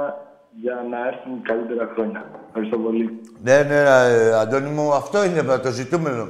για 0.60 0.74
να 0.90 1.06
έρθουν 1.06 1.42
καλύτερα 1.42 1.90
χρόνια. 1.94 2.24
Ευχαριστώ 2.46 2.78
πολύ. 2.78 3.20
Ναι, 3.42 3.62
ναι, 3.62 3.76
ε, 3.76 4.34
Αντώνη 4.34 4.70
μου, 4.70 4.94
αυτό 4.94 5.24
είναι 5.24 5.42
το 5.42 5.70
ζητούμενο. 5.70 6.28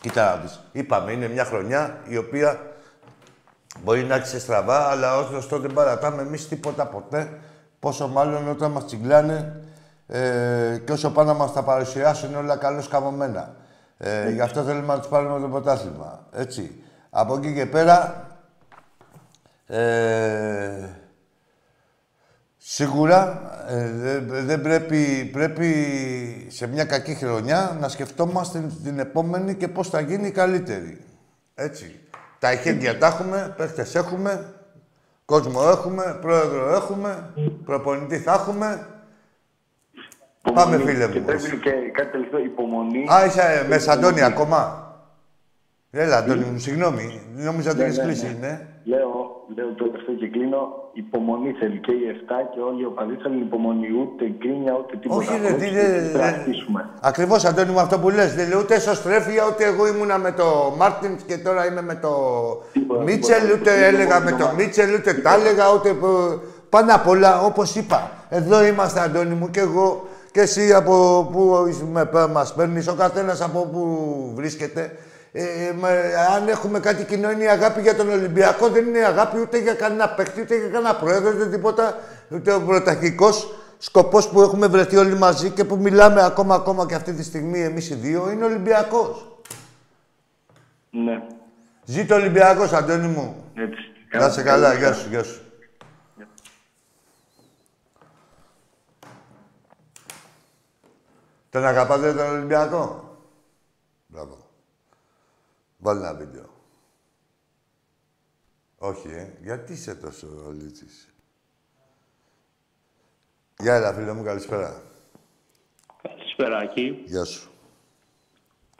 Κοίτα 0.00 0.34
να 0.34 0.40
δεις. 0.40 0.60
Είπαμε, 0.72 1.12
είναι 1.12 1.28
μια 1.28 1.44
χρονιά 1.44 1.98
η 2.08 2.16
οποία 2.16 2.60
μπορεί 3.84 4.02
να 4.02 4.14
άρχισε 4.14 4.38
στραβά, 4.38 4.90
αλλά 4.90 5.16
ως 5.16 5.28
γνωστό 5.28 5.58
δεν 5.58 5.72
παρατάμε 5.72 6.22
εμείς 6.22 6.48
τίποτα 6.48 6.86
ποτέ. 6.86 7.38
Πόσο 7.78 8.08
μάλλον 8.08 8.48
όταν 8.48 8.70
μας 8.70 8.86
τσιγκλάνε 8.86 9.60
ε, 10.06 10.78
και 10.84 10.92
όσο 10.92 11.10
πάνω 11.10 11.34
μας 11.34 11.52
τα 11.52 11.62
παρουσιάσουν 11.62 12.34
όλα 12.34 12.56
καλώς 12.56 12.88
καμωμένα. 12.88 13.54
Ε, 13.98 14.30
γι' 14.30 14.40
αυτό 14.40 14.62
θέλουμε 14.62 14.86
να 14.86 14.98
τους 14.98 15.08
πάρουμε 15.08 15.40
το 15.40 15.48
πρωτάθλημα. 15.48 16.26
Έτσι. 16.32 16.82
Από 17.10 17.36
εκεί 17.36 17.54
και 17.54 17.66
πέρα, 17.66 18.26
ε, 19.66 20.88
Σίγουρα 22.66 23.40
ε, 23.68 23.90
δεν 23.90 24.26
δεν 24.46 24.60
πρέπει, 24.62 25.30
πρέπει 25.32 25.66
σε 26.48 26.66
μια 26.66 26.84
κακή 26.84 27.14
χρονιά 27.14 27.76
να 27.80 27.88
σκεφτόμαστε 27.88 28.66
την 28.84 28.98
επόμενη 28.98 29.54
και 29.54 29.68
πώς 29.68 29.88
θα 29.88 30.00
γίνει 30.00 30.26
η 30.26 30.30
καλύτερη. 30.30 31.00
Έτσι. 31.54 32.00
Τα 32.38 32.48
εχέγγυα 32.48 32.98
τα 32.98 33.06
έχουμε, 33.06 33.54
παίχτες 33.56 33.94
έχουμε, 33.94 34.54
κόσμο 35.24 35.60
έχουμε, 35.70 36.18
πρόεδρο 36.20 36.74
έχουμε, 36.74 37.32
προπονητή 37.64 38.18
θα 38.18 38.32
έχουμε. 38.32 38.86
Πάμε, 40.54 40.76
Υπομονή. 40.76 40.92
φίλε 40.92 41.06
μου. 41.06 41.12
Και 41.12 41.20
πρέπει 41.20 41.58
και 41.58 41.70
κάτι 41.70 42.10
τελευταίο, 42.10 42.40
υπομονή. 42.44 43.06
Α, 43.12 43.24
είσαι 43.24 43.66
μέσα, 43.68 43.92
Αντώνη, 43.92 44.22
ακόμα. 44.22 44.83
Έλα, 45.96 46.16
Αντώνη 46.16 46.44
μου, 46.52 46.58
συγγνώμη. 46.58 47.20
Νόμιζα 47.48 47.70
ότι 47.70 47.78
Ναι, 47.78 47.84
έχεις 47.84 47.96
ναι, 47.98 48.04
κλείσει, 48.04 48.36
ναι. 48.40 48.46
ναι. 48.46 48.60
Λέω, 48.84 49.10
λέω 49.56 49.68
το 49.78 49.84
τελευταίο 49.84 50.14
και 50.14 50.28
κλείνω. 50.34 50.60
Υπομονή 50.92 51.50
θέλει 51.60 51.78
και 51.86 51.92
η 51.92 52.04
7 52.10 52.14
και 52.52 52.60
όλοι 52.68 52.80
οι 52.82 52.84
οπαδοί 52.92 53.14
θέλουν 53.22 53.40
υπομονή. 53.48 53.88
Ούτε 54.00 54.24
γκρίνια, 54.38 54.72
ούτε 54.80 54.96
τίποτα. 54.96 55.20
Όχι, 55.20 55.30
ρε, 55.42 55.48
Απλώς 55.48 55.60
τι 55.62 55.68
να 55.74 55.80
είναι. 55.80 56.08
τεραστήσουμε. 56.12 56.80
Ακριβώς, 57.10 57.44
Αντώνη 57.44 57.70
μου, 57.72 57.80
αυτό 57.80 57.98
που 57.98 58.10
λες. 58.10 58.34
Δεν 58.34 58.48
λέω 58.48 58.58
ούτε 58.60 58.74
εσωστρέφεια, 58.74 59.42
ούτε 59.50 59.62
εγώ 59.64 59.82
ήμουνα 59.92 60.18
με 60.18 60.32
το 60.32 60.46
Μάρτιν 60.78 61.12
και 61.26 61.36
τώρα 61.38 61.66
είμαι 61.66 61.82
με 61.82 61.94
το 61.94 62.10
Τίποτα, 62.72 63.02
Μίτσελ, 63.02 63.40
τίποτα. 63.40 63.54
ούτε 63.60 63.70
Τίποτα, 63.70 63.84
έλεγα 63.90 64.20
με 64.20 64.30
τίποτα. 64.30 64.48
το 64.50 64.54
Μίτσελ, 64.56 64.94
ούτε 64.94 65.14
τα 65.14 65.34
έλεγα, 65.34 65.64
ούτε. 65.74 65.88
π- 65.92 66.38
Πάνω 66.74 66.94
απ' 66.94 67.08
όλα, 67.08 67.40
όπως 67.42 67.74
είπα, 67.74 68.10
εδώ 68.28 68.64
είμαστε, 68.64 69.00
Αντώνη 69.00 69.34
μου, 69.34 69.50
και 69.50 69.60
εγώ 69.60 70.04
και 70.32 70.40
εσύ 70.40 70.72
από 70.72 70.94
που 71.32 71.66
μας 72.32 72.54
παίρνεις, 72.54 72.88
ο 72.88 72.94
καθένας 72.94 73.40
από 73.42 73.58
που 73.72 73.82
βρίσκεται. 74.34 74.92
Ε, 75.36 75.72
με- 75.80 76.14
αν 76.36 76.48
έχουμε 76.48 76.80
κάτι 76.80 77.04
κοινό, 77.04 77.30
είναι 77.30 77.44
η 77.44 77.48
αγάπη 77.48 77.80
για 77.80 77.96
τον 77.96 78.10
Ολυμπιακό. 78.10 78.68
Δεν 78.68 78.86
είναι 78.86 78.98
αγάπη 79.04 79.38
ούτε 79.40 79.58
για 79.58 79.74
κανένα 79.74 80.08
παίκτη, 80.08 80.40
ούτε 80.40 80.56
για 80.58 80.68
κανένα 80.68 80.96
πρόεδρο, 80.96 81.30
ούτε 81.34 81.48
τίποτα. 81.48 81.98
Ούτε 82.30 82.52
ο 82.52 82.60
πρωταρχικός 82.62 83.54
σκοπός 83.78 84.28
που 84.28 84.42
έχουμε 84.42 84.66
βρεθεί 84.66 84.96
όλοι 84.96 85.14
μαζί 85.14 85.50
και 85.50 85.64
που 85.64 85.76
μιλάμε 85.76 86.24
ακόμα, 86.24 86.54
ακόμα 86.54 86.86
και 86.86 86.94
αυτή 86.94 87.12
τη 87.12 87.22
στιγμή 87.22 87.60
εμείς 87.62 87.90
οι 87.90 87.94
δύο 87.94 88.30
είναι 88.30 88.44
Ολυμπιακός. 88.44 89.38
Ναι, 90.90 91.22
Ζήτω 91.84 92.14
Ολυμπιακός, 92.14 92.72
Αντώνη 92.72 93.06
μου. 93.08 93.44
έτσι. 93.54 93.80
Να 94.12 94.30
σε 94.30 94.42
καλά, 94.42 94.74
γεια 94.74 94.92
σου, 94.92 95.08
γεια 95.08 95.22
σου. 95.22 95.40
Τον 101.50 101.64
αγαπάτε 101.64 102.12
τον 102.14 102.30
Ολυμπιακό; 102.30 103.16
Μπράβο. 104.06 104.43
Βάλει 105.84 106.00
ένα 106.00 106.14
βίντεο. 106.14 106.48
Όχι, 108.78 109.08
ε. 109.08 109.32
Γιατί 109.40 109.72
είσαι 109.72 109.94
τόσο 109.94 110.26
λίτσης; 110.52 111.14
Γεια, 113.58 113.74
έλα, 113.74 113.92
φίλε 113.92 114.12
μου, 114.12 114.22
καλησπέρα. 114.22 114.82
Καλησπέρα, 116.02 116.58
Άκη. 116.58 117.02
Γεια 117.06 117.24
σου. 117.24 117.50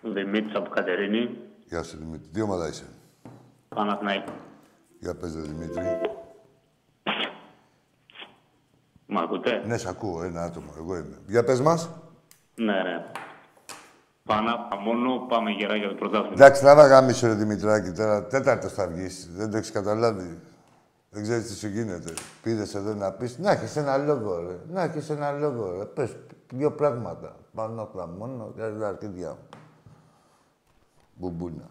Δημήτρης 0.03 0.55
από 0.55 0.69
Κατερίνη. 0.71 1.39
Γεια 1.65 1.83
σου, 1.83 1.97
Δημήτρη. 1.97 2.29
Τι 2.29 2.41
ομάδα 2.41 2.69
είσαι; 2.69 2.87
Παναθηναϊκή. 3.69 4.33
Για 4.99 5.15
πες, 5.15 5.35
ρε, 5.35 5.41
Δημήτρη. 5.41 6.01
Μ' 9.07 9.19
ακούτε; 9.19 9.63
Ναι, 9.67 9.77
σ' 9.77 9.87
ακούω, 9.87 10.23
ένα 10.23 10.43
άτομο. 10.43 10.75
Εγώ 10.77 10.97
είμαι. 10.97 11.19
Για 11.27 11.45
πες 11.45 11.61
μας. 11.61 11.91
Ναι, 12.55 12.83
ναι. 12.83 13.11
Πάνα, 14.29 14.69
μόνο 14.81 15.27
πάμε 15.29 15.51
γερά 15.51 15.77
για 15.77 15.89
το 15.89 15.95
πρωτάθλημα. 15.95 16.33
Εντάξει, 16.33 16.61
τράβα 16.61 16.87
γάμισο 16.87 17.27
ρε 17.27 17.35
Δημητράκη 17.35 17.91
τώρα. 17.91 18.27
Τέταρτος 18.27 18.73
θα 18.73 18.87
βγεις. 18.87 19.31
Δεν 19.33 19.51
το 19.51 19.57
έχεις 19.57 19.71
καταλάβει. 19.71 20.41
Δεν 21.11 21.23
ξέρεις 21.23 21.47
τι 21.47 21.55
σου 21.55 21.67
γίνεται. 21.67 22.13
Πήρες 22.43 22.75
εδώ 22.75 22.95
να 22.95 23.13
πεις, 23.13 23.39
να 23.39 23.51
έχεις 23.51 23.77
ένα 23.77 23.97
λόγο, 23.97 24.41
ρε. 24.41 24.59
Να 24.69 24.83
έχεις 24.83 25.11
ένα 25.11 25.31
λόγο, 25.31 25.79
ρε. 25.79 25.85
Πες 25.85 26.17
δύο 26.53 26.73
πράγματα. 26.73 27.37
Πάνω 27.55 27.83
απ' 27.83 27.97
τα 27.97 28.07
μόνο 28.07 28.53
και 28.57 28.63
τα 28.81 28.89
αρχίδια 28.89 29.29
μου. 29.29 29.49
Μπουμπούνα. 31.15 31.71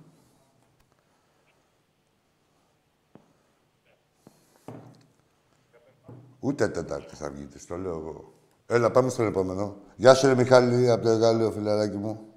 Ούτε 6.39 6.67
Τετάρτη 6.67 7.15
θα 7.15 7.29
βγείτε, 7.29 7.57
το 7.67 7.77
λέω 7.77 7.91
εγώ. 7.91 8.33
Έλα, 8.65 8.91
πάμε 8.91 9.09
στον 9.09 9.27
επόμενο. 9.27 9.75
Γεια 9.95 10.13
σου, 10.13 10.27
ρε 10.27 10.35
Μιχάλη, 10.35 10.91
από 10.91 11.03
το 11.03 11.09
εργάλεο, 11.09 11.51
φιλαράκι 11.51 11.97
μου. 11.97 12.27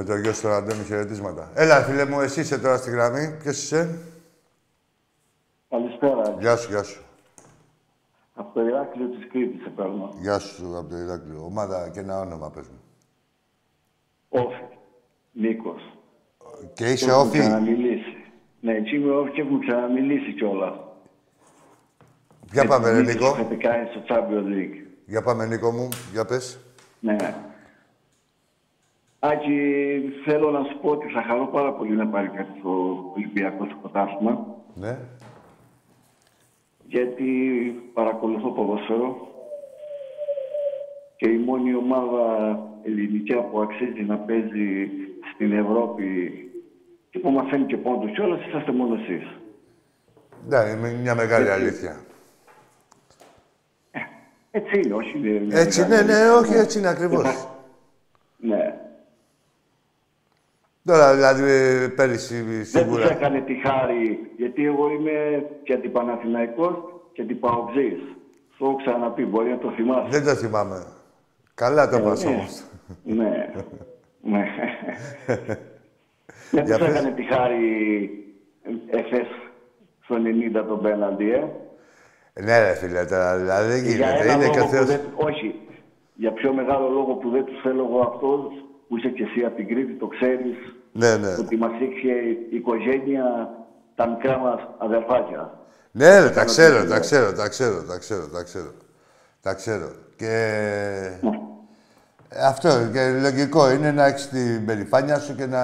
Με 0.00 0.06
το 0.06 0.16
γιο 0.16 0.32
στο 0.32 0.48
ραντέμι 0.48 0.84
χαιρετίσματα. 0.84 1.50
Έλα, 1.54 1.82
φίλε 1.82 2.04
μου, 2.04 2.20
εσύ 2.20 2.40
είσαι 2.40 2.58
τώρα 2.58 2.76
στη 2.76 2.90
γραμμή. 2.90 3.36
Ποιος 3.42 3.62
είσαι; 3.62 3.98
Καλησπέρα. 5.68 6.36
Γεια 6.38 6.56
σου, 6.56 6.70
γεια 6.70 6.82
σου. 6.82 7.02
Από 8.34 8.54
το 8.54 8.66
Ηράκλειο 8.66 9.08
της 9.08 9.28
Κρήτης 9.32 9.62
σε 9.62 9.68
παίρνω. 9.68 10.14
Γεια 10.20 10.38
σου 10.38 10.76
από 10.78 10.88
το 10.88 10.96
Ηράκλειο. 10.96 11.44
Ομάδα 11.44 11.88
και 11.92 12.00
ένα 12.00 12.20
όνομα, 12.20 12.50
πες 12.50 12.68
μου. 12.68 12.80
Όφη. 14.28 14.62
Νίκος. 15.32 15.98
Και 16.72 16.90
είσαι 16.92 17.10
Έχουμε 17.10 17.22
όφη; 17.22 17.38
ξαναμιλήσει. 17.38 18.16
Ναι, 18.60 18.72
έτσι 18.72 18.96
είμαι 18.96 19.12
όφη 19.12 19.30
και 19.30 19.40
έχουμε 19.40 19.58
ξαναμιλήσει 19.66 20.32
κιόλα. 20.32 20.88
Για 22.52 22.64
πάμε, 22.66 22.90
ρε 22.90 23.02
Νίκο. 23.02 23.26
Είχατε 23.26 23.54
κάνει 23.54 23.88
στο 23.90 24.02
Champions 24.08 24.54
League. 24.54 24.86
Για 25.06 25.22
πάμε, 25.22 25.46
Νίκο 25.46 25.70
μου. 25.70 25.88
Για 26.12 26.24
πες. 26.24 26.58
Ναι. 27.00 27.16
Άκη, 29.22 29.58
θέλω 30.24 30.50
να 30.50 30.64
σου 30.64 30.78
πω 30.80 30.90
ότι 30.90 31.08
θα 31.08 31.22
χαρώ 31.22 31.46
πάρα 31.46 31.72
πολύ 31.72 31.96
να 31.96 32.06
πάρει 32.06 32.28
κάτι 32.28 32.58
στο 32.58 33.04
Ολυμπιακό 33.16 33.64
στο 33.64 33.76
πρωτάθλημα. 33.80 34.46
Ναι. 34.74 34.98
γιατί 36.86 37.30
παρακολουθώ 37.92 38.50
ποδόσφαιρο 38.50 39.28
και 41.16 41.28
η 41.28 41.36
μόνη 41.38 41.74
ομάδα 41.74 42.58
ελληνική 42.82 43.34
που 43.34 43.60
αξίζει 43.60 44.02
να 44.06 44.16
παίζει 44.16 44.90
στην 45.34 45.52
Ευρώπη 45.52 46.32
και 47.10 47.18
που 47.18 47.30
μαθαίνει 47.30 47.64
και 47.66 47.76
πόντους 47.76 48.12
κιόλας, 48.12 48.46
είσαστε 48.46 48.72
μόνο 48.72 48.94
εσείς. 48.94 49.28
Ναι, 50.48 50.56
είναι 50.56 50.98
μια 51.00 51.14
μεγάλη 51.14 51.50
αλήθεια. 51.50 52.00
Έτσι 54.50 54.80
είναι, 54.80 54.94
όχι 54.94 55.18
είναι 55.18 55.40
μια 55.40 55.58
Έτσι, 55.58 55.80
ναι, 55.80 55.88
μεγάλη 55.88 56.06
ναι, 56.06 56.14
αλήθεια. 56.14 56.34
όχι, 56.34 56.54
έτσι 56.54 56.78
είναι 56.78 56.88
ακριβώς. 56.88 57.46
Ναι. 58.36 58.74
Τώρα, 60.90 61.14
δηλαδή, 61.14 61.42
ε, 61.42 61.88
πέρυσι 61.88 62.42
Δεν 62.42 62.58
τους 62.60 62.68
σίγουρα. 62.68 63.10
έκανε 63.10 63.40
τη 63.40 63.54
χάρη, 63.54 64.30
γιατί 64.36 64.66
εγώ 64.66 64.90
είμαι 64.90 65.46
και 65.62 65.72
αντιπαναθηναϊκός 65.72 66.74
και 67.12 67.22
αντιπαοξής. 67.22 67.98
Το 68.58 68.64
έχω 68.66 68.76
ξαναπεί, 68.76 69.24
μπορεί 69.24 69.50
να 69.50 69.58
το 69.58 69.70
θυμάσαι. 69.70 70.08
Δεν 70.08 70.24
το 70.24 70.34
θυμάμαι. 70.34 70.86
Καλά 71.54 71.88
το 71.88 72.00
πας 72.00 72.24
ναι. 72.24 72.30
όμως. 72.30 72.62
Ναι. 73.04 73.52
ναι. 74.22 74.44
Δεν 76.50 76.64
Για 76.64 76.78
τους 76.78 76.86
πες. 76.86 76.96
έκανε 76.96 77.10
τη 77.10 77.22
χάρη 77.22 77.64
εχθές 78.90 79.26
στο 80.04 80.16
90 80.60 80.64
τον 80.68 80.82
πέναντι, 80.82 81.30
ε. 81.30 81.44
Ναι, 82.44 82.58
ρε 82.58 82.74
φίλε, 82.74 83.04
τώρα, 83.04 83.38
δηλαδή 83.38 83.68
δεν 83.72 83.82
Για 83.82 83.90
γίνεται. 83.90 84.22
ένα 84.22 84.32
Είναι 84.32 84.42
λόγο 84.44 84.52
και 84.52 84.60
ο 84.60 84.64
που 84.64 84.70
Θεός. 84.70 84.86
δεν... 84.86 85.00
Όχι. 85.14 85.54
Για 86.14 86.32
πιο 86.32 86.52
μεγάλο 86.52 86.88
λόγο 86.88 87.12
που 87.14 87.30
δεν 87.30 87.44
τους 87.44 87.60
θέλω 87.62 87.84
εγώ 87.90 88.00
αυτός, 88.00 88.64
που 88.88 88.96
είσαι 88.96 89.08
και 89.08 89.22
εσύ 89.22 89.44
από 89.44 89.56
την 89.56 89.66
Κρήτη, 89.68 89.92
το 89.92 90.06
ξέρεις, 90.06 90.56
Ναι, 90.92 91.16
ναι. 91.16 91.34
ότι 91.38 91.56
μας 91.56 91.70
είχε 91.80 92.12
η 92.50 92.56
οικογένεια, 92.56 93.48
τα 93.94 94.06
μικρά 94.08 94.38
μας 94.38 94.60
αδερφάκια. 94.78 95.50
Ναι, 95.90 96.18
ρε, 96.20 96.26
τα 96.28 96.32
Κάνω 96.34 96.46
ξέρω, 96.46 96.72
τη 96.74 96.78
τα 96.78 96.82
δουλειά. 96.84 96.98
ξέρω, 96.98 97.32
τα 97.32 97.48
ξέρω, 97.48 97.82
τα 97.82 97.98
ξέρω, 97.98 98.26
τα 98.28 98.42
ξέρω. 98.42 98.70
Τα 99.42 99.54
ξέρω. 99.54 99.88
Και... 100.16 100.34
Ε, 102.28 102.46
Αυτό 102.46 102.68
και 102.92 103.18
λογικό 103.20 103.70
είναι 103.70 103.90
να 103.92 104.04
έχεις 104.06 104.28
την 104.28 104.66
περηφάνεια 104.66 105.18
σου 105.18 105.34
και 105.34 105.46
να 105.46 105.62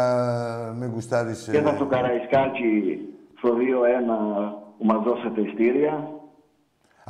μην 0.79 0.91
γουστάρεις... 0.95 1.49
Και 1.51 1.57
ε, 1.57 1.61
ήταν 1.61 1.75
στο 1.75 1.87
Καραϊσκάκι 1.87 2.99
στο 3.39 3.49
2-1 3.49 3.53
που 4.79 4.85
μας 4.87 5.03
δώσατε 5.05 5.41
ειστήρια. 5.41 6.09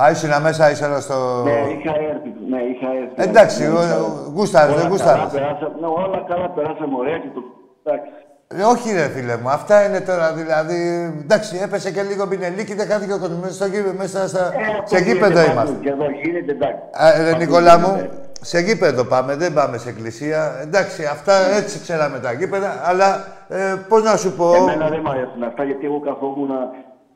Α, 0.02 0.10
ήσουν 0.10 0.42
μέσα, 0.42 0.70
ήσουν 0.70 1.00
στο... 1.00 1.42
Ναι, 1.42 1.50
είχα 1.50 1.94
έρθει. 2.10 2.34
Ναι, 2.48 2.60
είχα 2.62 2.88
έρθει. 2.92 3.14
Εντάξει, 3.30 3.62
Ναι, 3.62 3.68
ο- 3.68 3.82
είχα- 3.82 4.00
ο- 4.00 4.32
γούσταρες, 4.34 4.74
δεν 4.74 4.80
Όλα 4.84 4.88
γούσταρες. 4.90 5.18
καλά 5.18 5.30
περάσαμε- 5.32 5.80
Ναι, 5.80 5.86
όλα 5.86 6.24
καλά 6.28 6.50
περάσαμε 6.50 6.96
ωραία 6.96 7.18
και 7.18 7.28
το... 7.34 7.40
Εντάξει. 7.86 8.10
Ε, 8.48 8.62
όχι 8.62 8.92
ρε 8.92 9.08
φίλε 9.08 9.36
μου, 9.36 9.48
αυτά 9.48 9.84
είναι 9.86 10.00
τώρα 10.00 10.32
δηλαδή... 10.32 10.78
Εντάξει, 11.22 11.60
έπεσε 11.62 11.90
και 11.92 12.02
λίγο 12.02 12.26
πινελίκι, 12.26 12.74
δεν 12.74 12.86
χάθηκε 12.86 13.12
ο 13.12 13.18
κόσμος. 13.18 13.38
Μέσα, 13.38 13.54
στο 13.54 13.66
γήπεδο, 13.66 13.94
μέσα 13.96 14.28
στα... 14.28 14.40
Ε, 14.40 14.78
αυτό 14.80 14.96
σε 14.96 15.02
γήπεδο 15.02 15.40
γίνεται 15.40 15.52
είμαστε. 15.52 15.72
παντού. 15.72 15.80
Και 15.80 15.88
εδώ 15.88 16.10
γίνεται 16.10 16.52
εντάξει. 16.52 16.82
Α, 16.92 17.24
ρε 17.24 17.30
Παντού 17.30 17.44
Νικόλα 17.44 17.78
μου, 17.78 17.94
γίνεται. 17.96 18.10
σε 18.40 18.58
γήπεδο 18.58 19.04
πάμε, 19.04 19.36
δεν 19.36 19.52
πάμε 19.52 19.78
σε 19.78 19.88
εκκλησία. 19.88 20.58
Εντάξει, 20.62 21.04
αυτά 21.04 21.32
έτσι 21.56 21.80
ξέραμε 21.80 22.18
τα 22.18 22.32
γήπεδα, 22.32 22.82
αλλά 22.84 23.26
ε, 23.48 23.74
πώς 23.88 24.02
να 24.02 24.16
σου 24.16 24.32
πω... 24.32 24.54
Εμένα 24.54 24.88
δεν 24.88 25.00
μου 25.04 25.10
αρέσουν 25.10 25.42
αυτά 25.42 25.64
γιατί 25.64 25.86
εγώ 25.86 26.00
καθόμουν 26.00 26.50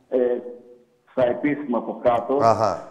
ε, 0.09 0.19
στα 1.11 1.27
επίσημα 1.27 1.79
από 1.79 2.01
κάτω. 2.03 2.39
Αχα. 2.43 2.89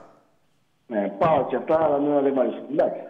Ναι, 0.87 1.11
πάω 1.17 1.45
και 1.45 1.55
αυτά, 1.55 1.75
αλλά 1.83 1.95
εμένα 1.95 2.21
δεν 2.21 2.31
μου 2.35 2.41
αρέσουν. 2.41 2.65
Εντάξει. 2.71 3.01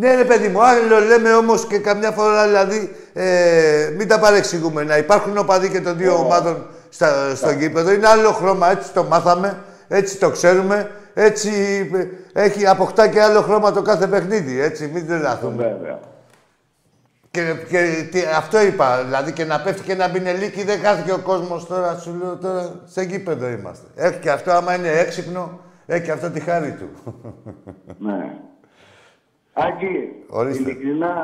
Ναι, 0.00 0.14
ρε 0.14 0.24
παιδί 0.24 0.48
μου, 0.48 0.64
άλλο 0.64 1.00
λέμε 1.00 1.32
όμως 1.32 1.66
και 1.66 1.78
καμιά 1.78 2.10
φορά 2.10 2.46
δηλαδή 2.46 2.96
ε, 3.12 3.92
μην 3.96 4.08
τα 4.08 4.18
παρεξηγούμε. 4.18 4.82
Να 4.84 4.96
υπάρχουν 4.96 5.38
οπαδοί 5.38 5.68
και 5.68 5.80
των 5.80 5.96
δύο 5.96 6.14
ομάδων 6.14 6.66
στα, 6.88 7.34
στο 7.34 7.50
γήπεδο 7.50 7.92
είναι 7.92 8.08
άλλο 8.08 8.32
χρώμα. 8.32 8.70
Έτσι 8.70 8.92
το 8.92 9.04
μάθαμε, 9.04 9.58
έτσι 9.88 10.18
το 10.18 10.30
ξέρουμε. 10.30 10.90
Έτσι 11.14 11.50
ε, 12.32 12.42
έχει 12.44 12.66
αποκτά 12.66 13.08
και 13.08 13.22
άλλο 13.22 13.40
χρώμα 13.40 13.72
το 13.72 13.82
κάθε 13.82 14.06
παιχνίδι. 14.06 14.60
Έτσι, 14.60 14.90
μην 14.94 15.06
τρελαθούμε. 15.06 15.62
Βέβαια. 15.62 15.98
Και, 17.30 17.54
και 17.68 18.08
τι, 18.10 18.22
αυτό 18.36 18.60
είπα, 18.60 19.02
δηλαδή 19.04 19.32
και 19.32 19.44
να 19.44 19.60
πέφτει 19.60 19.82
και 19.82 19.94
να 19.94 20.08
μπινελίκι 20.08 20.64
δεν 20.64 20.80
χάθηκε 20.80 21.12
ο 21.12 21.18
κόσμος 21.18 21.66
τώρα. 21.66 21.98
Σου 21.98 22.16
λέω 22.22 22.36
τώρα 22.36 22.80
σε 22.84 23.02
γήπεδο 23.02 23.48
είμαστε. 23.48 23.86
Έχει 23.94 24.18
και 24.18 24.30
αυτό, 24.30 24.50
άμα 24.50 24.74
είναι 24.74 24.90
έξυπνο, 24.90 25.60
έχει 25.86 26.04
και 26.04 26.12
αυτό 26.12 26.30
τη 26.30 26.40
χάρη 26.40 26.72
του. 26.72 26.88
Ναι. 27.98 28.38
Άκη, 29.66 29.94
Ορίστε. 30.30 30.62
ειλικρινά 30.62 31.14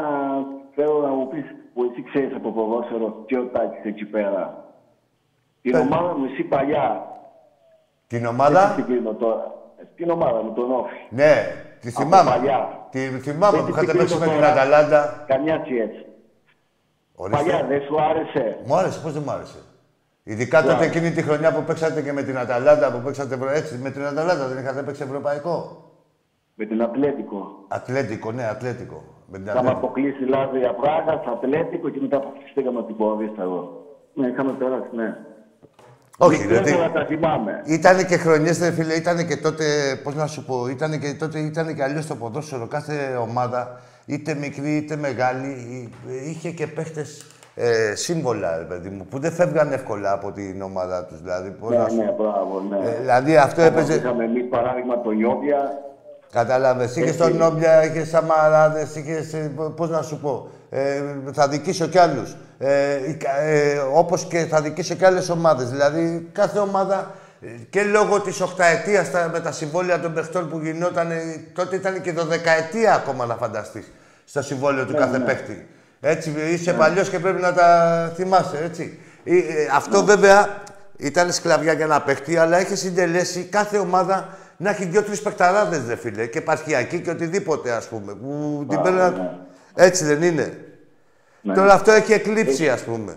θέλω 0.75 0.99
να 1.01 1.09
μου 1.09 1.29
πεις 1.29 1.45
που 1.75 1.83
εσύ 1.91 2.03
ξέρεις 2.03 2.35
από 2.37 2.53
ποδόσφαιρο 2.53 3.23
και 3.27 3.39
ο 3.39 3.45
Τάκης 3.45 3.85
εκεί 3.85 4.05
πέρα. 4.05 4.65
Την 5.63 5.73
Πες. 5.73 5.81
ομάδα 5.81 6.17
μου 6.17 6.25
εσύ 6.33 6.43
παλιά, 6.43 7.07
Την 8.07 8.19
δεν 8.21 8.29
ομάδα. 8.29 8.73
την 8.77 8.85
κρίνω 8.85 9.13
τώρα. 9.15 9.55
Ε, 9.81 9.83
Την 9.95 10.11
ομάδα 10.11 10.43
μου, 10.43 10.53
τον 10.53 10.73
Όφη. 10.73 10.97
Ναι, 11.11 11.33
τη 11.81 11.89
Από 11.89 12.01
θυμάμαι. 12.01 12.31
παλιά. 12.31 12.87
Τη 12.91 12.99
θυμάμαι 12.99 13.57
Δεν 13.57 13.67
που 13.67 13.73
την 13.73 13.83
είχατε 13.83 13.99
παίξει 13.99 14.15
με 14.15 14.21
κρίνω 14.21 14.33
την 14.37 14.41
τώρα. 14.41 14.53
Αταλάντα. 14.53 15.25
Καμιά 15.27 15.55
έτσι. 15.55 16.07
Ορίστε. 17.15 17.43
Παλιά 17.43 17.65
δεν 17.69 17.81
σου 17.83 18.01
άρεσε; 18.03 18.59
Μου 18.67 18.75
άρεσε, 18.77 19.01
πώς 19.01 19.13
δεν 19.13 19.23
μου 19.27 19.31
άρεσε; 19.31 19.59
Ειδικά 20.23 20.61
τότε 20.63 20.73
άρεσε. 20.75 20.89
εκείνη 20.89 21.11
τη 21.11 21.23
χρονιά 21.23 21.53
που 21.55 21.63
παίξατε 21.63 22.03
και 22.03 22.13
με 22.13 22.23
την 22.23 22.39
Αταλάντα, 22.39 22.93
που 22.93 23.01
παίξατε 23.05 23.35
ευρω- 23.35 23.51
έτσι, 23.51 23.75
με 23.77 23.91
την 23.91 24.05
Αταλάντα 24.07 24.47
δεν 24.49 24.59
είχατε 24.65 24.83
παίξει 24.83 25.03
ευρωπαϊκό; 25.03 25.84
Με 26.55 26.65
την 26.67 26.83
Ατλέτικο. 26.83 27.65
Ατλέτικο, 27.69 28.33
ναι, 28.33 28.45
Ατλέτικο. 28.45 29.03
Με 29.27 29.37
την 29.39 29.47
Είχαμε 29.47 29.59
Ατλέτικο. 29.61 29.87
αποκλείσει 29.87 30.23
η 30.25 30.27
Λάδια 30.27 30.75
Πράγα, 30.75 31.21
στο 31.23 31.31
Ατλέτικο 31.31 31.89
και 31.89 32.01
μετά 32.01 32.17
αποκλειστήκαμε 32.17 32.79
από 32.79 32.87
την 32.87 32.97
Ποδίστα 32.97 33.43
εδώ. 33.43 33.83
Ναι, 34.15 34.27
είχαμε 34.27 34.53
περάσει, 34.53 34.89
ναι. 34.93 35.17
Όχι, 36.19 36.47
δεν 36.47 36.63
ρε, 36.63 36.71
θέλω 36.71 36.83
να 36.83 36.91
τα 36.91 37.05
θυμάμαι. 37.07 37.63
Ήταν 37.65 38.07
και 38.07 38.17
χρονιές, 38.17 38.59
ρε 38.59 38.71
φίλε, 38.71 38.95
ήταν 38.95 39.27
και 39.27 39.37
τότε, 39.37 39.65
πώς 40.03 40.15
να 40.15 40.27
σου 40.27 40.45
πω, 40.45 40.67
ήταν 40.67 41.01
και 41.01 41.15
τότε, 41.19 41.39
ήταν 41.39 41.75
και 41.75 41.83
αλλιώς 41.83 42.07
το 42.07 42.15
ποδόσφαιρο. 42.17 42.67
Κάθε 42.67 43.17
ομάδα, 43.23 43.81
είτε 44.07 44.35
μικρή 44.35 44.77
είτε 44.77 44.97
μεγάλη, 44.97 45.49
εί- 45.49 46.29
είχε 46.31 46.51
και 46.51 46.67
παίχτες 46.67 47.27
ε, 47.55 47.95
σύμβολα, 47.95 48.59
ρε 48.59 48.65
παιδί 48.65 48.89
μου, 48.89 49.07
που 49.11 49.19
δεν 49.19 49.33
φεύγαν 49.33 49.73
εύκολα 49.73 50.13
από 50.13 50.33
την 50.33 50.63
ομάδα 50.63 51.05
τους. 51.05 51.21
Δηλαδή, 51.23 51.51
πώς 51.51 51.71
Ναι, 51.71 51.77
να 51.77 51.89
σου... 51.89 51.97
ναι, 51.97 52.15
μπράβο, 52.19 52.61
ναι. 52.71 52.89
Ε, 52.89 52.99
δηλαδή 53.01 53.37
αυτό 53.37 53.63
Όπως 53.63 53.73
έπαιζε... 53.75 53.95
Είχαμε 53.95 54.25
εμείς 54.25 54.49
παράδειγμα 54.49 55.01
το 55.01 55.11
Ιώβια. 55.11 55.79
Κατάλαβες. 56.35 56.97
Είχες 56.97 57.09
Έτσι. 57.09 57.19
τον 57.21 57.37
Νόμπλια, 57.37 57.85
είχες 57.85 58.09
Σαμαράδε, 58.09 58.89
είχες. 58.95 59.35
Πώς 59.77 59.91
να 59.91 60.03
σου 60.03 60.19
πω. 60.21 60.49
Ε, 60.71 61.03
θα 61.33 61.49
δικήσω 61.49 61.87
κι 61.87 61.99
άλλους. 61.99 62.37
Ε, 62.59 63.09
η 63.09 63.15
κα- 63.15 63.41
ε, 63.41 63.79
Όπως 63.93 64.25
και 64.25 64.39
θα 64.51 64.61
δικήσω 64.61 64.95
κι 64.95 65.05
άλλες 65.05 65.29
ομάδες. 65.31 65.69
Δηλαδή 65.71 66.29
κάθε 66.33 66.59
ομάδα 66.59 67.11
ε, 67.43 67.47
και 67.71 67.83
λόγω 67.83 68.21
της 68.21 68.41
οχταετία 68.41 69.05
με 69.33 69.41
τα 69.41 69.53
συμβόλαια 69.53 70.01
των 70.01 70.13
παιχτών 70.15 70.49
που 70.51 70.59
γινόταν, 70.63 71.11
ε, 71.11 71.23
τότε 71.55 71.77
ήταν 71.77 72.01
και 72.01 72.13
δωδεκαετία 72.13 72.95
ακόμα 72.95 73.27
να 73.27 73.35
φανταστείς 73.35 73.93
στο 74.25 74.43
συμβόλαιο 74.43 74.85
του 74.85 74.95
κάθε 74.95 75.19
παίχτη. 75.19 75.67
Έτσι, 76.01 76.33
είσαι 76.53 76.71
Ναι. 76.71 76.77
παλιός 76.79 77.09
και 77.09 77.19
πρέπει 77.19 77.41
να 77.41 77.53
τα 77.53 78.13
θυμάσαι, 78.17 78.61
έτσι. 78.65 78.99
Ε, 79.25 79.35
ε, 79.37 79.41
αυτό 79.77 79.99
Ναι. 79.99 80.05
βέβαια 80.05 80.49
ήταν 80.97 81.33
σκλαβιά 81.33 81.73
για 81.73 81.87
να 81.87 82.01
παίχτη, 82.01 82.37
αλλά 82.37 82.61
είχε 82.61 82.77
συντελέσει 82.77 83.43
κάθε 83.43 83.79
ομάδα 83.79 84.29
να 84.57 84.71
έχει 84.71 84.85
δύο-τρει 84.85 85.19
παιχταράδες, 85.19 85.85
δε 85.85 85.97
φίλε, 85.97 86.27
και 86.27 86.39
επαρχιακή 86.39 87.01
και 87.01 87.11
οτιδήποτε, 87.11 87.71
ας 87.71 87.89
πούμε. 87.89 88.15
Που 88.15 88.57
την 88.59 88.67
Μπράβο, 88.67 88.83
παίρναν- 88.83 89.17
ναι. 89.17 89.31
Έτσι 89.75 90.05
δεν 90.05 90.23
είναι; 90.23 90.59
Ναι. 91.43 91.55
Τώρα 91.55 91.73
αυτό 91.73 91.91
έχει 91.93 92.13
εκλείψει, 92.13 92.69
ας 92.69 92.85
πούμε. 92.85 93.17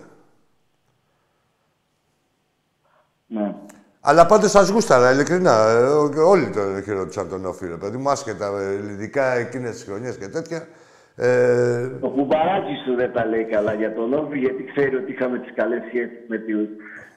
Αλλά 4.01 4.25
πάντως 4.25 4.51
σας 4.51 4.69
γούσταρα, 4.69 5.11
ειλικρινά. 5.11 5.69
Ε, 5.69 5.83
ό- 5.83 6.27
όλοι 6.29 6.49
τον 6.49 6.83
χαιρότησαν 6.83 7.29
τον 7.29 7.45
Όφη, 7.45 7.67
ρε 7.67 7.75
παιδί 7.75 7.97
μου, 7.97 8.09
άσχετα, 8.09 8.47
ε, 8.59 8.73
ειδικά 8.73 9.31
εκείνες 9.33 9.71
τις 9.71 9.83
χρονιές 9.83 10.17
και 10.17 10.27
τέτοια. 10.27 10.67
Ε, 11.15 11.89
Ο 11.99 12.09
κουμπαράκι 12.09 12.73
σου 12.85 12.95
δεν 12.95 13.13
τα 13.13 13.25
λέει 13.25 13.45
καλά 13.45 13.73
για 13.73 13.93
τον 13.93 14.13
Όφη, 14.13 14.37
γιατί 14.37 14.63
ξέρει 14.63 14.95
ότι 14.95 15.11
είχαμε 15.11 15.39
τις 15.39 15.51
καλές 15.55 15.81
σχέσεις 15.87 16.17
με, 16.27 16.37
του- 16.37 16.69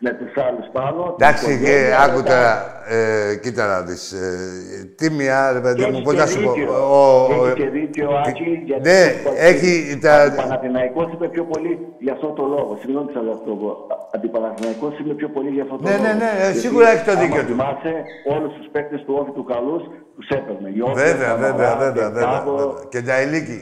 με 0.05 0.11
τους 0.19 0.33
άλλους 0.47 0.67
πάνω. 0.77 1.03
την 1.05 1.15
εντάξει, 1.27 1.45
και 1.47 1.53
οικογένεια, 1.53 1.99
άκου 2.05 2.21
τα- 2.23 2.29
τώρα, 2.31 2.53
ε, 2.97 3.37
κοίτα 3.43 3.65
να 3.73 3.79
δεις. 3.87 4.13
Ε, 4.13 4.27
τίμια, 4.99 5.53
ρε 5.57 5.61
παιδί 5.65 5.81
Και 5.83 5.87
μου, 5.91 5.97
έχει 5.97 6.03
πώς 6.07 6.15
και 6.15 6.21
να 6.21 6.27
σου 6.27 6.41
πω. 6.43 6.53
δίκιο. 6.53 6.73
ο- 6.73 7.27
ο- 7.41 7.47
Έχει 7.47 7.55
και 7.63 7.69
δίκιο, 7.79 8.09
Άκη, 8.27 8.51
γιατί 8.69 8.89
Ναι, 8.89 9.03
το- 9.25 9.33
έχει 9.51 9.99
τα- 10.05 10.25
Ο 10.33 10.41
Παναθηναϊκός 10.43 11.07
είπε 11.13 11.27
πιο 11.29 11.45
πολύ 11.53 11.73
για 12.05 12.13
αυτό 12.17 12.29
το 12.39 12.45
λόγο. 12.55 12.71
Συγγνώμη 12.81 13.07
που 13.07 13.13
σας 13.17 13.23
λέω 13.27 13.33
αυτό. 13.41 13.51
ο 13.51 13.73
Αντιπαναθηναϊκός 14.17 14.93
είπε 15.01 15.13
πιο 15.21 15.29
πολύ 15.37 15.51
για 15.57 15.63
αυτό 15.67 15.77
το 15.77 15.83
Ναι, 15.89 15.91
λόγο. 15.97 16.03
ναι, 16.07 16.13
ναι, 16.23 16.31
ε, 16.37 16.41
Γιατί 16.43 16.59
σίγουρα 16.65 16.89
έχει 16.95 17.05
το 17.05 17.11
άμα 17.13 17.21
δίκιο 17.23 17.41
του. 17.47 17.47
θυμάσαι, 17.53 17.93
όλους 18.35 18.53
τους 18.57 18.67
παίκτες 18.73 19.01
του 19.07 19.13
Όφη 19.21 19.31
του 19.39 19.45
Καλούς 19.53 19.83
τους 20.17 20.27
έπαιρνε. 20.39 20.69
Γιώργο, 20.77 20.95
Βέβαια, 20.95 21.33
βέβαια, 21.45 21.51
Καμαρά, 21.51 21.77
βέβαια, 21.85 22.09
βέβαια, 22.11 22.29
Τετάβο. 22.29 22.57
βέβαια. 22.57 22.83
Και 22.93 23.01
Νταϊλίκη. 23.07 23.61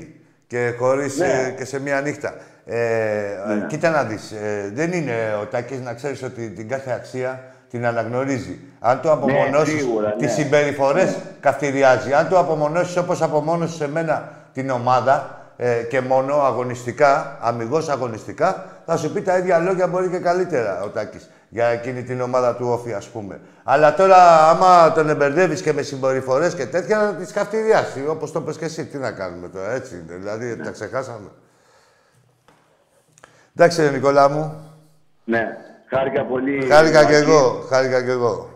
Και 0.53 0.61
χωρίς 0.81 1.19
Ναι. 1.19 1.27
ε, 1.27 1.55
και 1.59 1.65
σε 1.65 1.77
μία 1.81 2.01
νύχτα. 2.01 2.31
Ε, 2.71 2.77
ε, 2.77 3.67
Κοίτα 3.69 3.91
να 3.91 4.03
δεις, 4.03 4.31
ε, 4.31 4.71
δεν 4.75 4.93
είναι 4.93 5.13
ο 5.43 5.45
Τάκης 5.45 5.81
να 5.81 5.95
ξέρεις 5.95 6.23
ότι 6.23 6.51
την 6.51 6.69
κάθε 6.69 6.91
αξία 6.93 7.41
την 7.71 7.87
αναγνωρίζει. 7.87 8.59
Αν 8.81 9.01
το 9.01 9.13
απομονώσεις, 9.13 9.75
Ναι, 9.75 9.81
σίγουρα, 9.81 10.13
τις 10.13 10.27
ναι. 10.27 10.43
συμπεριφορές 10.43 11.17
καυτηριάζει. 11.41 12.13
Αν 12.13 12.29
το 12.29 12.39
απομονώσεις 12.39 12.97
όπως 12.97 13.23
απομόνωσε 13.23 13.77
σε 13.77 13.89
μένα 13.89 14.33
την 14.53 14.71
ομάδα 14.71 15.39
ε, 15.57 15.73
και 15.75 16.01
μόνο 16.01 16.35
αγωνιστικά, 16.35 17.39
αμυγός 17.41 17.89
αγωνιστικά, 17.89 18.65
θα 18.87 18.97
σου 18.97 19.13
πει 19.13 19.21
τα 19.21 19.39
ίδια 19.39 19.59
λόγια 19.59 19.87
μπορεί 19.87 20.09
και 20.09 20.19
καλύτερα 20.19 20.83
ο 20.83 20.89
Τάκης 20.89 21.31
για 21.49 21.67
εκείνη 21.67 22.03
την 22.03 22.21
ομάδα 22.21 22.55
του 22.55 22.67
Όφη, 22.69 22.93
ας 22.93 23.07
πούμε. 23.07 23.41
Αλλά 23.65 23.95
τώρα, 23.95 24.49
άμα 24.49 24.93
τον 24.93 25.09
εμπερδεύεις 25.09 25.63
και 25.63 25.73
με 25.73 25.83
συμπεριφορές 25.83 26.55
και 26.55 26.67
τέτοια, 26.67 26.99
θα 26.99 27.15
τις 27.15 27.33
καυτηριάσει, 27.33 28.05
όπως 28.09 28.33
το 28.33 28.41
πες 28.41 28.57
και 28.57 28.65
εσύ. 28.65 28.85
Τι 28.85 28.99
να 28.99 29.11
κάνουμε 29.11 29.49
τώρα, 29.49 29.71
έτσι 29.71 29.95
είναι. 29.95 30.17
Δηλαδή, 30.19 30.57
τα 30.57 30.71
ξεχάσαμε. 30.71 31.29
Εντάξει, 33.61 33.83
ρε 33.83 33.91
Νικόλα 33.91 34.29
μου. 34.29 34.73
Ναι, 35.25 35.57
χάρηκα 35.87 36.25
πολύ. 36.25 36.67
Χάρηκα 36.67 37.05
κι 37.05 37.15
Άκη. 37.15 37.31
εγώ, 37.31 37.65
χάρηκα 37.69 38.03
κι 38.03 38.11
εγώ. 38.11 38.49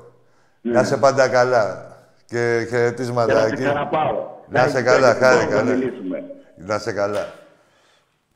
Να 0.61 0.81
είσαι 0.81 0.97
πάντα 0.97 1.29
καλά. 1.29 1.97
Και 2.27 2.59
Και 2.61 2.67
χαιρετίσματα 2.69 3.35
να 3.35 3.41
σε 3.41 3.47
εκεί. 3.47 3.63
ξαναπάρω. 3.63 4.45
Να 4.49 4.65
είσαι 4.65 4.79
έχεις 4.79 4.91
καλά, 4.91 5.13
τέτοιο 5.13 5.27
χάρηκα, 5.27 5.47
χρόνο 5.51 5.65
να 5.65 5.71
ναι. 5.71 5.77
μιλήσουμε. 5.85 6.23
Να 6.57 6.75
είσαι 6.75 6.93
καλά. 6.93 7.33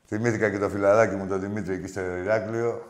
Θυμήθηκα 0.07 0.49
και 0.49 0.57
το 0.57 0.69
φιλαράκι 0.69 1.15
μου, 1.15 1.27
τον 1.27 1.39
Δημήτρη, 1.39 1.73
εκεί 1.73 1.87
στο 1.87 2.01
Ηράκλειο. 2.01 2.81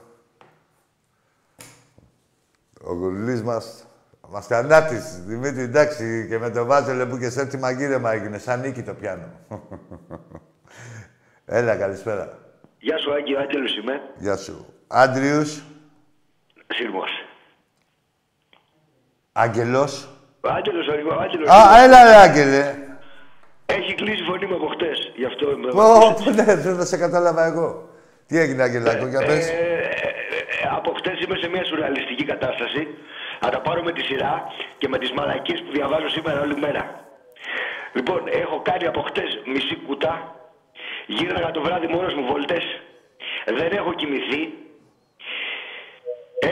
Ο 2.84 2.94
γουρλής 2.94 3.44
μας. 3.44 3.86
Μας 4.30 4.48
κανάτης, 4.48 5.24
Δημήτρη, 5.26 5.62
εντάξει, 5.62 6.26
και 6.30 6.38
με 6.38 6.50
το 6.50 6.66
Βάζελε 6.66 7.06
που 7.06 7.18
και 7.18 7.30
σε 7.30 7.42
έτσι 7.42 7.58
μαγείρεμα 7.58 8.12
έγινε, 8.12 8.38
σαν 8.38 8.60
νίκη 8.60 8.82
το 8.84 8.94
πιάνω. 8.94 9.26
Έλα, 11.46 11.76
καλησπέρα. 11.76 12.47
Γεια 12.80 12.98
σου 12.98 13.14
Άγγι, 13.14 13.36
ο 13.36 13.40
Άγγελος 13.40 13.78
είμαι. 13.78 14.02
Γεια 14.18 14.38
σου. 14.38 14.66
Άντριους, 14.88 15.64
Σύρμος. 16.76 17.10
Άγγελος. 19.32 20.10
Ο 20.42 20.50
Άγγελος, 20.50 20.88
ο 20.88 21.22
Άγγελος 21.22 21.50
Α, 21.50 21.84
έλα 21.84 22.04
ρε 22.04 22.16
Άγγελε. 22.16 22.76
έχει 23.66 23.94
κλείσει 23.96 24.24
φωνή 24.24 24.46
μου 24.46 24.56
από 24.56 24.68
χτες. 24.68 25.12
Γι' 25.16 25.26
αυτό 25.26 25.52
είμαι... 25.52 25.72
Ω, 25.72 26.16
ναι, 26.36 26.56
δεν 26.56 26.86
σε 26.86 26.98
κατάλαβα 26.98 27.46
εγώ. 27.46 27.90
Τι 28.28 28.38
έγινε, 28.38 28.64
Αγγελάκο, 28.64 29.08
για 29.08 29.26
πες. 29.26 29.50
Ε, 29.50 29.54
ε, 29.54 29.58
ε, 30.64 30.70
από 30.76 30.94
χτες 30.98 31.20
είμαι 31.22 31.38
σε 31.38 31.48
μια 31.50 31.66
σουρεαλιστική 31.66 32.24
κατάσταση. 32.26 32.88
Θα 33.40 33.50
τα 33.50 33.62
πάρω 33.62 33.84
με 33.84 33.92
τη 33.92 34.02
σειρά 34.02 34.44
και 34.78 34.88
με 34.88 34.98
τις 34.98 35.12
μαλακίες 35.12 35.62
που 35.62 35.72
διαβάζω 35.72 36.10
σήμερα 36.10 36.42
όλη 36.42 36.58
μέρα. 36.58 37.06
Λοιπόν, 37.94 38.22
έχω 38.28 38.62
κάνει 38.62 38.86
από 38.86 39.02
χτες 39.02 39.42
μισή 39.46 39.76
κούτα. 39.76 40.36
Γύρναγα 41.16 41.52
το 41.52 41.62
βράδυ 41.62 41.88
μόνος 41.88 42.14
μου 42.14 42.26
βόλτες. 42.32 42.66
Δεν 43.46 43.70
έχω 43.80 43.94
κοιμηθεί. 43.94 44.42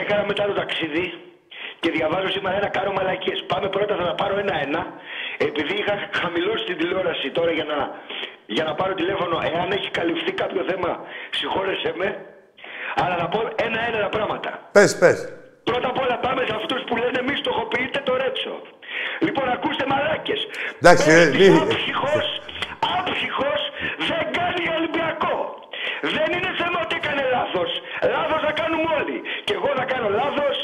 Έκανα 0.00 0.24
μετά 0.30 0.44
το 0.46 0.52
ταξίδι 0.52 1.04
και 1.80 1.90
διαβάζω 1.90 2.28
σήμερα 2.30 2.56
ένα 2.56 2.68
κάρο 2.68 2.92
μαλακίες. 2.92 3.44
Πάμε 3.46 3.68
πρώτα, 3.68 3.96
θα 3.96 4.04
τα 4.10 4.14
πάρω 4.14 4.38
ένα-ένα. 4.38 4.82
Επειδή 5.48 5.74
είχα 5.80 5.94
χαμηλώσει 6.20 6.64
την 6.64 6.76
τηλεόραση 6.78 7.30
τώρα 7.30 7.50
για 7.58 7.64
να, 7.64 7.78
για 8.46 8.64
να 8.64 8.74
πάρω 8.74 8.94
τηλέφωνο, 8.94 9.36
εάν 9.52 9.70
έχει 9.70 9.90
καλυφθεί 9.90 10.32
κάποιο 10.32 10.62
θέμα, 10.70 10.90
συγχώρεσέ 11.30 11.92
με. 11.96 12.08
Αλλά 13.02 13.16
να 13.22 13.28
πω 13.28 13.40
ένα-ένα 13.66 13.98
τα 14.00 14.08
πράγματα. 14.08 14.50
Πες, 14.72 14.98
πες. 14.98 15.18
Πρώτα 15.64 15.88
απ' 15.88 16.00
όλα 16.04 16.16
πάμε 16.18 16.42
σε 16.48 16.54
αυτούς 16.60 16.80
που 16.86 16.96
λένε 16.96 17.18
μη 17.26 17.34
στοχοποιείτε 17.36 18.00
το 18.08 18.16
ρέτσο. 18.16 18.54
Λοιπόν, 19.26 19.48
ακούστε 19.56 19.84
μαλάκες. 19.92 20.40
Εντάξει, 20.80 21.10
ε, 21.10 21.14
Παίκτης 21.24 21.48
μη- 21.50 21.58
άψυχος, 21.62 22.26
άψυχος 22.98 23.55
δεν 24.10 24.24
κάνει 24.38 24.62
Ολυμπιακό. 24.78 25.34
Δεν 26.16 26.28
είναι 26.36 26.50
θέμα 26.60 26.78
ότι 26.84 26.94
έκανε 27.00 27.22
λάθος. 27.36 27.70
Λάθος 28.14 28.40
θα 28.46 28.52
κάνουμε 28.60 28.88
όλοι. 29.00 29.18
Και 29.46 29.54
εγώ 29.58 29.70
θα 29.78 29.84
κάνω 29.92 30.08
λάθος 30.20 30.56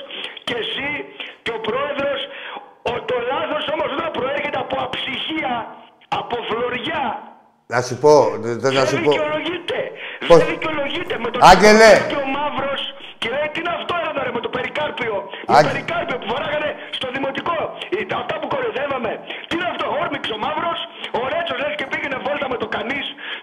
και 0.49 0.55
εσύ 0.63 0.91
και 1.45 1.53
ο 1.59 1.61
πρόεδρος. 1.69 2.21
Ο, 2.93 2.95
το 3.11 3.17
λάθος 3.33 3.63
όμως 3.75 3.89
όταν 3.97 4.11
προέρχεται 4.19 4.59
από 4.65 4.77
αψυχία, 4.87 5.53
από 6.21 6.37
φλωριά, 6.49 7.05
Να 7.75 7.81
σου 7.87 7.95
πω, 8.05 8.15
δεν 8.45 8.55
να 8.65 8.71
δεν 8.77 8.87
σου 8.91 8.99
πω. 9.07 9.11
δικαιολογείται. 9.11 9.79
Πώς- 10.29 10.39
Δεν 10.43 10.49
δικαιολογείται 10.55 11.15
με 11.25 11.29
τον 11.33 11.41
Άγγελε. 11.53 11.91
και 12.13 12.19
ο 12.25 12.27
μαύρος 12.39 12.83
και 13.21 13.29
λέει 13.35 13.49
τι 13.53 13.59
είναι 13.63 13.75
αυτό 13.79 13.95
εδώ 14.09 14.21
ρε 14.27 14.33
με 14.37 14.41
το 14.47 14.51
περικάρπιο; 14.57 15.15
Με 15.49 15.55
Άγ- 15.57 15.65
το 15.67 15.69
περικάρπιο 15.73 16.17
που 16.21 16.27
φοράγανε 16.33 16.71
στο 16.99 17.07
δημοτικό. 17.17 17.57
Ε, 17.97 18.05
τα- 18.11 18.19
Αυτά 18.23 18.35
που 18.41 18.47
κοροϊδεύαμε. 18.55 19.13
Τι 19.49 19.53
είναι 19.57 19.69
αυτό, 19.73 19.85
όρμηξε 20.03 20.33
ο 20.37 20.39
μαύρος; 20.47 20.81
Ο 21.21 21.21
Ρέτσο 21.33 21.55
λε 21.63 21.69
και 21.81 21.87
πήγαινε 21.93 22.19
βόλτα 22.27 22.47
με 22.53 22.57
το 22.63 22.67
κανεί 22.77 23.01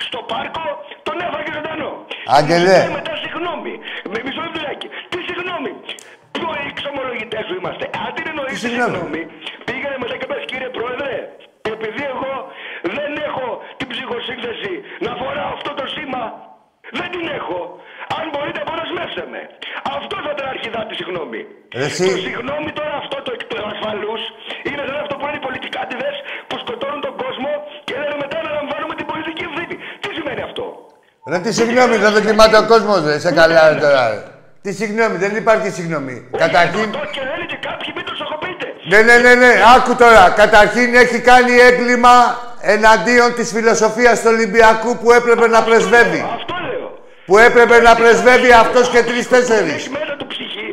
στο 0.07 0.19
πάρκο. 0.31 0.65
Τον 1.07 1.15
έφαγε 1.27 1.49
ζωντανό. 1.57 1.91
Άγγελε. 2.37 2.77
Και 2.85 2.95
μετά 2.99 3.15
συγγνώμη. 3.23 3.73
Με 4.13 4.19
μισό 4.25 4.41
λεπτάκι. 4.47 4.87
Τι 5.11 5.17
συγγνώμη. 5.27 5.71
Ποιο 6.35 6.49
εξομολογητές 6.69 7.43
σου 7.47 7.55
είμαστε. 7.59 7.85
Αντί 8.05 8.21
να 8.25 8.31
εννοήσει 8.33 8.59
συγγνώμη. 8.65 8.95
συγγνώμη, 8.95 9.21
πήγαινε 9.67 9.97
μετά 10.03 10.15
και 10.19 10.27
πες 10.31 10.43
κύριε 10.51 10.71
Πρόεδρε, 10.77 11.13
επειδή 11.75 12.03
εγώ 12.13 12.33
δεν 12.97 13.11
έχω 13.27 13.47
την 13.79 13.87
ψυχοσύνθεση 13.93 14.73
να 15.05 15.11
φοράω 15.19 15.51
αυτό 15.57 15.71
το 15.79 15.85
σήμα, 15.95 16.23
δεν 16.99 17.09
την 17.15 17.25
έχω. 17.39 17.59
Αν 18.17 18.25
μπορείτε 18.33 18.59
αποδεσμεύστε 18.65 19.23
με. 19.33 19.41
Αυτό 19.97 20.15
θα 20.23 20.29
ήταν 20.35 20.47
αρχιδά 20.55 20.81
τη 20.87 20.93
συγγνώμη. 20.99 21.39
Ρε 21.79 21.87
εσύ. 21.91 22.09
Το 22.15 22.19
συγγνώμη 22.27 22.69
τώρα 22.79 22.93
αυτό 23.03 23.17
το 23.25 23.29
εκ 23.35 23.43
του 23.49 23.57
ασφαλούς 23.71 24.21
είναι 24.69 24.83
σαν 24.87 24.97
αυτό 25.03 25.13
που 25.19 25.25
είναι 25.27 25.37
οι 25.41 25.43
πολιτικάτιδες 25.47 26.15
που 26.47 26.55
σκοτώνουν 26.63 26.88
Ρε 31.31 31.39
τι 31.39 31.53
συγγνώμη, 31.53 31.95
δεν 32.03 32.11
δοκιμάται 32.13 32.57
ο 32.57 32.65
κόσμος, 32.65 32.99
ρε. 33.05 33.19
Σε 33.19 33.31
καλά 33.31 33.69
ρε, 33.69 33.79
τώρα. 33.79 34.09
ρε. 34.09 34.19
Τι 34.61 34.71
συγγνώμη, 34.73 35.15
δεν 35.17 35.35
υπάρχει 35.35 35.69
συγγνώμη. 35.77 36.15
Καταρχήν. 36.43 36.91
Το 36.91 36.99
και 37.15 37.21
λένε 37.29 37.45
και 37.51 37.59
κάποιοι 37.67 37.89
μην 37.95 38.05
το 38.09 38.13
σοκοποιείτε. 38.19 38.65
Ναι, 38.91 38.99
ναι, 39.07 39.15
ναι, 39.25 39.33
ναι, 39.41 39.51
άκου 39.75 39.95
τώρα. 40.03 40.23
Καταρχήν 40.41 40.89
έχει 41.03 41.19
κάνει 41.31 41.53
έγκλημα 41.69 42.15
εναντίον 42.73 43.29
της 43.37 43.47
φιλοσοφίας 43.55 44.15
του 44.21 44.29
Ολυμπιακού 44.35 44.91
που 45.01 45.11
έπρεπε 45.11 45.45
να 45.55 45.59
πρεσβεύει. 45.67 46.21
Αυτό 46.37 46.55
λέω. 46.67 46.87
Που 47.27 47.35
έπρεπε 47.47 47.75
να 47.87 47.93
πρεσβεύει 48.01 48.51
αυτός 48.63 48.85
και 48.93 49.01
τρεις-τέσσερις. 49.09 49.73
Έχει 49.81 49.89
μέσα 49.99 50.13
του 50.19 50.27
ψυχή 50.33 50.67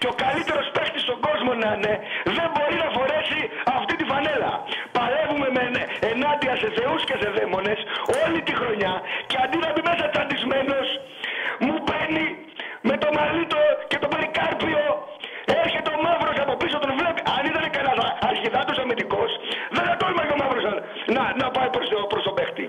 και 0.00 0.08
ο 0.12 0.14
καλύτερο 0.24 0.60
παίχτη 0.76 0.98
στον 1.06 1.18
κόσμο 1.26 1.50
να 1.62 1.68
είναι, 1.76 1.92
δεν 2.38 2.48
μπορεί 2.54 2.76
να 2.84 2.88
φορέσει 2.96 3.40
αυτή 3.78 3.94
τη 4.00 4.04
φανέλα. 4.10 4.52
Παλεύουμε 4.96 5.48
με 5.56 5.60
ενε- 5.68 5.88
ενάντια 6.10 6.54
σε 6.62 6.68
θεού 6.76 6.94
και 7.08 7.11
σε 7.11 7.11
δαίμονες 7.36 7.80
όλη 8.22 8.40
τη 8.46 8.52
χρονιά 8.60 8.94
και 9.28 9.36
αντί 9.44 9.58
να 9.64 9.68
μπει 9.72 9.80
μέσα 9.90 10.04
τσαντισμένος, 10.12 10.88
μου 11.64 11.74
μπαίνει 11.84 12.26
με 12.88 12.94
το 13.02 13.08
μαλλίτο 13.18 13.60
και 13.90 13.98
το 14.02 14.08
περικάρπιο. 14.12 14.82
Έρχεται 15.62 15.90
ο 15.96 15.98
μαύρος 16.06 16.36
από 16.44 16.54
πίσω, 16.60 16.76
τον 16.84 16.92
βλέπει. 17.00 17.20
Αν 17.36 17.42
ήταν 17.50 17.64
κανένας 17.76 18.08
αρχιδάτο 18.30 18.72
αμυντικός, 18.82 19.30
δεν 19.76 19.84
θα 19.88 19.94
τόλμαγε 20.00 20.32
ο 20.36 20.38
μαύρος 20.42 20.64
να, 21.16 21.22
να 21.40 21.46
πάει 21.56 21.68
προς 21.74 21.86
προς 22.12 22.22
τον 22.26 22.34
παίχτη. 22.38 22.64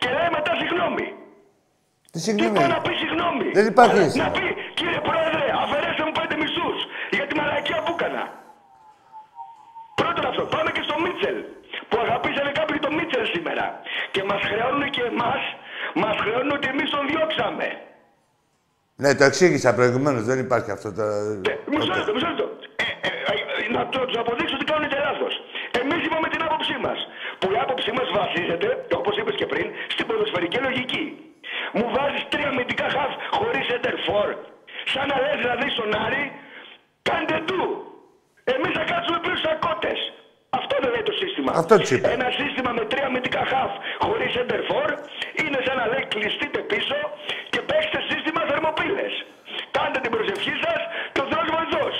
Και 0.00 0.08
λέει 0.16 0.30
μετά 0.38 0.52
συγγνώμη. 0.60 1.06
Τι 2.12 2.18
Τι 2.18 2.20
συγγνώμη. 2.26 2.56
πάει 2.58 2.68
να 2.76 2.80
πει 2.84 2.92
συγγνώμη; 3.02 3.46
Δεν 3.58 3.66
υπάρχει. 3.72 4.18
Να 4.22 4.28
πει, 4.36 4.46
κύριε 4.78 5.00
Πρόεδρε, 5.08 5.44
αφαιρέστε 5.62 6.02
μου 6.06 6.12
πέντε 6.20 6.34
μισούς 6.42 6.78
για 7.16 7.24
τη 7.28 7.32
μαλακία 7.40 7.78
που 7.84 7.92
έκανα. 7.98 8.24
Πρώτον 10.00 10.24
αυτό. 10.30 10.42
Πάμε 10.54 10.70
και 10.76 10.82
στο 10.88 10.94
Μίτσελ. 11.04 11.36
Που 11.90 11.98
αγαπήσανε 12.04 12.52
κάποιοι 12.60 12.78
το 12.86 12.90
Μίτσελ 12.96 13.24
σήμερα. 13.34 13.66
Και 14.14 14.22
μας 14.28 14.40
χρεώνουν 14.48 14.90
και 14.96 15.02
εμάς, 15.12 15.42
μας 16.02 16.16
χρεώνουν 16.22 16.52
ότι 16.58 16.66
εμείς 16.72 16.88
τον 16.94 17.02
διώξαμε. 17.10 17.68
Ναι, 19.02 19.10
το 19.18 19.24
εξήγησα 19.30 19.70
προηγουμένως, 19.78 20.22
δεν 20.30 20.38
υπάρχει 20.46 20.70
αυτό 20.76 20.88
το... 20.98 21.04
Ε, 21.52 21.54
Μισό 21.72 21.92
λεπτό, 21.98 22.12
μισό 22.16 22.28
λεπτό. 22.32 22.46
Ε, 22.84 22.88
ε, 23.08 23.10
ε, 23.30 23.72
να 23.76 23.82
του 23.90 23.98
τους 24.08 24.18
αποδείξω 24.22 24.54
ότι 24.58 24.66
κάνουν 24.70 24.88
λάθος. 25.06 25.34
Εμείς 25.80 26.00
είπαμε 26.06 26.28
την 26.34 26.42
άποψή 26.46 26.76
μας. 26.86 26.98
Που 27.38 27.46
η 27.54 27.56
άποψή 27.64 27.90
μας 27.98 28.08
βασίζεται, 28.18 28.68
όπως 29.00 29.14
είπες 29.18 29.34
και 29.40 29.46
πριν, 29.52 29.66
στην 29.94 30.04
ποδοσφαιρική 30.08 30.58
λογική. 30.66 31.04
Μου 31.76 31.86
βάζεις 31.94 32.22
τρία 32.32 32.48
αμυντικά 32.52 32.86
χαφ 32.96 33.12
χωρίς 33.36 33.64
center 33.70 33.96
for. 34.06 34.28
Σαν 34.92 35.06
να 35.10 35.16
λες 35.22 35.36
δηλαδή 35.42 35.66
στον 35.76 35.90
Άρη, 36.04 36.24
κάντε 37.08 37.38
του. 37.48 37.62
Εμείς 38.54 38.72
θα 38.78 38.84
κάτσουμε 38.90 39.18
πίσω 39.22 39.36
στου 39.40 39.50
ακότε. 39.56 39.92
Αυτό 40.58 40.74
δεν 40.82 40.90
λέει 40.94 41.04
το 41.10 41.14
σύστημα. 41.22 41.50
Αυτό 41.62 41.74
της 41.76 41.90
είπε. 41.90 42.08
Ένα 42.18 42.28
σύστημα 42.40 42.70
με 42.78 42.84
τρία 42.90 43.06
αμυντικά 43.10 43.42
χαφ 43.52 43.72
χωρίς 44.04 44.30
center 44.36 44.60
for 44.70 44.88
είναι 45.42 45.58
σαν 45.66 45.76
να 45.80 45.86
λέει 45.92 46.04
κλειστείτε 46.14 46.58
πίσω 46.70 46.98
και 47.52 47.60
παίξτε 47.68 47.98
σύστημα 48.10 48.40
θερμοπύλες. 48.48 49.12
Κάντε 49.76 49.98
την 50.04 50.10
προσευχή 50.14 50.54
σας 50.64 50.80
και 51.12 51.20
ο 51.24 51.26
Θεός 51.30 51.46
βοηθός. 51.56 51.94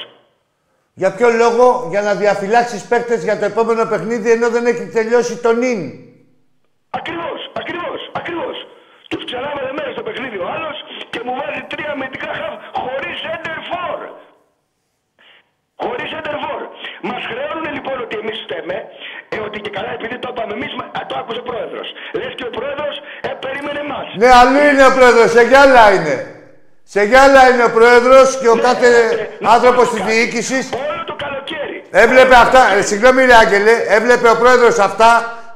Για 1.01 1.11
ποιο 1.16 1.28
λόγο, 1.42 1.86
για 1.92 2.03
να 2.03 2.14
διαφυλάξεις 2.14 2.82
παίκτες 2.90 3.20
για 3.24 3.38
το 3.38 3.44
επόμενο 3.44 3.84
παιχνίδι 3.90 4.30
ενώ 4.30 4.48
δεν 4.51 4.66
έχει 4.66 4.84
τελειώσει 4.96 5.34
το 5.44 5.53
νυν. 5.53 5.80
Ακριβώς, 6.98 7.38
ακριβώς, 7.61 8.01
ακριβώς. 8.20 8.57
Τους 9.11 9.24
ξανάβαλε 9.24 9.72
μέσα 9.78 9.90
στο 9.96 10.03
παιχνίδι 10.03 10.38
ο 10.44 10.46
άλλος 10.55 10.76
και 11.11 11.20
μου 11.24 11.34
βάζει 11.40 11.62
τρία 11.72 11.90
αμυντικά 11.90 12.30
χαφ 12.38 12.55
χωρίς 12.80 13.16
center 13.26 13.59
for. 13.70 13.98
Χωρίς 15.82 16.09
center 16.14 16.36
for. 16.44 16.61
Μας 17.09 17.22
χρεώνουν 17.30 17.66
λοιπόν 17.81 17.97
ότι 18.07 18.14
εμεί 18.22 18.33
φταίμε, 18.45 18.76
ε, 19.35 19.37
ότι 19.47 19.57
και 19.64 19.70
καλά 19.76 19.91
επειδή 19.99 20.16
το 20.24 20.28
είπαμε 20.33 20.53
εμεί, 20.59 20.68
το 21.11 21.14
άκουσε 21.20 21.41
ο 21.45 21.47
πρόεδρο. 21.51 21.83
Λε 22.18 22.26
και 22.39 22.47
ο 22.51 22.53
πρόεδρο 22.59 22.87
ε, 23.28 23.31
περίμενε 23.45 23.81
εμά. 23.87 24.01
Ναι, 24.20 24.28
αλλού 24.41 24.61
είναι 24.70 24.85
ο 24.91 24.93
πρόεδρος, 24.99 25.28
σε 25.37 25.43
γυάλα 25.51 25.85
είναι. 25.97 26.16
Σε 26.95 27.01
γυάλα 27.11 27.43
είναι 27.51 27.64
ο 27.70 27.72
πρόεδρος 27.78 28.26
και 28.41 28.49
ο 28.55 28.57
κάθε 28.66 28.89
άνθρωπος 29.57 29.87
της 29.93 30.03
διοίκησης 30.09 30.64
Όλο 30.93 31.03
το 31.11 31.14
καλοκαίρι. 31.24 31.76
έβλεπε 32.05 32.35
αυτά. 32.45 32.62
Ε, 32.76 32.81
συγγνώμη, 32.91 33.20
ρε 33.31 33.35
Άγγελε, 33.43 33.74
έβλεπε 33.99 34.28
ο 34.35 34.37
πρόεδρος 34.43 34.78
αυτά 34.89 35.11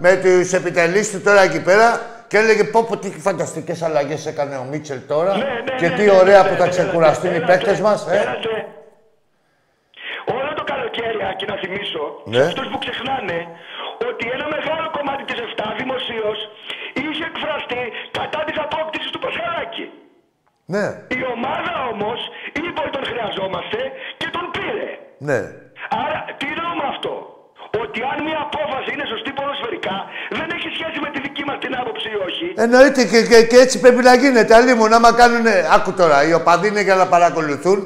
με 0.05 0.11
τους 0.23 0.53
επιτελείς 0.53 1.11
του 1.11 1.21
τώρα 1.27 1.43
εκεί 1.49 1.61
πέρα 1.69 1.89
και 2.29 2.37
έλεγε 2.39 2.65
πω 2.65 2.81
πω 2.89 2.97
τι 2.97 3.09
φανταστικές 3.27 3.83
αλλαγές 3.83 4.27
έκανε 4.27 4.57
ο 4.57 4.67
Μίτσελ 4.71 4.99
τώρα 5.09 5.33
Ναι, 5.37 5.45
ναι, 5.45 5.77
και 5.81 5.89
ναι, 5.89 5.97
τι 5.97 6.05
ναι, 6.05 6.11
ωραία 6.21 6.43
ναι, 6.43 6.49
που 6.49 6.53
ναι, 6.55 6.59
θα 6.59 6.65
ναι, 6.65 6.71
ξεκουραστούν 6.71 7.31
ναι, 7.31 7.37
οι 7.37 7.39
ναι, 7.39 7.47
παίκτες 7.47 7.79
ναι, 7.79 7.85
μας. 7.89 8.07
ναι, 8.07 8.15
Ε. 8.17 8.25
ναι. 11.49 11.53
Όλο 11.53 11.53
το 11.53 11.53
καλοκαίρι, 11.53 11.53
Άκη, 11.53 11.53
να 11.53 11.57
θυμίσω, 11.63 12.05
Ναι. 12.33 12.43
σε 12.43 12.49
αυτούς 12.51 12.67
που 12.73 12.79
ξεχνάνε, 12.85 13.39
ότι 14.09 14.25
ένα 14.37 14.47
μεγάλο 14.57 14.87
κομμάτι 14.97 15.23
της 15.29 15.39
7 15.49 15.67
δημοσίως 15.81 16.39
είχε 17.05 17.25
εκφραστεί 17.31 17.83
κατά 18.19 18.41
της 18.47 18.57
απόκτησης 18.67 19.11
του 19.13 19.21
Πασχαλάκη. 19.25 19.87
Ναι, 20.75 20.87
Η 21.19 21.21
ομάδα 21.37 21.73
όμως 21.93 22.19
είπε 22.67 22.79
ότι 22.85 22.93
τον 22.97 23.05
χρειαζόμαστε 23.11 23.81
και 24.21 24.29
τον 24.37 24.45
πήρε. 24.55 24.89
ναι. 25.29 25.39
Άρα, 26.05 26.19
τι 26.39 26.47
εννοώ 26.55 26.73
με 26.81 26.87
αυτό; 26.95 27.13
Ότι 27.85 28.01
αν 28.13 28.19
μια 28.29 28.41
απόφαση 28.49 28.89
είναι 28.95 29.07
σωστή 29.13 29.31
ποδοσφαιρικά, 29.39 29.97
δεν 30.39 30.49
έχει 30.57 30.69
σχέση 30.77 30.99
με 31.05 31.09
τη 31.15 31.19
δική 31.27 31.45
μας 31.49 31.59
την 31.65 31.73
άποψη 31.81 32.09
ή 32.17 32.19
όχι. 32.29 32.47
Εννοείται 32.65 33.03
και, 33.13 33.21
και, 33.31 33.39
και 33.51 33.57
έτσι 33.65 33.77
πρέπει 33.85 34.03
να 34.09 34.15
γίνεται. 34.23 34.55
Αλλήμον, 34.55 34.93
άμα 34.93 35.11
κάνουν. 35.21 35.47
Άκου 35.77 35.93
τώρα, 36.01 36.17
οι 36.29 36.33
οπαδοί 36.41 36.67
είναι 36.69 36.81
για 36.89 36.95
να 36.95 37.07
παρακολουθούν 37.15 37.79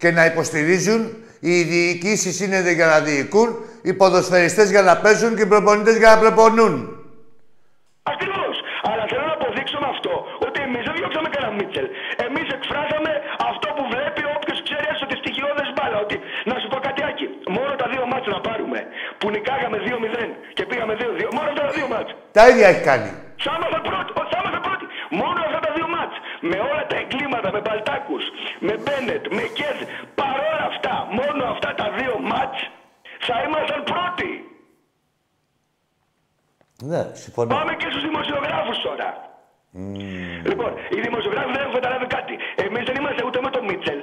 και 0.00 0.10
να 0.10 0.24
υποστηρίζουν. 0.24 1.00
Οι 1.40 1.62
διοικήσεις 1.62 2.40
είναι 2.40 2.72
για 2.78 2.86
να 2.86 2.98
διοικούν. 3.00 3.48
Οι 3.82 3.92
ποδοσφαιριστές 4.00 4.70
για 4.70 4.82
να 4.82 4.94
παίζουν 4.96 5.36
και 5.36 5.42
οι 5.42 5.50
προπονητές 5.52 5.96
για 5.96 6.10
να 6.14 6.18
προπονούν. 6.24 6.74
Ακριβώς. 8.12 8.54
Αλλά 8.90 9.04
θέλω 9.10 9.24
να 9.32 9.36
αποδείξω 9.40 9.76
με 9.84 9.88
αυτό 9.94 10.12
ότι 10.46 10.58
εμείς 10.66 10.82
δεν 10.86 10.94
διώξαμε 10.98 11.28
κανένα 11.34 11.52
Μίτσελ. 11.58 11.86
Εμείς 12.26 12.46
εκφράσαμε 12.56 13.10
αυτό 13.50 13.66
που 13.76 13.84
βλέπει 13.92 14.22
όποιος 14.36 14.58
ξέρει 14.66 14.86
έστω 14.92 15.04
τη 15.10 15.16
στοιχειώδες 15.22 15.68
μπάλα. 15.74 15.96
Ότι 16.04 16.16
να 16.50 16.54
σου 16.60 16.68
πω 16.72 16.78
κάτι 16.86 17.00
Άκη, 17.10 17.26
μόνο 17.56 17.72
τα 17.80 17.86
δύο 17.92 18.04
μάτς 18.10 18.26
να 18.34 18.40
πάρουμε 18.48 18.78
που 19.18 19.26
νικάγαμε 19.34 19.76
2-0 19.86 20.28
και 20.56 20.64
πήγαμε 20.70 20.94
2-2. 21.00 21.28
Μόνο 21.36 21.46
αυτά 21.52 21.62
τα 21.68 21.72
δύο 21.78 21.88
μάτς. 21.92 22.10
Τα 22.38 22.42
ίδια 22.50 22.66
έχει 22.72 22.84
κάνει. 22.90 23.10
Θα 23.44 23.52
ήμασταν 23.58 23.82
πρώτοι. 23.88 24.10
ο, 24.20 24.22
Θα 24.30 24.36
ήμασταν 24.40 24.62
πρώτοι. 24.68 24.84
Μόνο 25.20 25.38
αυτά 25.48 25.60
τα 25.66 25.70
δύο 25.76 25.88
μάτς. 25.94 26.16
Με 26.50 26.58
όλα 26.68 26.84
τα 26.90 26.96
εγκλήματα, 27.02 27.48
με 27.54 27.60
Μπαλτάκους, 27.64 28.24
με 28.66 28.74
Μπένετ, 28.82 29.24
με 29.36 29.44
Κέζ. 29.58 29.78
Παρόλα 30.20 30.64
αυτά, 30.72 30.94
μόνο 31.18 31.42
αυτά 31.54 31.70
τα 31.80 31.86
δύο 31.98 32.14
μάτς 32.30 32.60
θα 33.26 33.34
ήμασταν 33.46 33.80
πρώτοι. 33.92 34.30
Ναι, 36.90 37.02
συμφωνώ. 37.22 37.48
Πάμε 37.56 37.74
και 37.80 37.88
στους 37.90 38.02
δημοσιογράφους 38.08 38.78
τώρα. 38.86 39.10
Λοιπόν, 40.50 40.70
οι 40.94 41.00
δημοσιογράφοι 41.06 41.50
δεν 41.54 41.62
έχουν 41.64 41.74
καταλάβει 41.80 42.06
κάτι. 42.16 42.34
Εμείς 42.64 42.82
δεν 42.88 42.94
είμαστε 43.00 43.22
ούτε 43.28 43.38
με 43.44 43.50
τον 43.50 43.64
Μίτσελ, 43.68 44.00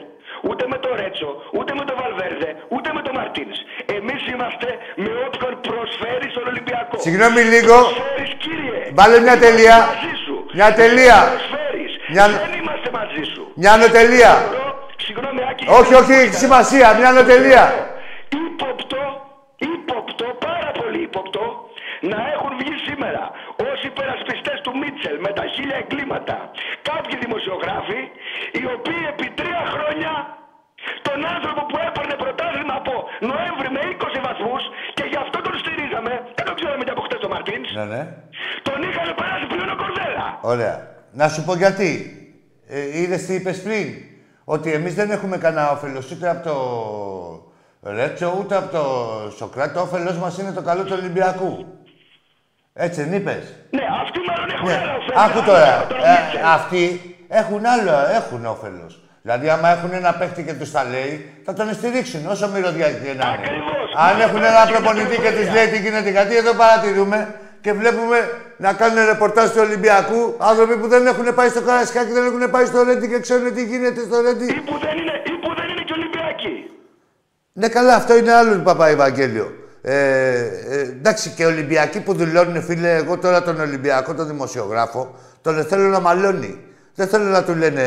ούτε 0.50 0.64
με 0.72 0.78
τον 0.84 0.92
Ρέτσο, 1.02 1.30
ούτε 1.58 1.72
με 1.80 1.84
τον 1.88 1.96
Βαλβέρδε, 2.02 2.50
ούτε 2.76 2.90
με 2.96 3.02
τον 3.06 3.14
Μαρτίνς. 3.18 3.58
Εμείς 3.98 4.22
είμαστε 4.32 4.70
με 5.04 5.12
όποιον 5.26 5.54
προσφέρει 5.68 6.28
στον 6.34 6.46
Ολυμπιακό. 6.52 6.96
Συγγνώμη 7.06 7.42
λίγο. 7.54 7.76
Προσφέρεις, 7.82 8.34
κύριε. 8.44 8.80
Βάλε 9.00 9.18
μια 9.20 9.36
Είμαστε 9.36 9.46
τελεία. 9.46 9.78
Μαζί 9.92 10.14
σου. 10.26 10.36
Μια 10.58 10.70
τελεία. 10.82 11.18
Προσφέρεις. 12.06 12.14
Μια- 12.14 12.28
Δεν 12.46 12.54
είμαστε 12.62 12.90
μαζί 13.00 13.24
σου. 13.34 13.44
Μια 13.62 13.74
νοτελεία. 13.82 14.34
Θεωρώ, 14.36 14.70
Συγγνώμη, 15.06 15.42
Άκη. 15.50 15.64
Όχι, 15.80 15.94
όχι, 16.02 16.12
έχει 16.24 16.36
σημασία. 16.46 16.88
Μια 17.00 17.12
νοτελεία. 17.18 17.64
Ήποπτο, 18.46 19.02
ύποπτο, 19.74 20.26
πάρα 20.48 20.70
πολύ 20.80 21.00
ύποπτο, 21.10 21.44
να 22.12 22.20
έχουν 22.34 22.52
βγει 22.62 22.76
σήμερα 22.88 23.24
ως 23.70 23.80
υπερασπιστές 23.90 24.58
του 24.64 24.72
Μίτσελ 24.82 25.16
με 25.26 25.32
τα 25.38 25.44
χίλια 25.54 25.78
εγκλήματα 25.84 26.38
κάποιοι 26.90 27.16
δημοσιογράφοι 27.26 28.02
οι 28.60 28.64
οποίοι 28.76 29.02
επί 29.12 29.28
τρία 29.40 29.62
χρόνια 29.74 30.12
τον 31.08 31.20
άνθρωπο 31.36 31.62
που 31.70 31.78
έπαιρνε 31.88 32.16
πρωτάθλημα 32.24 32.76
από 32.82 32.94
Νοέμβρη 33.32 33.70
με 33.76 33.82
20 33.94 34.20
βαθμούς 34.28 34.64
και 34.98 35.06
γι' 35.12 35.20
αυτό 35.26 35.38
τον 35.46 35.56
στηρίζαμε, 35.62 36.14
δεν 36.38 36.46
το 36.50 36.54
ξέραμε 36.60 36.84
και 36.88 36.94
από 36.96 37.02
χτες 37.08 37.20
τον 37.24 37.32
Μαρτίνς, 37.34 37.70
Ναι, 37.80 37.86
ναι. 37.94 38.02
τον 38.68 38.78
είχαν 38.88 39.08
περάσει 39.20 39.46
πλέον 39.52 39.70
ο 39.76 39.78
Κορδέλα. 39.84 40.26
Ωραία. 40.54 40.76
Να 41.16 41.30
σου 41.30 41.44
πω 41.44 41.56
γιατί. 41.56 42.20
Ε, 42.68 43.00
είδες 43.00 43.26
τι 43.26 43.34
είπες 43.34 43.62
πριν; 43.62 43.94
Ότι 44.44 44.72
εμείς 44.72 44.94
δεν 44.96 45.12
έχουμε 45.12 45.38
κανένα 45.38 45.72
όφελος 45.72 46.12
ούτε 46.12 46.30
από 46.30 46.44
το 46.50 47.90
Ρέτσο, 47.92 48.36
ούτε 48.40 48.56
από 48.56 48.72
το 48.72 48.84
Σοκράτη. 49.38 49.74
Το 49.74 49.80
όφελος 49.82 50.18
μας 50.18 50.38
είναι 50.38 50.52
το 50.52 50.62
καλό 50.62 50.84
του 50.84 50.96
Ολυμπιακού. 51.00 51.66
Έτσι 52.74 53.04
δεν 53.04 53.14
είπες; 53.14 53.44
Ναι, 53.70 53.82
αυτοί 54.04 54.20
μάλλον 54.28 54.50
έχουν 54.50 54.68
Ναι. 54.68 54.74
άλλα 54.74 54.96
ωφέλη. 54.96 55.14
Άκου 55.26 55.38
άλλα 55.40 55.46
τώρα. 55.46 55.80
από 55.80 55.88
τον 55.88 55.98
Ε, 55.98 56.10
Μίτσελ. 56.24 56.46
αυτοί 56.46 57.16
έχουν 57.28 57.66
άλλο, 57.66 57.92
έχουν 58.16 58.46
όφελος. 58.46 59.00
Δηλαδή, 59.22 59.50
άμα 59.50 59.70
έχουν 59.70 59.94
ένα 59.94 60.14
παίχτη 60.14 60.44
και 60.44 60.54
τους 60.54 60.72
τα 60.72 60.84
λέει, 60.84 61.30
θα 61.46 61.54
τον 61.54 61.74
στηρίξουν 61.74 62.26
όσο 62.28 62.48
μυρωδιά 62.50 62.92
και 62.92 62.98
να 63.00 63.12
είναι. 63.12 63.24
Ακριβώς. 63.34 63.94
Αν 63.98 64.18
Ναι, 64.18 64.24
έχουν 64.24 64.40
ναι, 64.40 64.48
ένα 64.48 64.66
ναι, 64.66 64.72
προπονητή 64.72 65.16
και 65.16 65.30
ναι, 65.30 65.36
τους 65.36 65.46
ναι. 65.46 65.52
λέει 65.54 65.68
τι 65.68 65.80
γίνεται, 65.80 66.10
γιατί 66.10 66.36
εδώ 66.38 66.54
παρατηρούμε 66.54 67.36
και 67.66 67.74
βλέπουμε 67.74 68.18
να 68.58 68.74
κάνουν 68.74 69.06
ρεπορτάζ 69.06 69.50
του 69.50 69.62
Ολυμπιακού 69.68 70.36
άνθρωποι 70.38 70.78
που 70.78 70.88
δεν 70.88 71.08
έχουν 71.08 71.34
πάει 71.36 71.50
στο 71.50 71.62
Καραϊσκάκι, 71.62 72.12
δεν 72.12 72.26
έχουν 72.26 72.50
πάει 72.52 72.66
στο 72.66 72.84
Ρέντι 72.84 73.08
και 73.08 73.20
ξέρουν 73.20 73.54
τι 73.54 73.64
γίνεται 73.64 74.02
στο 74.02 74.22
Ρέντι. 74.22 74.46
Ή 74.46 74.62
που 74.68 74.78
δεν 74.86 74.98
είναι, 74.98 75.16
ή 75.26 75.32
που 75.42 75.50
δεν 75.58 75.68
είναι 75.70 75.84
και 75.86 75.94
Ολυμπιακοί. 75.94 76.72
Ναι, 77.54 77.68
καλά, 77.68 77.96
αυτό 77.96 78.18
είναι 78.18 78.34
άλλο 78.34 78.62
Παπα 78.62 78.88
Ευαγγέλιο. 78.88 79.54
Ε, 79.82 79.96
ε, 80.70 80.80
εντάξει, 80.80 81.30
και 81.30 81.46
Ολυμπιακοί 81.46 82.00
που 82.00 82.14
δηλώνουν, 82.14 82.64
φίλε, 82.64 82.96
εγώ 82.96 83.18
τώρα 83.18 83.44
τον 83.44 83.60
Ολυμπιακό, 83.60 84.14
τον 84.14 84.28
δημοσιογράφο, 84.28 85.16
τον 85.42 85.66
θέλω 85.66 85.88
να 85.88 86.00
μαλώνει. 86.00 86.64
Δεν 86.96 87.08
θέλω 87.08 87.26
να 87.26 87.44
του 87.44 87.56
λένε 87.56 87.84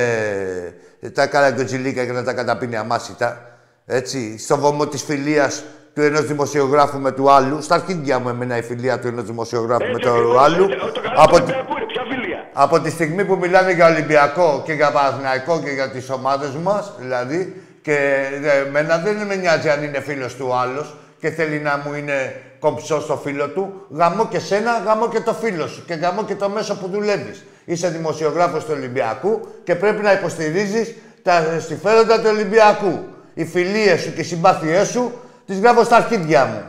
ε, 1.00 1.10
τα 1.10 1.26
καραγκοτζιλίκα 1.26 2.04
και 2.04 2.12
να 2.12 2.24
τα 2.24 2.32
καταπίνει 2.32 2.76
αμάσιτα. 2.76 3.50
Έτσι, 3.86 4.38
στο 4.38 4.58
βωμό 4.58 4.86
της 4.86 5.02
φιλίας 5.02 5.64
του 5.94 6.02
ενός 6.02 6.24
δημοσιογράφου 6.26 6.98
με 6.98 7.12
του 7.12 7.30
άλλου. 7.30 7.62
Στα 7.62 7.74
αρχίδια 7.74 8.18
μου 8.18 8.28
εμένα 8.28 8.56
η 8.56 8.62
φιλία 8.62 8.98
του 8.98 9.06
ενός 9.06 9.24
δημοσιογράφου 9.24 9.84
με 9.84 9.90
Έτσι 9.90 10.02
του 10.02 10.10
ακριβώς, 10.10 10.42
άλλου. 10.42 10.62
έτσι, 10.64 10.76
Το 10.76 11.00
καλό 11.00 11.14
Από, 11.16 11.36
του 11.36 11.42
Ολυμπιακού 11.44 11.72
είναι 11.76 11.86
ποια 11.86 12.02
φιλία. 12.10 12.38
από 12.52 12.80
τη 12.80 12.90
στιγμή 12.90 13.24
που 13.24 13.36
μιλάνε 13.40 13.72
για 13.72 13.86
Ολυμπιακό 13.86 14.62
και 14.64 14.72
για 14.72 14.90
Παναθηναϊκό 14.90 15.60
και 15.64 15.70
για 15.70 15.90
τις 15.90 16.10
ομάδες 16.10 16.50
μας, 16.62 16.92
δηλαδή, 16.98 17.62
και 17.82 17.94
ε, 18.42 18.66
εμένα 18.68 18.98
δεν 18.98 19.16
με 19.26 19.34
νοιάζει 19.34 19.68
αν 19.68 19.82
είναι 19.82 20.00
φίλος 20.00 20.34
του 20.36 20.54
άλλος 20.54 20.96
και 21.20 21.30
θέλει 21.30 21.58
να 21.58 21.82
μου 21.84 21.94
είναι 21.94 22.40
κομψό 22.58 23.00
στο 23.00 23.16
φίλο 23.16 23.48
του, 23.48 23.86
γαμώ 23.90 24.26
και 24.30 24.38
σένα, 24.38 24.82
γαμώ 24.86 25.08
και 25.08 25.20
το 25.20 25.32
φίλο 25.32 25.66
σου 25.66 25.84
και 25.86 25.94
γαμώ 25.94 26.24
και 26.24 26.34
το 26.34 26.48
μέσο 26.48 26.76
που 26.76 26.88
δουλεύεις. 26.92 27.44
Είσαι 27.64 27.88
δημοσιογράφος 27.88 28.64
του 28.64 28.70
Ολυμπιακού 28.76 29.40
και 29.64 29.74
πρέπει 29.74 30.02
να 30.02 30.12
υποστηρίζεις 30.12 30.94
τα 31.22 31.42
συμφέροντα 31.66 32.16
του 32.20 32.26
Ολυμπιακού. 32.28 32.98
Οι 33.34 33.44
φιλίες 33.44 34.00
σου 34.00 34.14
και 34.14 34.20
οι 34.20 34.24
συμπάθειές 34.24 34.88
σου 34.88 35.12
τις 35.48 35.60
γράφω 35.62 35.82
στα 35.88 35.96
αρχίδια 36.02 36.42
μου. 36.50 36.62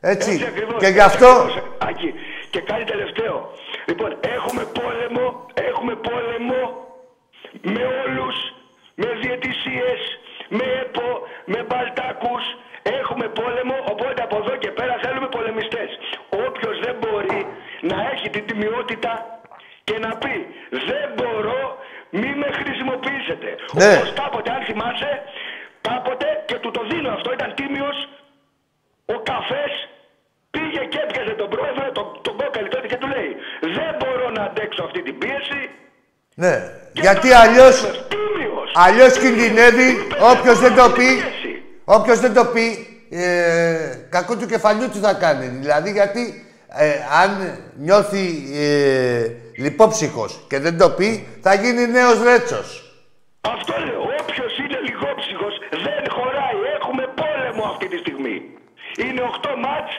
Έτσι. 0.00 0.30
Έτσι 0.30 0.46
ακριβώς, 0.52 0.78
και 0.82 0.90
γι' 0.94 1.02
έτσι 1.04 1.10
αυτό 1.10 1.30
ακριβώς, 1.30 1.62
Άκη. 1.88 2.10
Και 2.52 2.60
κάτι 2.70 2.84
τελευταίο. 2.92 3.36
Λοιπόν, 3.88 4.10
έχουμε 4.36 4.62
πόλεμο, 4.78 5.24
έχουμε 5.68 5.94
πόλεμο 6.08 6.60
με 7.74 7.84
όλους, 8.02 8.36
με 9.00 9.08
διαιτησίες, 9.22 10.00
με 10.56 10.64
ΕΠΟ, 10.82 11.10
με 11.52 11.58
μπαλτάκους. 11.68 12.44
Έχουμε 13.00 13.26
πόλεμο, 13.40 13.76
οπότε 13.92 14.20
από 14.26 14.36
εδώ 14.42 14.54
και 14.62 14.70
πέρα 14.78 14.94
θέλουμε 15.04 15.28
πολεμιστές. 15.36 15.90
Όποιος 16.46 16.76
δεν 16.84 16.94
μπορεί 17.00 17.40
να 17.90 17.96
έχει 18.12 18.28
την 18.34 18.44
τιμιότητα 18.48 19.12
και 19.88 19.96
να 20.04 20.10
πει 20.22 20.34
«Δεν 20.88 21.06
μπορώ, 21.16 21.62
μη 22.20 22.30
με 22.42 22.48
χρησιμοποιήσετε». 22.60 23.48
Ναι. 23.80 23.92
Όπως 23.96 24.12
κάποτε, 24.20 24.50
αν 24.56 24.62
θυμάσαι, 24.68 25.10
κάποτε, 25.88 26.26
και 26.48 26.56
του 26.62 26.70
το 26.76 26.82
δίνω 26.90 27.10
αυτό, 27.16 27.28
ήταν 27.32 27.50
τίμιος 27.58 27.98
ο 29.14 29.16
καφές 29.30 29.72
πήγε 30.54 30.82
και 30.92 30.98
έπιασε 31.04 31.34
τον 31.40 31.48
πρόεδρο, 31.54 31.84
τον, 31.98 32.06
τον 32.22 32.34
κόκαλη 32.40 32.68
τότε 32.74 32.86
και 32.92 32.98
του 33.02 33.08
λέει 33.14 33.30
Δεν 33.76 33.90
μπορώ 33.98 34.26
να 34.36 34.42
αντέξω 34.48 34.82
αυτή 34.88 35.00
την 35.02 35.18
πίεση. 35.18 35.60
Ναι. 36.42 36.54
και 36.92 37.00
Γιατί 37.00 37.28
τον 37.28 37.38
αλλιώς, 37.42 37.76
κάνουμε 37.80 38.06
τίμιος. 38.12 38.68
αλλιώς 38.74 39.12
κινδυνεύει, 39.22 39.88
Είπε, 39.90 40.16
όποιος 40.32 40.58
δεν 40.64 40.74
το 40.74 40.82
«Δεν 40.82 40.90
μπορώ 40.90 40.96
πει, 40.98 41.06
αυτή 41.06 41.20
την 41.20 41.30
πίεση». 41.30 41.52
όποιος 41.96 42.18
δεν 42.24 42.32
το 42.38 42.44
πει, 42.54 42.66
ε, 43.10 44.06
κακό 44.16 44.36
του 44.36 44.46
κεφαλιού 44.46 44.88
του 44.90 45.00
θα 45.06 45.12
κάνει. 45.14 45.46
Δηλαδή, 45.46 45.90
γιατί 45.90 46.44
ε, 46.68 46.90
αν 47.22 47.30
νιώθει 47.76 48.26
ε, 48.54 49.26
λιπόψυχος 49.56 50.44
και 50.48 50.58
δεν 50.58 50.78
το 50.78 50.90
πει, 50.90 51.26
θα 51.40 51.54
γίνει 51.54 51.86
νέος 51.86 52.22
Ρέτσος. 52.22 52.68
Αυτό 53.40 53.74
λέω. 53.86 53.99
Είναι 58.96 59.20
8 59.20 59.48
μάτς. 59.64 59.92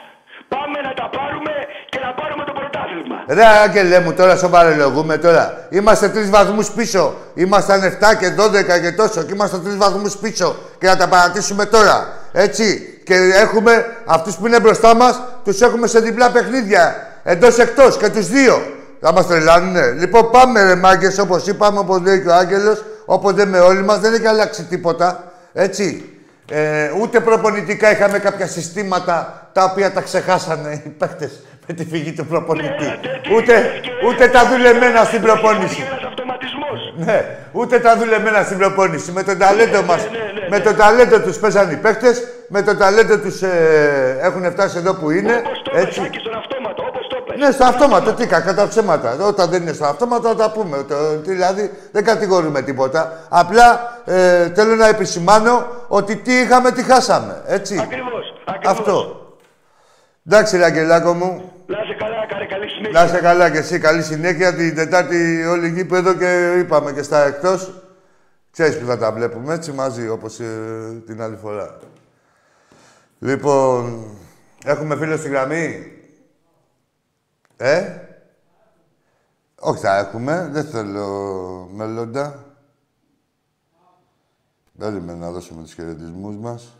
Πάμε 0.48 0.80
να 0.80 0.94
τα 0.94 1.08
πάρουμε 1.16 1.52
και 1.88 1.98
να 2.04 2.10
πάρουμε 2.14 2.44
το 2.44 2.52
πρωτάθλημα. 2.52 3.16
Ρε 3.28 3.46
Άγγελε 3.46 4.00
μου, 4.00 4.12
τώρα 4.12 4.36
σοβαρολογούμε 4.36 5.16
τώρα. 5.18 5.66
Είμαστε 5.70 6.08
τρεις 6.08 6.30
βαθμούς 6.30 6.70
πίσω. 6.70 7.14
Ήμασταν 7.34 7.82
7 7.82 8.14
και 8.18 8.28
12 8.28 8.80
και 8.80 8.92
τόσο. 8.92 9.22
Και 9.22 9.32
είμαστε 9.32 9.58
τρεις 9.58 9.76
βαθμούς 9.76 10.16
πίσω. 10.16 10.56
Και 10.78 10.86
να 10.86 10.96
τα 10.96 11.08
παρατήσουμε 11.08 11.66
τώρα. 11.66 12.06
Έτσι. 12.32 12.98
Και 13.04 13.14
έχουμε 13.14 13.86
αυτούς 14.04 14.36
που 14.36 14.46
είναι 14.46 14.60
μπροστά 14.60 14.94
μας, 14.94 15.20
τους 15.44 15.60
έχουμε 15.60 15.86
σε 15.86 16.00
διπλά 16.00 16.30
παιχνίδια. 16.30 17.06
Εντός 17.22 17.58
εκτός 17.58 17.96
και 17.96 18.08
τους 18.08 18.28
δύο. 18.28 18.62
Θα 19.00 19.12
μας 19.12 19.26
τρελάνουνε. 19.26 19.90
Λοιπόν, 19.90 20.30
πάμε 20.30 20.62
ρε 20.62 20.74
μάγκες, 20.74 21.18
όπως 21.18 21.46
είπαμε, 21.46 21.78
όπως 21.78 22.00
λέει 22.00 22.22
και 22.22 22.28
ο 22.28 22.34
Άγγελος. 22.34 22.84
Όποτε 23.04 23.44
με 23.44 23.58
όλοι 23.58 23.82
μας 23.82 23.98
δεν 23.98 24.14
έχει 24.14 24.26
αλλάξει 24.26 24.64
τίποτα. 24.64 25.24
Έτσι. 25.52 26.11
Ε, 26.54 26.90
ούτε 27.00 27.20
προπονητικά 27.20 27.90
είχαμε 27.90 28.18
κάποια 28.18 28.46
συστήματα 28.46 29.48
τα 29.52 29.64
οποία 29.64 29.92
τα 29.92 30.00
ξεχάσανε 30.00 30.82
οι 30.86 30.88
παίκτες 30.88 31.30
με 31.66 31.74
τη 31.74 31.84
φυγή 31.84 32.12
του 32.12 32.26
προπονητή. 32.26 32.84
Ναι, 32.84 32.98
τι- 33.22 33.34
ούτε, 33.34 33.52
και- 33.82 33.90
ούτε 34.08 34.28
τα 34.28 34.46
δουλεμένα 34.46 35.04
στην 35.04 35.20
προπόνηση. 35.22 35.80
Υπάρχει 35.80 35.92
ένας 35.92 36.04
αυτοματισμός. 36.08 36.94
Ναι, 36.96 37.24
ούτε 37.52 37.78
τα 37.78 37.96
δουλεμένα 37.96 38.42
στην 38.42 38.58
προπόνηση. 38.58 39.10
Με 39.12 39.22
το 39.22 39.36
ταλέντο 39.36 39.82
μας, 39.82 40.02
ναι, 40.10 40.18
ναι, 40.18 40.48
με 40.48 40.60
το 40.60 40.74
ταλέντο 40.74 41.20
τους 41.20 41.36
παίζαν 41.36 41.70
οι 41.70 41.76
παίκτες, 41.76 42.22
με 42.48 42.62
το 42.62 42.76
ταλέντο 42.76 43.18
τους 43.18 43.42
ε, 43.42 44.18
έχουν 44.22 44.50
φτάσει 44.50 44.78
εδώ 44.78 44.94
που 44.94 45.10
είναι. 45.10 45.34
Όπως 45.46 45.62
το 45.64 45.70
είπες, 45.74 45.82
Έτσι. 45.84 46.00
Άκη, 46.04 46.18
στον 46.18 46.34
αυτόματο, 46.34 46.68
όπως 46.70 46.76
το 46.76 46.81
είπες. 46.81 46.81
Ναι, 47.38 47.50
στο 47.50 47.64
αυτόματο, 47.64 48.12
τι 48.12 48.26
κακά 48.26 48.54
τα 48.54 48.68
ψέματα. 48.68 49.16
Όταν 49.26 49.50
δεν 49.50 49.62
είναι 49.62 49.72
στο 49.72 49.84
αυτόματο, 49.84 50.28
θα 50.28 50.34
τα 50.34 50.50
πούμε. 50.50 50.82
Το, 50.88 50.94
δηλαδή, 51.20 51.70
δεν 51.92 52.04
κατηγορούμε 52.04 52.62
τίποτα. 52.62 53.26
Απλά 53.28 53.98
ε, 54.04 54.48
θέλω 54.54 54.74
να 54.74 54.88
επισημάνω 54.88 55.66
ότι 55.88 56.16
τι 56.16 56.40
είχαμε, 56.40 56.70
τι 56.70 56.82
χάσαμε. 56.82 57.42
Έτσι. 57.46 57.78
Ακριβώς, 57.78 58.34
ακριβώς. 58.44 58.78
Αυτό. 58.78 59.26
Εντάξει, 60.26 60.56
ρε 60.56 60.64
Αγγελάκο 60.64 61.12
μου. 61.12 61.52
Να 61.66 61.78
είσαι 61.82 61.94
καλά, 61.98 62.26
καλή, 62.28 62.46
καλή 62.46 62.68
συνέχεια. 62.68 63.00
Να 63.00 63.06
είσαι 63.06 63.20
καλά 63.20 63.50
και 63.50 63.58
εσύ. 63.58 63.78
Καλή 63.78 64.02
συνέχεια. 64.02 64.54
Την 64.54 64.74
Τετάρτη 64.74 65.46
όλη 65.46 65.68
γήπεδο 65.68 66.14
και 66.14 66.54
είπαμε 66.58 66.92
και 66.92 67.02
στα 67.02 67.26
εκτός. 67.26 67.72
Ξέρεις 68.50 68.78
που 68.78 68.86
θα 68.86 68.98
τα 68.98 69.12
βλέπουμε, 69.12 69.54
έτσι, 69.54 69.72
μαζί, 69.72 70.08
όπως 70.08 70.40
ε, 70.40 70.46
την 71.06 71.22
άλλη 71.22 71.36
φορά. 71.42 71.78
Λοιπόν, 73.18 74.04
έχουμε 74.64 74.96
φίλο 74.96 75.16
στη 75.16 75.28
γραμμή; 75.28 75.92
Ε; 77.64 78.00
Όχι 79.58 79.80
θα 79.80 79.96
έχουμε, 79.96 80.48
δεν 80.52 80.64
θέλω 80.64 81.68
μελλόντα. 81.72 82.56
Περίμενε 84.78 85.18
να 85.18 85.30
δώσουμε 85.30 85.62
τους 85.62 85.72
χαιρετισμούς 85.72 86.36
μας. 86.36 86.76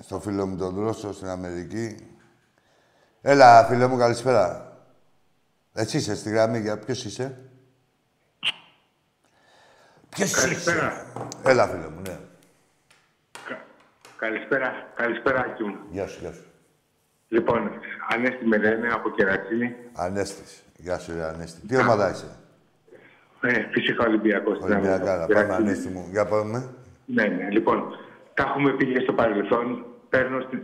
Στο 0.00 0.20
φίλο 0.20 0.46
μου 0.46 0.56
τον 0.56 0.74
Δρόσο 0.74 1.12
στην 1.12 1.28
Αμερική. 1.28 2.16
Έλα, 3.20 3.64
φίλε 3.64 3.86
μου, 3.86 3.96
καλησπέρα. 3.96 4.76
Εσύ 5.72 5.96
είσαι 5.96 6.16
στη 6.16 6.30
γραμμή, 6.30 6.60
για 6.60 6.78
ποιος 6.78 7.04
είσαι; 7.04 7.38
Ποιος 10.08 10.30
είσαι; 10.30 10.40
Καλησπέρα. 10.40 11.06
Έλα, 11.44 11.66
φίλε 11.66 11.88
μου, 11.88 12.00
ναι. 12.00 12.18
Κα- 14.24 14.30
Καλησπέρα, 14.30 14.72
καλησπέρα 14.94 15.40
Άκη 15.40 15.62
μου. 15.64 15.76
Γεια 15.90 16.06
σου, 16.06 16.18
γεια 16.20 16.32
σου. 16.32 16.44
Λοιπόν, 17.28 17.70
Ανέστη 18.14 18.46
με 18.46 18.56
λένε 18.56 18.88
από 18.92 19.10
Κερατσίνη. 19.10 19.74
Ανέστης. 19.92 20.62
Γεια 20.76 20.98
σου, 20.98 21.12
ρε 21.14 21.24
Ανέστη. 21.24 21.66
Τι 21.66 21.76
ομάδα 21.76 22.10
είσαι; 22.10 22.36
Ε, 23.40 23.68
φυσικά 23.70 24.06
Ολυμπιακός. 24.06 24.58
Ολυμπιακά, 24.58 25.16
να 25.16 25.26
πάμε, 25.26 25.54
Ανέστη 25.54 25.88
μου. 25.88 26.08
Για 26.10 26.24
πάμε. 26.26 26.68
Ναι, 27.06 27.22
ναι. 27.26 27.50
Λοιπόν, 27.50 27.96
τα 28.34 28.42
έχουμε 28.42 28.70
πει 28.72 28.86
και 28.92 29.00
στο 29.00 29.12
παρελθόν. 29.12 29.84
Παίρνω 30.08 30.40
στην, 30.40 30.62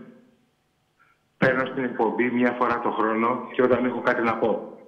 παίρνω 1.37 1.65
στην 1.67 1.85
εκπομπή 1.85 2.31
μία 2.31 2.57
φορά 2.59 2.81
το 2.81 2.91
χρόνο 2.91 3.49
και 3.53 3.63
όταν 3.63 3.85
έχω 3.85 4.01
κάτι 4.01 4.23
να 4.23 4.37
πω. 4.37 4.79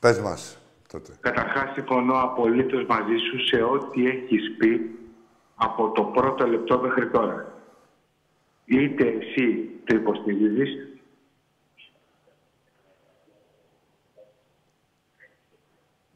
Πες 0.00 0.20
μας, 0.20 0.58
τότε. 0.92 1.12
Καταρχάς, 1.20 1.72
συμφωνώ 1.74 2.14
απολύτως 2.22 2.84
μαζί 2.86 3.16
σου 3.16 3.46
σε 3.46 3.62
ό,τι 3.62 4.06
έχεις 4.08 4.56
πει 4.58 4.98
από 5.54 5.90
το 5.90 6.02
πρώτο 6.02 6.46
λεπτό 6.46 6.78
μέχρι 6.80 7.10
τώρα. 7.10 7.47
Είτε 8.68 9.04
εσύ 9.04 9.70
το 9.84 9.96
υποστηρίζεις, 9.96 10.86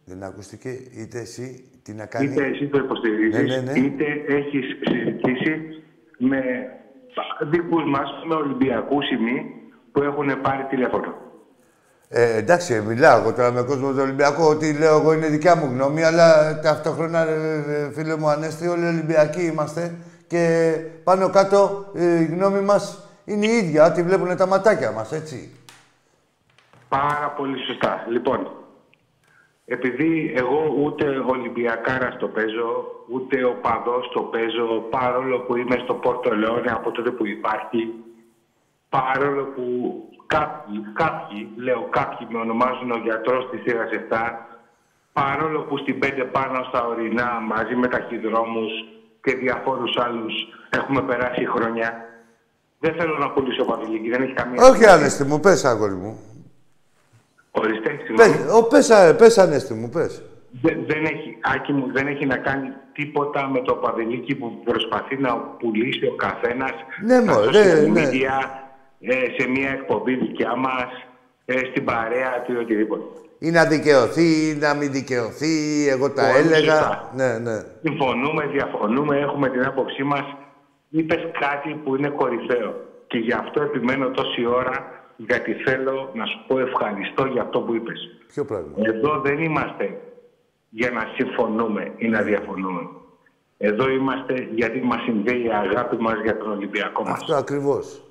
Δεν 0.05 0.23
ακούστηκε, 0.23 0.69
είτε 0.69 1.19
εσύ 1.21 1.65
τι 1.83 1.93
να 1.93 2.07
κάνει. 2.07 2.25
είτε 2.25 2.47
εσύ 2.47 2.67
το 2.69 2.79
υποστηρίζεις, 2.79 3.49
Ναι, 3.49 3.57
ναι, 3.57 3.73
ναι. 3.73 3.79
είτε 3.79 4.05
έχεις 4.27 4.65
συζητήσει 4.85 5.83
με 6.19 6.43
δικούς 7.51 7.85
μας, 7.85 8.11
με 8.29 8.35
Ολυμπιακούς 8.35 9.11
ημί, 9.11 9.55
που 9.93 10.03
έχουν 10.03 10.41
πάρει 10.41 10.65
τηλέφωνο. 10.71 11.15
Ε, 12.09 12.37
εντάξει, 12.37 12.81
μιλάω 12.81 13.21
εγώ 13.21 13.33
τώρα 13.33 13.53
με 13.53 13.63
κόσμο 13.63 13.91
του 13.91 13.99
Ολυμπιακού. 14.01 14.43
Ό,τι 14.45 14.73
λέω 14.79 14.99
εγώ 15.01 15.13
είναι 15.13 15.29
δικιά 15.29 15.57
μου 15.57 15.67
γνώμη, 15.67 16.03
αλλά 16.03 16.61
ταυτόχρονα, 16.61 17.25
ρε, 17.25 17.63
ρε, 17.67 17.93
φίλε 17.93 18.17
μου 18.17 18.29
Ανέστη, 18.29 18.67
όλοι 18.67 18.87
Ολυμπιακοί 18.87 19.43
είμαστε 19.43 19.95
και 20.33 20.76
πάνω 21.05 21.30
κάτω 21.30 21.85
ε, 21.95 22.20
η 22.20 22.24
γνώμη 22.24 22.61
μας 22.61 23.09
είναι 23.24 23.47
η 23.47 23.57
ίδια, 23.57 23.87
ό,τι 23.87 24.03
βλέπουν 24.03 24.37
τα 24.37 24.47
ματάκια 24.47 24.93
μας, 24.93 25.12
έτσι. 25.12 25.57
Πάρα 26.89 27.35
πολύ 27.37 27.59
σωστά. 27.66 28.07
Λοιπόν, 28.09 28.51
επειδή 29.64 30.33
εγώ 30.37 30.74
ούτε 30.78 31.05
Ολυμπιακάρα 31.26 32.16
το 32.16 32.28
παίζω, 32.28 32.70
ούτε 33.09 33.45
ο 33.45 33.55
παδός 33.62 34.11
το 34.14 34.20
παίζω, 34.20 34.66
παρόλο 34.91 35.39
που 35.39 35.57
είμαι 35.57 35.76
στο 35.85 35.95
Πόρτο 35.95 36.35
Λεόνε 36.37 36.70
από 36.70 36.91
τότε 36.91 37.11
που 37.11 37.26
υπάρχει, 37.26 37.95
παρόλο 38.89 39.45
που 39.45 39.64
κάποιοι, 40.26 40.85
κάποιοι, 40.93 41.49
λέω 41.57 41.89
κάποιοι 41.91 42.26
με 42.30 42.39
ονομάζουν 42.39 42.91
ο 42.91 42.97
γιατρός 42.97 43.51
της 43.51 43.61
σειράς 43.61 43.91
7, 43.91 44.16
παρόλο 45.12 45.61
που 45.61 45.78
στην 45.78 45.99
πέντε 45.99 46.24
πάνω 46.24 46.64
στα 46.68 46.87
ορεινά 46.87 47.41
μαζί 47.41 47.74
με 47.74 47.89
ταχυδρόμους 47.89 48.72
και 49.23 49.35
διαφόρους 49.35 49.97
άλλους 49.97 50.35
έχουμε 50.70 51.03
περάσει 51.03 51.47
χρόνια, 51.47 52.07
δεν 52.79 52.95
θέλω 52.99 53.18
να 53.18 53.31
πουλήσω 53.31 53.64
παθηλική, 53.64 54.11
δεν 54.11 54.23
έχει 54.23 54.33
καμία 54.33 54.62
Όχι, 54.62 54.87
Ανέστη 54.87 55.25
μου, 55.25 55.41
πες, 55.41 55.64
αγόρι 55.64 55.95
μου. 55.95 56.18
Ορίστε, 57.51 57.99
συγγνώμη. 58.05 58.33
Πες, 58.33 58.53
ο, 58.53 58.62
πες, 58.62 58.91
α, 58.91 59.14
πες, 59.14 59.39
Ανέστη 59.39 59.75
μου, 59.75 59.89
πες. 59.89 60.23
Δεν, 60.62 60.85
δεν 60.87 61.05
έχει, 61.05 61.39
Άκη 61.55 61.73
μου, 61.73 61.93
δεν 61.93 62.07
έχει 62.07 62.27
να 62.27 62.37
κάνει 62.37 62.73
τίποτα 62.93 63.49
με 63.49 63.61
το 63.61 63.75
παδελίκι 63.75 64.35
που 64.35 64.61
προσπαθεί 64.64 65.16
να 65.16 65.37
πουλήσει 65.37 66.07
ο 66.07 66.14
καθένας 66.14 66.73
Ναι, 67.05 67.20
στα 67.20 67.33
μωρέ, 67.33 67.85
social 67.85 67.91
ναι. 67.91 68.03
media, 68.03 68.35
ε, 69.01 69.14
σε 69.39 69.49
μια 69.49 69.70
εκπομπή 69.70 70.14
δικιά 70.14 70.57
μας, 70.57 70.91
ε, 71.45 71.59
στην 71.70 71.85
παρέα 71.85 72.43
του 72.43 72.53
ή 72.53 72.57
οτιδήποτε. 72.57 73.05
Ή 73.47 73.51
να 73.51 73.64
δικαιωθεί, 73.64 74.49
ή 74.49 74.55
να 74.55 74.74
μην 74.74 74.93
δικαιωθεί, 74.93 75.55
εγώ 75.88 76.11
τα 76.11 76.22
Πολύ 76.22 76.53
έλεγα. 76.53 76.76
σωστά. 76.76 77.11
Ναι, 77.14 77.38
ναι. 77.38 77.57
Συμφωνούμε, 77.82 78.47
διαφωνούμε, 78.47 79.18
έχουμε 79.18 79.49
την 79.51 79.64
άποψή 79.66 80.03
μας. 80.03 80.24
Είπες 80.88 81.22
κάτι 81.40 81.74
που 81.84 81.97
είναι 81.97 82.09
κορυφαίο 82.09 82.74
και 83.07 83.18
γι' 83.18 83.32
αυτό 83.32 83.62
επιμένω 83.62 84.11
τόση 84.11 84.47
ώρα 84.47 84.76
γιατί 85.16 85.53
θέλω 85.53 86.11
να 86.14 86.24
σου 86.26 86.45
πω 86.47 86.59
ευχαριστώ 86.59 87.24
για 87.26 87.43
αυτό 87.43 87.61
που 87.61 87.74
είπες. 87.74 88.01
Ποιο 88.32 88.45
πράγμα; 88.45 88.72
Εδώ 88.76 89.20
δεν 89.20 89.38
είμαστε 89.38 90.01
για 90.70 90.90
να 90.90 91.03
συμφωνούμε 91.16 91.93
ή 91.97 92.09
να 92.09 92.22
διαφωνούμε. 92.22 92.88
Εδώ 93.59 93.90
είμαστε 93.90 94.49
γιατί 94.55 94.80
μας 94.80 95.03
συνδέει 95.03 95.45
η 95.45 95.53
αγάπη 95.53 95.97
μας 95.97 96.14
για 96.22 96.36
τον 96.38 96.51
Ολυμπιακό 96.51 97.03
μας. 97.03 97.12
Αυτό 97.12 97.34
ακριβώς. 97.34 98.03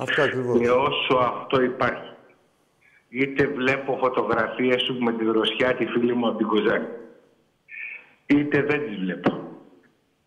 Αυτό 0.00 0.22
ακριβώς. 0.22 0.58
Και 0.58 0.70
όσο 0.70 1.16
αυτό 1.18 1.62
υπάρχει, 1.62 2.11
είτε 3.12 3.46
βλέπω 3.46 3.96
φωτογραφίες 4.00 4.82
σου 4.82 4.98
με 4.98 5.12
τη 5.12 5.24
δροσιά 5.24 5.74
τη 5.74 5.84
φίλη 5.86 6.14
μου 6.14 6.28
από 6.28 6.36
την 6.36 6.46
Κοζάνη, 6.46 6.86
είτε 8.26 8.62
δεν 8.62 8.80
τις 8.86 8.96
βλέπω, 8.98 9.30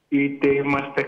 είτε 0.08 0.54
είμαστε, 0.54 1.08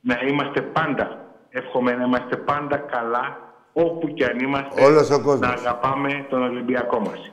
να 0.00 0.18
είμαστε 0.28 0.60
πάντα, 0.62 1.34
εύχομαι 1.48 1.92
να 1.92 2.04
είμαστε 2.04 2.36
πάντα 2.36 2.76
καλά, 2.76 3.38
όπου 3.72 4.08
και 4.08 4.24
αν 4.24 4.38
είμαστε, 4.38 4.84
Όλος 4.84 5.10
ο 5.10 5.22
κόσμος. 5.22 5.40
να 5.40 5.48
αγαπάμε 5.48 6.26
τον 6.30 6.42
Ολυμπιακό 6.42 7.00
μας. 7.00 7.32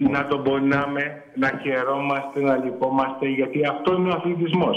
Να 0.00 0.26
τον 0.26 0.42
πονάμε, 0.42 1.22
να 1.34 1.60
χαιρόμαστε, 1.62 2.40
να 2.40 2.56
λυπόμαστε, 2.56 3.28
γιατί 3.28 3.66
αυτό 3.66 3.94
είναι 3.94 4.08
ο 4.08 4.12
αθλητισμός. 4.16 4.76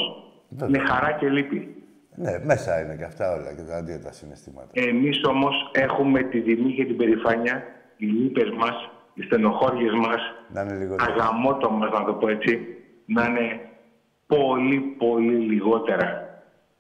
Είναι 0.68 0.80
χαρά 0.80 1.12
και 1.12 1.30
λύπη. 1.30 1.76
Ναι, 2.16 2.40
μέσα 2.44 2.82
είναι 2.82 2.96
και 2.96 3.04
αυτά 3.04 3.32
όλα 3.32 3.54
και 3.54 3.62
τα 3.62 3.76
αντίθετα 3.78 4.12
συναισθήματα. 4.12 4.70
Εμείς 4.74 5.24
όμως 5.24 5.72
έχουμε 5.74 6.24
τη 6.24 6.42
τιμή 6.42 6.74
και 6.74 6.86
την 6.86 6.98
περηφάνεια, 6.98 7.64
οι 7.98 8.06
λύπες 8.06 8.50
μας, 8.58 8.90
οι 9.14 9.22
στενοχώριες 9.22 9.94
μας, 9.94 10.22
Να 10.54 10.62
είναι 10.62 10.74
λίγο. 10.74 10.96
τα 10.96 11.06
γαμότο 11.18 11.70
μας, 11.72 11.92
να 11.92 12.04
το 12.06 12.14
πω 12.14 12.28
έτσι, 12.30 12.60
να 13.06 13.26
είναι 13.26 13.60
πολύ 14.28 14.80
πολύ 14.80 15.36
λιγότερα 15.36 16.30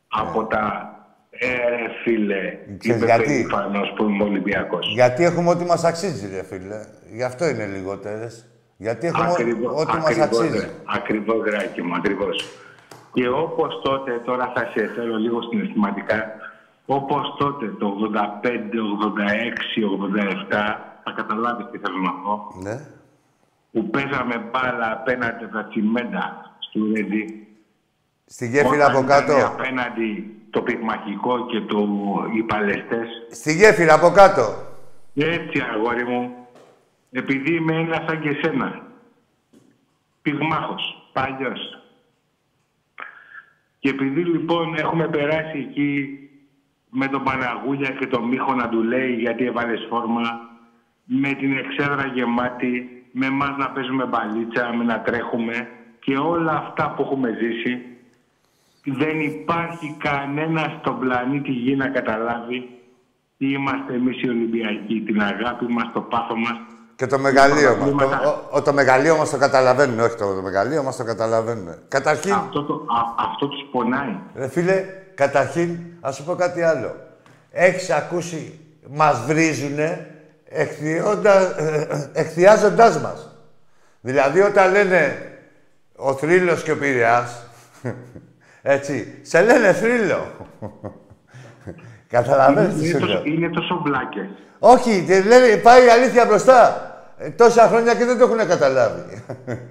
από 0.08 0.46
τα 0.46 0.86
ε, 1.30 1.48
ρε 1.70 1.88
φίλε, 2.04 2.58
Ξέρεις 2.78 2.98
είμαι 3.02 3.06
γιατί; 3.06 3.24
περήφανος 3.24 3.94
που 3.96 4.04
είμαι 4.04 4.24
Ολυμπιακός. 4.24 4.92
Γιατί 4.94 5.24
έχουμε 5.24 5.50
ό,τι 5.50 5.64
μας 5.66 5.84
αξίζει, 5.84 6.36
ρε 6.36 6.44
φίλε. 6.44 6.80
Γι' 7.14 7.24
αυτό 7.24 7.48
είναι 7.50 7.66
λιγότερες. 7.66 8.46
Γιατί 8.78 9.08
έχουμε 9.08 9.28
Ακριβώς, 9.32 9.82
ό,τι 9.82 9.96
μας 9.98 10.06
ακριβώς, 10.06 10.40
αξίζει. 10.40 10.58
ρε. 10.60 10.70
Ακριβώς, 10.96 11.46
Γράκη 11.46 11.82
μου, 11.82 11.96
ακριβώς. 11.96 12.50
Και 13.14 13.28
όπως 13.30 13.82
τότε, 13.84 14.12
τώρα 14.26 14.52
θα 14.56 14.70
σε 14.74 14.88
θέλω 14.88 15.16
λίγο 15.18 15.42
συναισθηματικά, 15.42 16.24
όπως 16.86 17.36
τότε 17.38 17.68
το 17.68 17.88
85, 17.88 18.82
86, 18.82 19.84
87, 19.84 20.56
θα 21.04 21.12
καταλάβεις 21.16 21.66
τι 21.72 21.78
θέλω 21.78 21.98
να 21.98 22.12
πω, 22.12 22.54
Ναι. 22.62 22.80
που 23.72 23.90
παίζαμε 23.90 24.38
μπάλα 24.52 24.92
απέναντι 24.92 25.44
από 25.44 25.54
τα 25.54 25.64
τσιμέντα 25.66 26.56
του 26.72 26.92
Ρέντι. 26.96 27.48
Στη 28.26 28.48
γέφυρα 28.48 28.86
από 28.86 28.98
Όταν 28.98 29.08
κάτω. 29.10 29.38
ήταν 29.38 29.46
απέναντι 29.52 30.36
το 30.50 30.62
πυγμαχικό 30.62 31.46
και 31.46 31.62
το, 31.62 31.88
οι 32.36 32.44
παλαιστές. 32.44 33.08
Στη 33.32 33.54
γέφυρα 33.54 33.94
από 33.94 34.10
κάτω. 34.10 34.42
Έτσι, 35.16 35.62
αγόρι 35.74 36.06
μου, 36.06 36.32
επειδή 37.12 37.56
είμαι 37.56 37.76
ένας 37.76 38.04
σαν 38.08 38.22
και 38.22 38.30
εσένα. 38.30 38.82
Πυγμάχος, 40.22 41.10
παλιός. 41.14 41.81
Και 43.82 43.90
επειδή 43.90 44.24
λοιπόν 44.24 44.76
έχουμε 44.76 45.08
περάσει 45.08 45.58
εκεί 45.58 46.20
με 46.90 47.08
τον 47.08 47.24
Παναγούλια 47.24 47.90
και 47.90 48.08
τον 48.08 48.24
Μίχο 48.24 48.54
να 48.54 48.70
του 48.70 48.84
λέει 48.84 49.14
γιατί 49.14 49.46
έβαλες 49.46 49.86
φόρμα, 49.90 50.22
με 51.06 51.34
την 51.34 51.58
εξέδρα 51.58 52.06
γεμάτη, 52.14 53.04
με 53.12 53.26
εμάς 53.26 53.58
να 53.58 53.70
παίζουμε 53.70 54.06
μπαλίτσα, 54.06 54.74
με 54.74 54.84
να 54.84 55.02
τρέχουμε 55.02 55.68
και 56.00 56.18
όλα 56.18 56.52
αυτά 56.52 56.94
που 56.94 57.02
έχουμε 57.02 57.38
ζήσει, 57.40 57.82
δεν 58.84 59.20
υπάρχει 59.20 59.96
κανένα 60.00 60.78
στον 60.80 61.00
πλανήτη 61.00 61.52
γη 61.52 61.76
να 61.76 61.88
καταλάβει 61.88 62.70
τι 63.38 63.52
είμαστε 63.52 63.94
εμείς 63.94 64.22
οι 64.22 64.30
Ολυμπιακοί, 64.30 65.02
την 65.02 65.22
αγάπη 65.22 65.66
μας, 65.66 65.92
το 65.94 66.02
πάθος 66.02 66.40
μας. 66.40 66.60
Και 67.02 67.08
το 67.08 67.20
μεγαλείο 67.20 67.70
μας. 67.70 67.90
προβλήματα. 67.90 68.20
Το, 68.24 68.30
ο, 68.30 68.58
ο- 68.58 68.62
το 68.62 68.74
μεγαλείο 68.74 69.18
μας 69.18 69.30
το 69.30 69.38
καταλαβαίνουν, 69.38 70.00
όχι 70.00 70.16
το, 70.16 70.34
το 70.36 70.42
μεγαλείο 70.42 70.84
μας 70.84 70.96
το 70.96 71.04
καταλαβαίνουν. 71.04 71.76
Καταρχήν, 71.88 72.34
Αυτό, 72.34 72.64
το, 72.64 72.74
α, 72.74 73.24
αυτό 73.30 73.48
τους 73.48 73.60
πονάει. 73.72 74.16
ρε 74.36 74.48
φίλε, 74.48 74.84
καταρχήν, 75.16 75.78
ας 76.02 76.16
σου 76.16 76.24
πω 76.24 76.36
κάτι 76.36 76.62
άλλο. 76.62 76.96
Έχεις 77.52 77.90
ακούσει, 77.90 78.60
μας 78.90 79.22
βρίζουνε 79.28 80.08
εχθιώντα- 80.46 81.60
ε, 81.60 81.88
ε, 81.90 82.10
εχθιάζοντάς 82.14 83.00
μας. 83.02 83.36
Δηλαδή, 84.02 84.42
όταν 84.42 84.72
λένε 84.72 85.18
ο 85.96 86.14
Θρύλος 86.14 86.64
και 86.64 86.72
ο 86.72 86.78
Πειραιάς, 86.78 87.44
έτσι, 88.62 89.20
σε 89.22 89.42
λένε 89.42 89.74
Θρύλο. 89.74 90.26
Καταλαβαίνεις 92.08 92.74
τι 92.76 92.80
είναι, 92.80 92.94
σου 92.94 93.00
τόσο, 93.00 93.14
λέω. 93.14 93.24
είναι 93.26 93.50
τόσο 93.50 93.82
μπλάκες. 93.84 94.28
Όχι, 94.60 95.02
δεν 95.02 95.26
λένε, 95.26 95.58
πάει 95.58 95.86
η 95.86 95.90
αλήθεια 95.90 96.26
μπροστά. 96.26 96.86
Ε, 97.24 97.30
τόσα 97.30 97.68
χρόνια 97.68 97.96
και 97.96 98.06
δεν 98.06 98.18
το 98.18 98.24
έχουν 98.24 98.48
καταλάβει. 98.48 99.24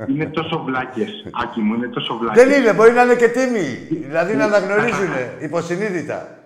είναι 0.09 0.27
τόσο 0.27 0.63
βλάκες, 0.67 1.27
Άκη 1.43 1.61
μου, 1.61 1.75
είναι 1.75 1.87
τόσο 1.89 2.17
βλάκες. 2.19 2.45
δεν 2.45 2.61
είναι, 2.61 2.73
μπορεί 2.73 2.93
να 2.93 3.03
είναι 3.03 3.15
και 3.15 3.29
τίμοι. 3.29 3.67
Δηλαδή 3.91 4.35
να 4.35 4.45
αναγνωρίζουν 4.45 5.09
υποσυνείδητα. 5.41 6.39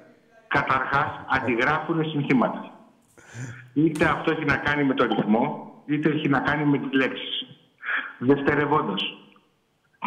Καταρχάς, 0.48 1.09
αντιγράφουν 1.28 2.05
συνθήματα. 2.05 2.70
Είτε 3.74 4.05
αυτό 4.05 4.30
έχει 4.30 4.44
να 4.44 4.57
κάνει 4.57 4.84
με 4.84 4.94
το 4.94 5.05
ρυθμό, 5.05 5.72
είτε 5.86 6.09
έχει 6.09 6.28
να 6.28 6.38
κάνει 6.40 6.64
με 6.64 6.78
τις 6.78 6.92
λέξεις. 6.92 7.46
Δευτερευόντως, 8.18 9.02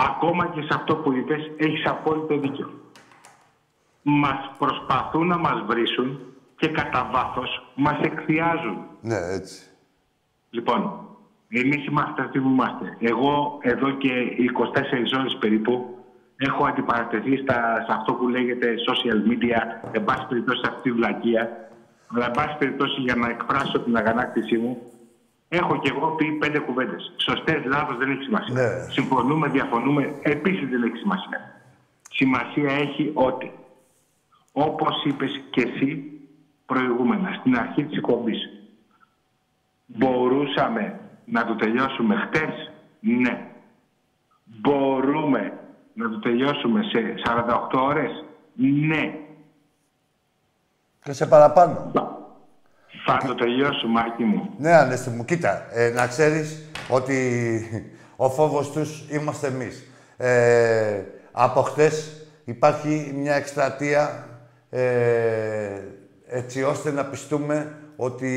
ακόμα 0.09 0.47
και 0.47 0.61
σε 0.61 0.69
αυτό 0.75 0.95
που 0.95 1.13
είπες, 1.13 1.51
έχεις 1.57 1.85
απόλυτο 1.85 2.37
δίκιο. 2.39 2.69
Μας 4.01 4.51
προσπαθούν 4.57 5.27
να 5.27 5.37
μας 5.37 5.63
βρίσουν 5.67 6.19
και 6.55 6.67
κατά 6.67 7.09
βάθος 7.13 7.71
μας 7.75 7.97
εκθιάζουν. 8.01 8.77
Ναι, 9.01 9.15
έτσι. 9.15 9.66
Λοιπόν, 10.49 11.07
εμείς 11.49 11.85
είμαστε 11.85 12.21
αυτοί 12.21 12.39
που 12.39 12.49
είμαστε. 12.49 12.97
Εγώ 12.99 13.57
εδώ 13.61 13.91
και 13.91 14.09
24 15.13 15.19
ώρες 15.19 15.37
περίπου 15.39 15.97
έχω 16.37 16.65
αντιπαρατεθεί 16.65 17.37
στα, 17.37 17.83
σε 17.85 17.91
αυτό 17.93 18.13
που 18.13 18.27
λέγεται 18.27 18.75
social 18.89 19.31
media, 19.31 19.59
εν 19.91 20.03
πάση 20.03 20.25
περιπτώσει 20.29 20.59
σε 20.63 20.69
αυτή 20.69 20.81
τη 20.81 20.91
βλακεία. 20.91 21.69
Αλλά 22.13 22.25
εν 22.25 22.31
πάση 22.31 22.55
περιπτώσει 22.57 23.01
για 23.01 23.15
να 23.15 23.29
εκφράσω 23.29 23.79
την 23.79 23.97
αγανάκτησή 23.97 24.57
μου, 24.57 24.81
έχω 25.49 25.79
και 25.79 25.91
εγώ 25.95 26.07
πει 26.07 26.31
πέντε 26.31 26.59
κουβέντες. 26.59 27.13
Σωστές, 27.17 27.63
λάθος, 27.65 27.97
δεν 27.97 28.11
έχει 28.11 28.23
σημασία. 28.23 28.53
Ναι. 28.53 28.91
Συμφωνούμε, 28.91 29.47
διαφωνούμε, 29.47 30.13
επίσης 30.21 30.69
δεν 30.69 30.83
έχει 30.83 30.97
σημασία. 30.97 31.61
Σημασία 32.11 32.71
έχει 32.71 33.11
ότι, 33.13 33.51
όπως 34.51 35.03
είπες 35.03 35.41
και 35.49 35.61
εσύ 35.61 36.11
προηγούμενα, 36.65 37.35
στην 37.39 37.57
αρχή 37.57 37.83
της 37.83 37.97
εκπομπής, 37.97 38.56
Μπορούσαμε 39.87 40.99
να 41.25 41.45
το 41.45 41.55
τελειώσουμε 41.55 42.15
χτες; 42.15 42.71
Ναι. 42.99 43.47
Μπορούμε 44.43 45.53
να 45.93 46.09
το 46.09 46.19
τελειώσουμε 46.19 46.83
σε 46.83 47.13
48 47.25 47.79
ώρες; 47.81 48.25
Ναι. 48.87 49.13
Και 51.03 51.13
σε 51.13 51.25
παραπάνω. 51.25 51.91
Θα 53.05 53.17
το 53.27 53.35
τελειώσουμε, 53.35 54.01
Άκη 54.01 54.23
μου. 54.23 54.53
Ναι, 54.57 54.73
Ανέστη 54.73 55.09
μου, 55.09 55.25
κοίτα, 55.25 55.65
ε, 55.71 55.89
να 55.89 56.07
ξέρεις 56.07 56.69
ότι 56.89 57.17
ο 58.15 58.29
φόβος 58.29 58.71
τους 58.71 59.09
είμαστε 59.09 59.47
εμείς. 59.47 59.91
Ε, 60.17 61.03
από 61.31 61.61
χτες 61.61 62.25
υπάρχει 62.45 63.13
μια 63.15 63.35
εκστρατεία 63.35 64.27
ε, 64.69 65.81
έτσι 66.27 66.63
ώστε 66.63 66.91
να 66.91 67.05
πιστούμε 67.05 67.75
ότι 67.97 68.27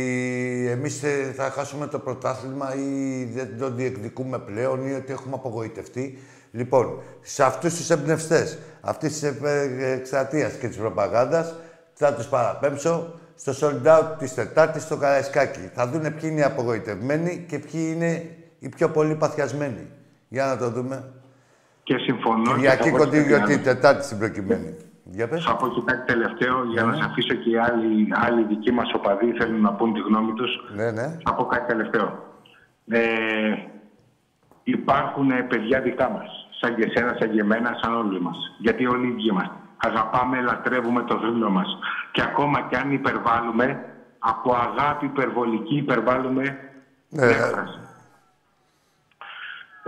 εμείς 0.70 1.02
ε, 1.02 1.32
θα 1.36 1.50
χάσουμε 1.50 1.86
το 1.86 1.98
πρωτάθλημα 1.98 2.74
ή 2.74 3.24
δεν 3.24 3.58
το 3.58 3.70
διεκδικούμε 3.70 4.38
πλέον 4.38 4.88
ή 4.88 4.92
ότι 4.92 5.12
έχουμε 5.12 5.34
απογοητευτεί. 5.34 6.18
Λοιπόν, 6.50 7.02
σε 7.20 7.44
αυτούς 7.44 7.76
τους 7.76 7.90
εμπνευστές 7.90 8.58
αυτής 8.80 9.12
της 9.12 9.22
ε, 9.22 9.94
εκστρατείας 9.98 10.52
και 10.52 10.68
της 10.68 10.76
προπαγάνδας 10.76 11.54
θα 11.92 12.14
τους 12.14 12.26
παραπέμψω 12.26 13.14
στο 13.34 13.52
sold 13.60 13.86
out 13.86 14.18
της 14.18 14.34
Τετάρτης 14.34 14.82
στο 14.82 14.96
Καραϊσκάκι. 14.96 15.70
Θα 15.74 15.86
δούνε 15.88 16.10
ποιοι 16.10 16.28
είναι 16.32 16.40
οι 16.40 16.44
απογοητευμένοι 16.44 17.44
και 17.48 17.58
ποιοι 17.58 17.92
είναι 17.94 18.36
οι 18.58 18.68
πιο 18.68 18.88
πολύ 18.88 19.14
παθιασμένοι. 19.14 19.86
Για 20.28 20.46
να 20.46 20.56
το 20.56 20.70
δούμε. 20.70 21.12
Και 21.82 21.96
συμφωνώ. 21.98 22.42
και 22.42 22.52
Κυριακή 22.52 22.90
θα 22.90 22.96
πω 22.96 22.96
και 22.96 23.00
κάτι 23.00 23.10
κοντίγιο 23.10 23.36
άλλο. 23.36 23.46
τη 23.46 23.58
Τετάρτη 23.58 24.04
στην 24.04 24.18
προκειμένη. 24.18 24.76
Για 25.12 25.28
πες. 25.28 25.44
Θα 25.44 25.56
πω 25.56 25.68
και 25.68 25.80
κάτι 25.84 26.12
τελευταίο 26.12 26.64
για 26.64 26.82
Ναι. 26.84 26.90
να 26.90 26.96
σε 26.96 27.02
αφήσω 27.04 27.34
και 27.34 27.50
οι 27.50 27.56
άλλοι, 27.58 28.08
άλλοι 28.26 28.42
δικοί 28.44 28.72
μας 28.72 28.92
οπαδοί 28.94 29.32
θέλουν 29.38 29.60
να 29.60 29.72
πούν 29.72 29.92
τη 29.94 30.00
γνώμη 30.00 30.32
τους. 30.32 30.50
Ναι, 30.74 30.90
ναι. 30.90 31.16
Θα 31.24 31.34
πω 31.34 31.44
κάτι 31.46 31.66
τελευταίο. 31.66 32.24
Ε, 32.88 33.00
υπάρχουν 34.62 35.30
ε, 35.30 35.42
παιδιά 35.42 35.80
δικά 35.80 36.10
μας, 36.10 36.48
σαν 36.60 36.74
και 36.76 36.84
εσένα, 36.84 37.16
σαν 37.18 37.30
και 37.30 37.40
εμένα, 37.40 37.78
σαν 37.82 37.94
όλοι 37.94 38.20
μας. 38.20 38.36
Γιατί 38.58 38.86
όλοι 38.86 39.06
οι 39.06 39.10
ίδιοι 39.10 39.28
είμαστε. 39.30 39.54
Αγαπάμε, 39.76 40.40
λατρεύουμε 40.40 41.02
το 41.02 41.18
θρύλο 41.18 41.50
μας. 41.50 41.78
Και 42.12 42.22
ακόμα 42.22 42.60
κι 42.68 42.76
αν 42.76 42.92
υπερβάλλουμε, 42.92 43.84
από 44.18 44.52
αγάπη 44.54 45.04
υπερβολική 45.06 45.76
υπερβάλλουμε 45.76 46.42
Ναι, 47.08 47.26
την 47.26 47.30
έκφραση. 47.30 47.78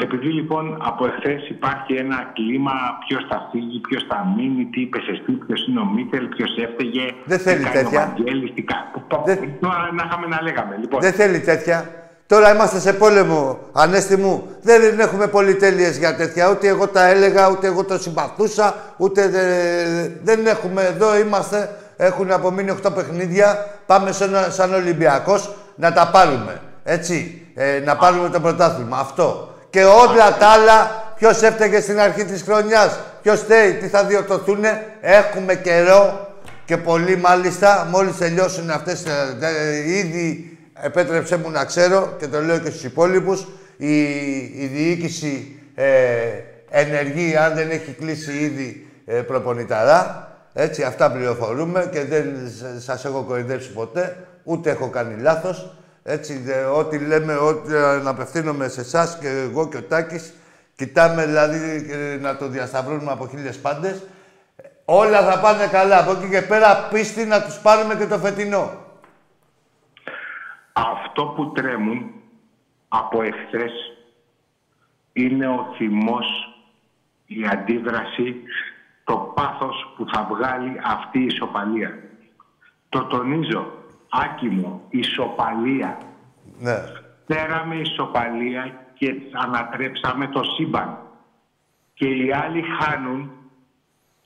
Επειδή 0.02 0.26
λοιπόν 0.32 0.64
από 0.90 1.06
εχθές 1.06 1.48
υπάρχει 1.48 1.92
ένα 1.94 2.18
κλίμα 2.34 2.72
ποιος 3.06 3.26
θα 3.30 3.48
φύγει, 3.50 3.78
ποιος 3.88 4.02
θα 4.10 4.18
μείνει, 4.36 4.64
τι 4.72 4.80
είπες 4.80 5.04
εσύ, 5.12 5.32
ποιος 5.46 5.66
είναι 5.66 5.80
ο 5.80 5.84
Μίτσελ, 5.84 6.26
ποιος 6.26 6.50
έφταιγε. 6.66 7.04
Δεν 7.24 7.38
θέλει 7.38 7.58
τι 7.58 7.64
κάνει 7.70 7.76
τέτοια. 7.82 8.02
Ο 8.02 8.06
Βαγγέλης, 8.16 8.50
τι 8.54 8.62
κάνει. 8.62 8.86
Δεν- 9.24 9.38
Τώρα 9.60 9.88
να 9.92 10.02
είχαμε 10.06 10.26
να 10.26 10.42
λέγαμε. 10.42 10.76
Λοιπόν, 10.80 11.00
Δεν 11.00 11.12
θέλει 11.12 11.40
τέτοια. 11.40 11.90
Τώρα 12.26 12.54
είμαστε 12.54 12.78
σε 12.80 12.92
πόλεμο, 12.92 13.58
Ανέστη 13.72 14.16
μου. 14.16 14.46
Δεν 14.62 15.00
έχουμε 15.00 15.26
πολυτέλειες 15.26 15.98
για 15.98 16.16
τέτοια. 16.16 16.50
Ούτε 16.50 16.68
εγώ 16.68 16.88
τα 16.88 17.06
έλεγα, 17.06 17.50
ούτε 17.50 17.66
εγώ 17.66 17.84
το 17.84 17.98
συμπαθούσα, 17.98 18.74
ούτε 18.96 19.28
δε- 19.28 20.08
δεν 20.22 20.46
έχουμε. 20.46 20.82
Εδώ 20.82 21.18
είμαστε. 21.18 21.76
Έχουν 21.96 22.32
απομείνει 22.32 22.70
8 22.70 22.90
παιχνίδια. 22.94 23.66
Πάμε 23.86 24.12
σαν, 24.12 24.30
σαν 24.48 24.74
Ολυμπιακός 24.74 25.54
να 25.76 25.92
τα 25.92 26.10
πάρουμε. 26.12 26.60
Έτσι. 26.84 27.46
Ε, 27.54 27.82
να 27.84 27.96
πάρουμε 27.96 28.28
το 28.28 28.40
πρωτάθλημα. 28.40 28.98
Αυτό. 28.98 29.51
Και 29.72 29.84
όλα 29.84 30.36
τα 30.38 30.46
άλλα, 30.46 31.04
ποιος 31.16 31.42
έφταιγε 31.42 31.80
στην 31.80 32.00
αρχή 32.00 32.24
της 32.24 32.42
χρονιάς, 32.42 32.98
ποιος 33.22 33.38
στέει, 33.38 33.72
τι 33.72 33.88
θα 33.88 34.04
διορθωθούν. 34.04 34.64
Έχουμε 35.00 35.54
καιρό 35.54 36.28
και 36.64 36.76
πολύ 36.76 37.16
μάλιστα, 37.16 37.86
μόλις 37.90 38.16
τελειώσουν 38.16 38.70
αυτές, 38.70 39.04
ε, 39.04 39.36
ε, 39.40 39.96
ήδη 39.98 40.58
επέτρεψέ 40.82 41.36
μου 41.36 41.50
να 41.50 41.64
ξέρω 41.64 42.16
και 42.18 42.26
το 42.28 42.40
λέω 42.40 42.58
και 42.58 42.70
στους 42.70 42.84
υπόλοιπους, 42.84 43.46
η, 43.76 44.02
η 44.36 44.70
διοίκηση 44.72 45.60
ε, 45.74 45.84
ενεργεί 46.70 47.36
αν 47.36 47.54
δεν 47.54 47.70
έχει 47.70 47.96
κλείσει 48.00 48.32
ήδη 48.32 48.86
ε, 49.06 49.14
προπονηταρά. 49.14 50.26
Έτσι, 50.52 50.82
αυτά 50.82 51.10
πληροφορούμε 51.10 51.88
και 51.92 52.04
δεν 52.04 52.24
σ- 52.58 52.84
σας 52.84 53.04
έχω 53.04 53.22
κορυδέψει 53.22 53.70
ποτέ, 53.72 54.16
ούτε 54.42 54.70
έχω 54.70 54.88
κάνει 54.88 55.20
λάθος. 55.22 55.74
Έτσι, 56.02 56.38
δε, 56.38 56.64
ό,τι 56.64 56.98
λέμε, 56.98 57.34
ό,τι 57.34 57.76
αναπευθύνομαι 57.76 58.68
σε 58.68 58.80
εσάς 58.80 59.18
και 59.18 59.28
εγώ 59.28 59.68
και 59.68 59.76
ο 59.76 59.82
Τάκης 59.82 60.34
και 60.76 60.84
Κοιτάμε 60.84 61.26
δηλαδή 61.26 61.90
ε, 61.92 62.16
να 62.16 62.36
το 62.36 62.48
διασταυρώνουμε 62.48 63.12
από 63.12 63.28
χίλιες 63.28 63.60
πάντες. 63.60 64.06
Όλα 64.84 65.22
θα 65.22 65.40
πάνε 65.40 65.66
καλά. 65.66 65.98
Από 65.98 66.10
εκεί 66.10 66.28
και 66.28 66.42
πέρα 66.42 66.88
πίστη 66.92 67.24
να 67.24 67.42
τους 67.42 67.58
πάρουμε 67.58 67.94
και 67.94 68.06
το 68.06 68.18
φετινό. 68.18 68.70
Αυτό 70.72 71.24
που 71.24 71.52
τρέμουν 71.52 72.10
από 72.88 73.22
εχθές 73.22 73.72
είναι 75.12 75.48
ο 75.48 75.74
θυμός, 75.76 76.26
η 77.26 77.46
αντίδραση, 77.50 78.42
το 79.04 79.16
πάθος 79.16 79.94
που 79.96 80.06
θα 80.12 80.28
βγάλει 80.30 80.80
αυτή 80.84 81.18
η 81.18 81.26
ισοπαλία. 81.26 81.98
Το 82.88 83.04
τονίζω, 83.04 83.72
Άκη 84.12 84.46
μου, 84.48 84.80
ισοπαλία. 84.88 85.98
Ναι. 86.58 86.76
Φέραμε 87.26 87.74
ισοπαλία 87.74 88.72
και 88.94 89.14
ανατρέψαμε 89.44 90.26
το 90.26 90.42
σύμπαν. 90.42 90.98
Και 91.94 92.06
οι 92.06 92.32
άλλοι 92.32 92.62
χάνουν 92.78 93.30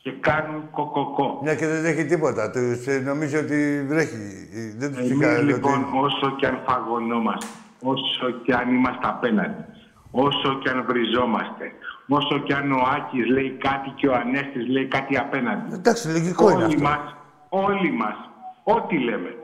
και 0.03 0.12
κάνουν 0.20 0.70
κοκοκό. 0.70 1.39
Μια 1.43 1.55
και 1.55 1.66
δεν 1.66 1.84
έχει 1.84 2.05
τίποτα. 2.05 2.51
Τους, 2.51 2.87
ε, 2.87 2.99
νομίζω 2.99 3.39
ότι 3.39 3.84
βρέχει. 3.89 4.49
Ε, 4.55 4.78
Δεν 4.78 4.91
τους 4.91 4.99
Εμείς 4.99 5.11
είχα 5.11 5.43
λοιπόν 5.43 5.87
όσο 5.95 6.37
και 6.37 6.47
αν 6.47 6.59
φαγωνόμαστε, 6.66 7.47
όσο 7.82 8.30
και 8.45 8.55
αν 8.55 8.74
είμαστε 8.74 9.07
απέναντι, 9.09 9.64
όσο 10.11 10.59
και 10.59 10.70
αν 10.70 10.84
βριζόμαστε, 10.89 11.72
όσο 12.09 12.39
και 12.39 12.55
αν 12.55 12.72
ο 12.72 12.82
Άκης 12.97 13.26
λέει 13.26 13.51
κάτι 13.51 13.91
και 13.91 14.09
ο 14.09 14.14
Ανέστης 14.14 14.68
λέει 14.68 14.87
κάτι 14.87 15.18
απέναντι. 15.18 15.74
Εντάξει, 15.74 16.09
λογικό 16.09 16.51
είναι 16.51 16.64
όλοι 16.64 16.74
αυτό. 16.74 16.89
μας, 16.89 17.16
όλοι 17.49 17.91
μας, 17.93 18.16
ό,τι 18.64 18.99
λέμε, 18.99 19.34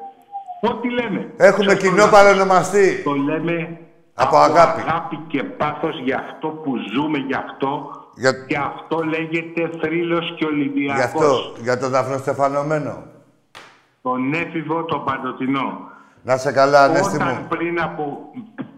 ό 0.68 0.74
τι 0.74 0.88
λέμε. 0.90 1.32
Έχουμε 1.36 1.74
Ξέρεις 1.74 1.82
κοινό 1.82 2.04
το- 2.04 2.10
παρονομαστή. 2.10 3.02
Το 3.04 3.12
λέμε 3.12 3.78
Από 4.14 4.36
αγάπη. 4.36 5.16
και 5.26 5.42
πάθος 5.42 6.00
για 6.04 6.18
αυτό 6.30 6.48
που 6.48 6.72
ζούμε, 6.94 7.18
για 7.18 7.38
αυτό. 7.48 7.90
Για- 8.14 8.32
Και 8.46 8.56
αυτό 8.56 8.98
λέγεται 8.98 9.70
θρύλος 9.80 10.34
και 10.36 10.44
Γι' 10.44 10.52
Ολυμπιακός. 10.52 11.02
αυτό, 11.04 11.62
για 11.62 11.78
τον 11.78 11.90
δαφνοστεφανωμένο. 11.90 13.02
Τον 14.02 14.32
έφηβο, 14.32 14.84
τον 14.84 15.04
παντοτινό. 15.04 15.90
Να 16.22 16.36
σε 16.36 16.52
καλά, 16.52 16.84
Ανέστη 16.84 17.14
Όταν 17.16 17.28
μου. 17.40 17.46
πριν 17.48 17.80
από 17.82 18.18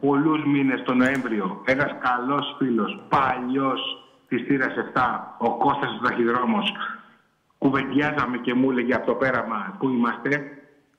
πολλούς 0.01 0.45
μήνες, 0.45 0.83
τον 0.83 0.97
Νοέμβριο, 0.97 1.61
ένας 1.65 1.91
καλός 2.01 2.55
φίλος, 2.59 3.01
παλιός 3.09 3.81
της 4.29 4.43
θύρας 4.47 4.75
7, 4.77 5.35
ο 5.39 5.57
Κώστας 5.57 5.91
ο 6.01 6.07
Ταχυδρόμος, 6.09 6.73
κουβεντιάζαμε 7.59 8.37
και 8.39 8.55
μου 8.55 8.71
έλεγε 8.71 8.95
από 8.95 9.07
το 9.07 9.15
πέραμα 9.15 9.77
που 9.79 9.89
είμαστε, 9.89 10.51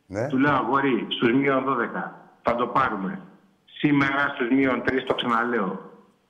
Ναι. 0.07 0.27
του 0.27 0.37
λέω 0.37 0.53
αγόρι, 0.53 1.07
στους 1.09 1.31
μείον 1.33 1.63
12, 1.63 2.11
θα 2.41 2.55
το 2.55 2.67
πάρουμε. 2.67 3.19
Σήμερα 3.65 4.31
στους 4.35 4.49
μείον 4.49 4.81
3 4.85 5.03
το 5.07 5.13
ξαναλέω. 5.15 5.79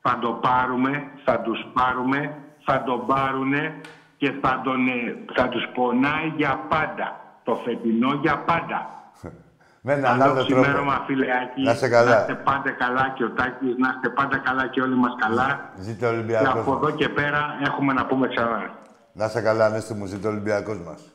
Θα 0.02 0.18
το 0.20 0.32
πάρουμε, 0.32 1.10
θα 1.24 1.40
τους 1.40 1.66
πάρουμε, 1.72 2.34
θα 2.64 2.82
τον 2.82 3.06
πάρουνε 3.06 3.80
και 4.16 4.30
θα, 4.42 4.60
τον, 4.64 4.86
ε, 4.88 5.16
θα 5.34 5.48
τους 5.48 5.64
πονάει 5.74 6.32
για 6.36 6.60
πάντα. 6.68 7.20
Το 7.44 7.54
φετινό 7.64 8.12
για 8.12 8.38
πάντα. 8.38 8.80
Με 9.88 9.92
έναν 9.92 10.04
Καλό 10.18 10.22
άλλο 10.22 10.44
τρόπο. 10.44 10.60
ξημέρωμα, 10.60 11.02
φίλε 11.06 11.26
Άκη. 11.42 11.62
Να 11.62 11.72
είσαι 11.72 11.88
καλά. 11.88 12.10
Να 12.14 12.20
είστε 12.20 12.34
πάντα 12.34 12.70
καλά 12.70 13.12
και 13.16 13.24
ο 13.24 13.30
Τάκης, 13.30 13.74
να 13.78 13.88
είστε 13.94 14.08
πάντα 14.08 14.38
καλά 14.38 14.66
και 14.66 14.80
όλοι 14.82 14.94
μας 14.94 15.14
καλά. 15.20 15.70
Ζήτω 15.76 16.06
ο 16.06 16.10
Και 16.10 16.14
Ολυμπιακός 16.16 16.48
από 16.48 16.70
μας. 16.72 16.82
εδώ 16.82 16.90
και 16.96 17.08
πέρα 17.08 17.58
έχουμε 17.66 17.92
να 17.92 18.06
πούμε 18.06 18.28
ξανά. 18.28 18.70
Να 19.12 19.24
είσαι 19.24 19.40
καλά, 19.42 19.66
Ανέστη 19.66 19.94
μου. 19.94 20.06
Ζήτω 20.06 20.28
ο 20.28 20.30
Ολυμπιακός 20.30 20.78
μας. 20.80 21.12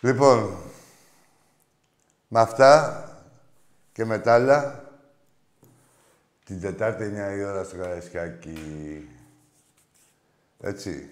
Λοιπόν, 0.00 0.38
με 2.28 2.40
αυτά 2.40 3.04
και 3.92 4.04
με 4.04 4.18
τα 4.18 4.34
άλλα, 4.34 4.84
την 6.44 6.60
Τετάρτη 6.60 7.12
9 7.14 7.36
η 7.36 7.44
ώρα 7.44 7.64
στο 7.64 7.76
Καραϊσκάκι. 7.76 9.08
Έτσι. 10.60 11.10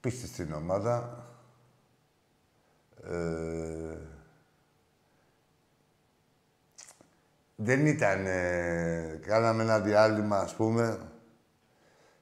Πίστη 0.00 0.26
στην 0.26 0.52
ομάδα. 0.52 1.24
Ε, 3.04 3.98
δεν 7.56 7.86
ήταν... 7.86 8.26
ε, 8.26 9.20
κάναμε 9.26 9.62
ένα 9.62 9.80
διάλειμμα, 9.80 10.38
ας 10.38 10.54
πούμε, 10.54 11.10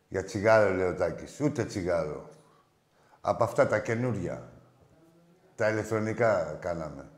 για 0.08 0.24
τσιγάρο, 0.24 0.74
λέει 0.74 0.88
ο 0.88 0.94
Τάκης. 0.94 1.40
Ούτε 1.40 1.64
τσιγάρο. 1.64 2.28
Από 3.20 3.44
αυτά 3.44 3.66
τα 3.66 3.78
καινούρια. 3.78 4.53
Τα 5.56 5.68
ηλεκτρονικά 5.70 6.58
κάναμε. 6.60 7.08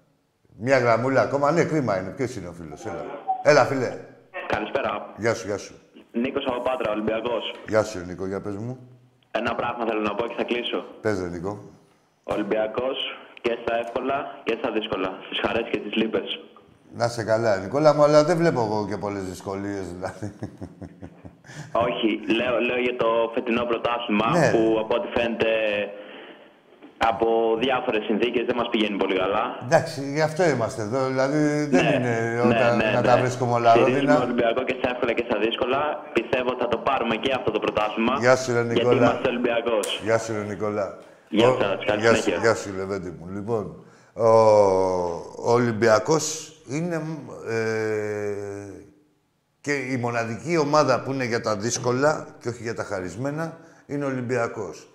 Μια 0.59 0.79
γραμμούλα 0.79 1.21
ακόμα. 1.21 1.51
Ναι, 1.51 1.65
κρίμα 1.65 1.99
είναι. 2.01 2.11
Ποιος 2.11 2.37
είναι 2.37 2.49
ο 2.49 2.53
φίλος; 2.53 2.85
Έλα. 2.87 3.05
Έλα, 3.43 3.65
φίλε. 3.65 3.99
Καλησπέρα. 4.47 5.13
Γεια 5.17 5.35
σου, 5.35 5.47
γεια 5.47 5.59
σου. 5.59 5.75
Νίκος 6.13 6.45
από 6.47 6.61
Πάτρα, 6.63 6.93
Ολυμπιακός. 6.93 7.55
Γεια 7.69 7.83
σου, 7.83 8.05
Νίκο. 8.07 8.27
Για 8.27 8.41
πες 8.41 8.57
μου. 8.57 8.79
Ένα 9.31 9.55
πράγμα 9.55 9.85
θέλω 9.89 10.01
να 10.01 10.15
πω 10.15 10.27
και 10.27 10.35
θα 10.39 10.45
κλείσω. 10.45 10.85
Πες, 11.01 11.21
ρε, 11.21 11.29
Νίκο. 11.29 11.59
Ολυμπιακός 12.25 12.97
και 13.41 13.59
στα 13.63 13.77
εύκολα 13.79 14.41
και 14.45 14.55
στα 14.59 14.71
δύσκολα. 14.71 15.09
Στι 15.27 15.47
χαρές 15.47 15.69
και 15.71 15.79
τις 15.79 15.95
λύπες. 15.95 16.41
Να 16.95 17.09
σε 17.09 17.25
καλά, 17.25 17.57
Νικόλα 17.57 17.95
μου, 17.95 18.03
αλλά 18.03 18.25
δεν 18.25 18.37
βλέπω 18.37 18.61
εγώ 18.61 18.87
και 18.89 18.97
πολλές 18.97 19.23
δυσκολίες, 19.23 19.93
δηλαδή. 19.95 20.33
Όχι, 21.87 22.09
λέω, 22.37 22.61
λέω 22.61 22.79
για 22.87 22.97
το 22.97 23.31
φετινό 23.35 23.65
πρωτάθλημα 23.65 24.29
Ναι. 24.39 24.51
που 24.51 24.77
από 24.81 24.95
ό,τι 24.95 25.09
φαίνεται 25.19 25.49
από 26.99 27.27
διάφορες 27.65 28.05
συνθήκες 28.05 28.45
δεν 28.49 28.57
μας 28.57 28.69
πηγαίνει 28.73 28.97
πολύ 28.97 29.17
καλά. 29.23 29.45
Εντάξει, 29.65 29.99
γι' 30.17 30.21
αυτό 30.31 30.43
είμαστε 30.49 30.83
εδώ. 30.83 31.07
Δηλαδή, 31.07 31.41
δεν 31.75 31.85
Ναι, 31.85 31.95
είναι 31.97 32.15
ναι, 32.35 32.41
όταν 32.41 32.77
ναι, 32.77 32.85
να 32.97 33.01
ναι. 33.01 33.07
τα 33.09 33.17
βρίσκουμε 33.23 33.53
όλα 33.53 33.71
Στηρίζουμε 33.71 33.97
ρόδινα. 33.99 34.23
Ολυμπιακό 34.23 34.63
και 34.69 34.77
στα 34.81 34.89
εύκολα 34.93 35.13
και 35.13 35.25
στα 35.29 35.39
δύσκολα. 35.39 35.81
Πιστεύω 36.13 36.49
ότι 36.53 36.61
θα 36.65 36.69
το 36.69 36.79
πάρουμε 36.89 37.15
και 37.17 37.33
αυτό 37.39 37.51
το 37.51 37.59
πρωτάθλημα. 37.59 38.15
Γεια 38.25 38.37
σου, 38.37 38.53
ρε, 38.53 38.63
Γιατί 38.63 38.75
Νικόλα. 38.79 38.97
είμαστε 38.97 39.29
Ολυμπιακός. 39.29 40.01
Γεια 40.07 40.19
σου, 40.19 40.33
ρε 40.33 40.43
Νικόλα. 40.53 40.87
Γεια 41.29 41.49
Ο- 41.49 41.57
σας, 41.61 41.85
καλή 41.87 42.01
γεια 42.01 42.15
σου, 42.15 42.23
συνέχεια. 42.23 42.43
γεια 42.45 42.55
σου, 42.55 42.69
Λεβέντη 42.77 43.11
μου. 43.19 43.27
Λοιπόν, 43.37 43.65
ο, 44.13 44.29
ο 45.49 45.53
Ολυμπιακός 45.59 46.25
είναι 46.69 46.97
ε, 47.49 47.55
και 49.61 49.73
η 49.73 49.97
μοναδική 49.97 50.57
ομάδα 50.57 51.03
που 51.03 51.13
είναι 51.13 51.25
για 51.25 51.41
τα 51.41 51.57
δύσκολα 51.57 52.27
και 52.41 52.49
όχι 52.49 52.63
για 52.63 52.75
τα 52.75 52.85
χαρισμένα 52.85 53.57
είναι 53.87 54.05
ο 54.05 54.09
Ολυμπιακός. 54.09 54.89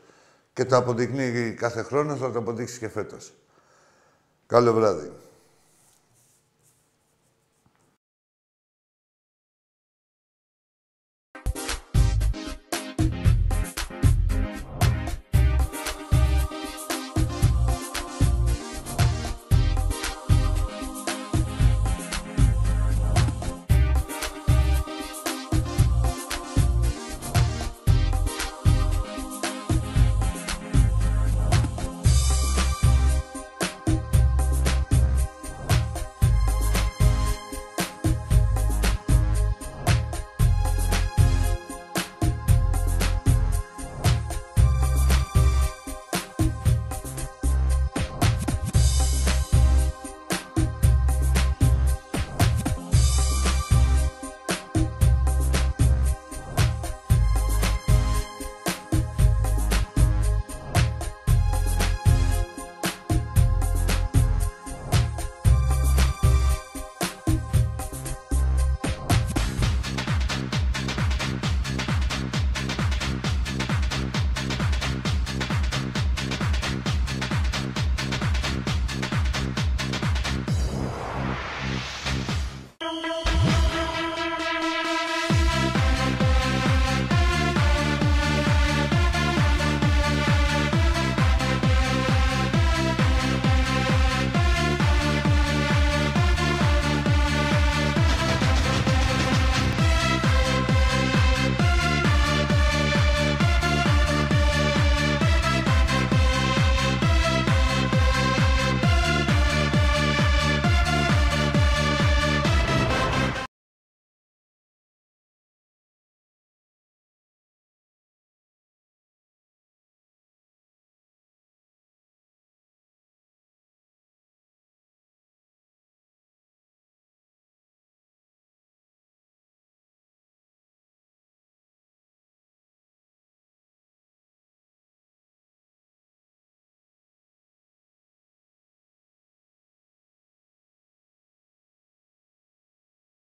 Και 0.53 0.65
το 0.65 0.75
αποδεικνύει 0.77 1.53
κάθε 1.53 1.81
χρόνος, 1.81 2.19
θα 2.19 2.31
το 2.31 2.39
αποδείξεις 2.39 2.77
και 2.77 2.89
φέτος. 2.89 3.33
Καλό 4.47 4.73
βράδυ. 4.73 5.11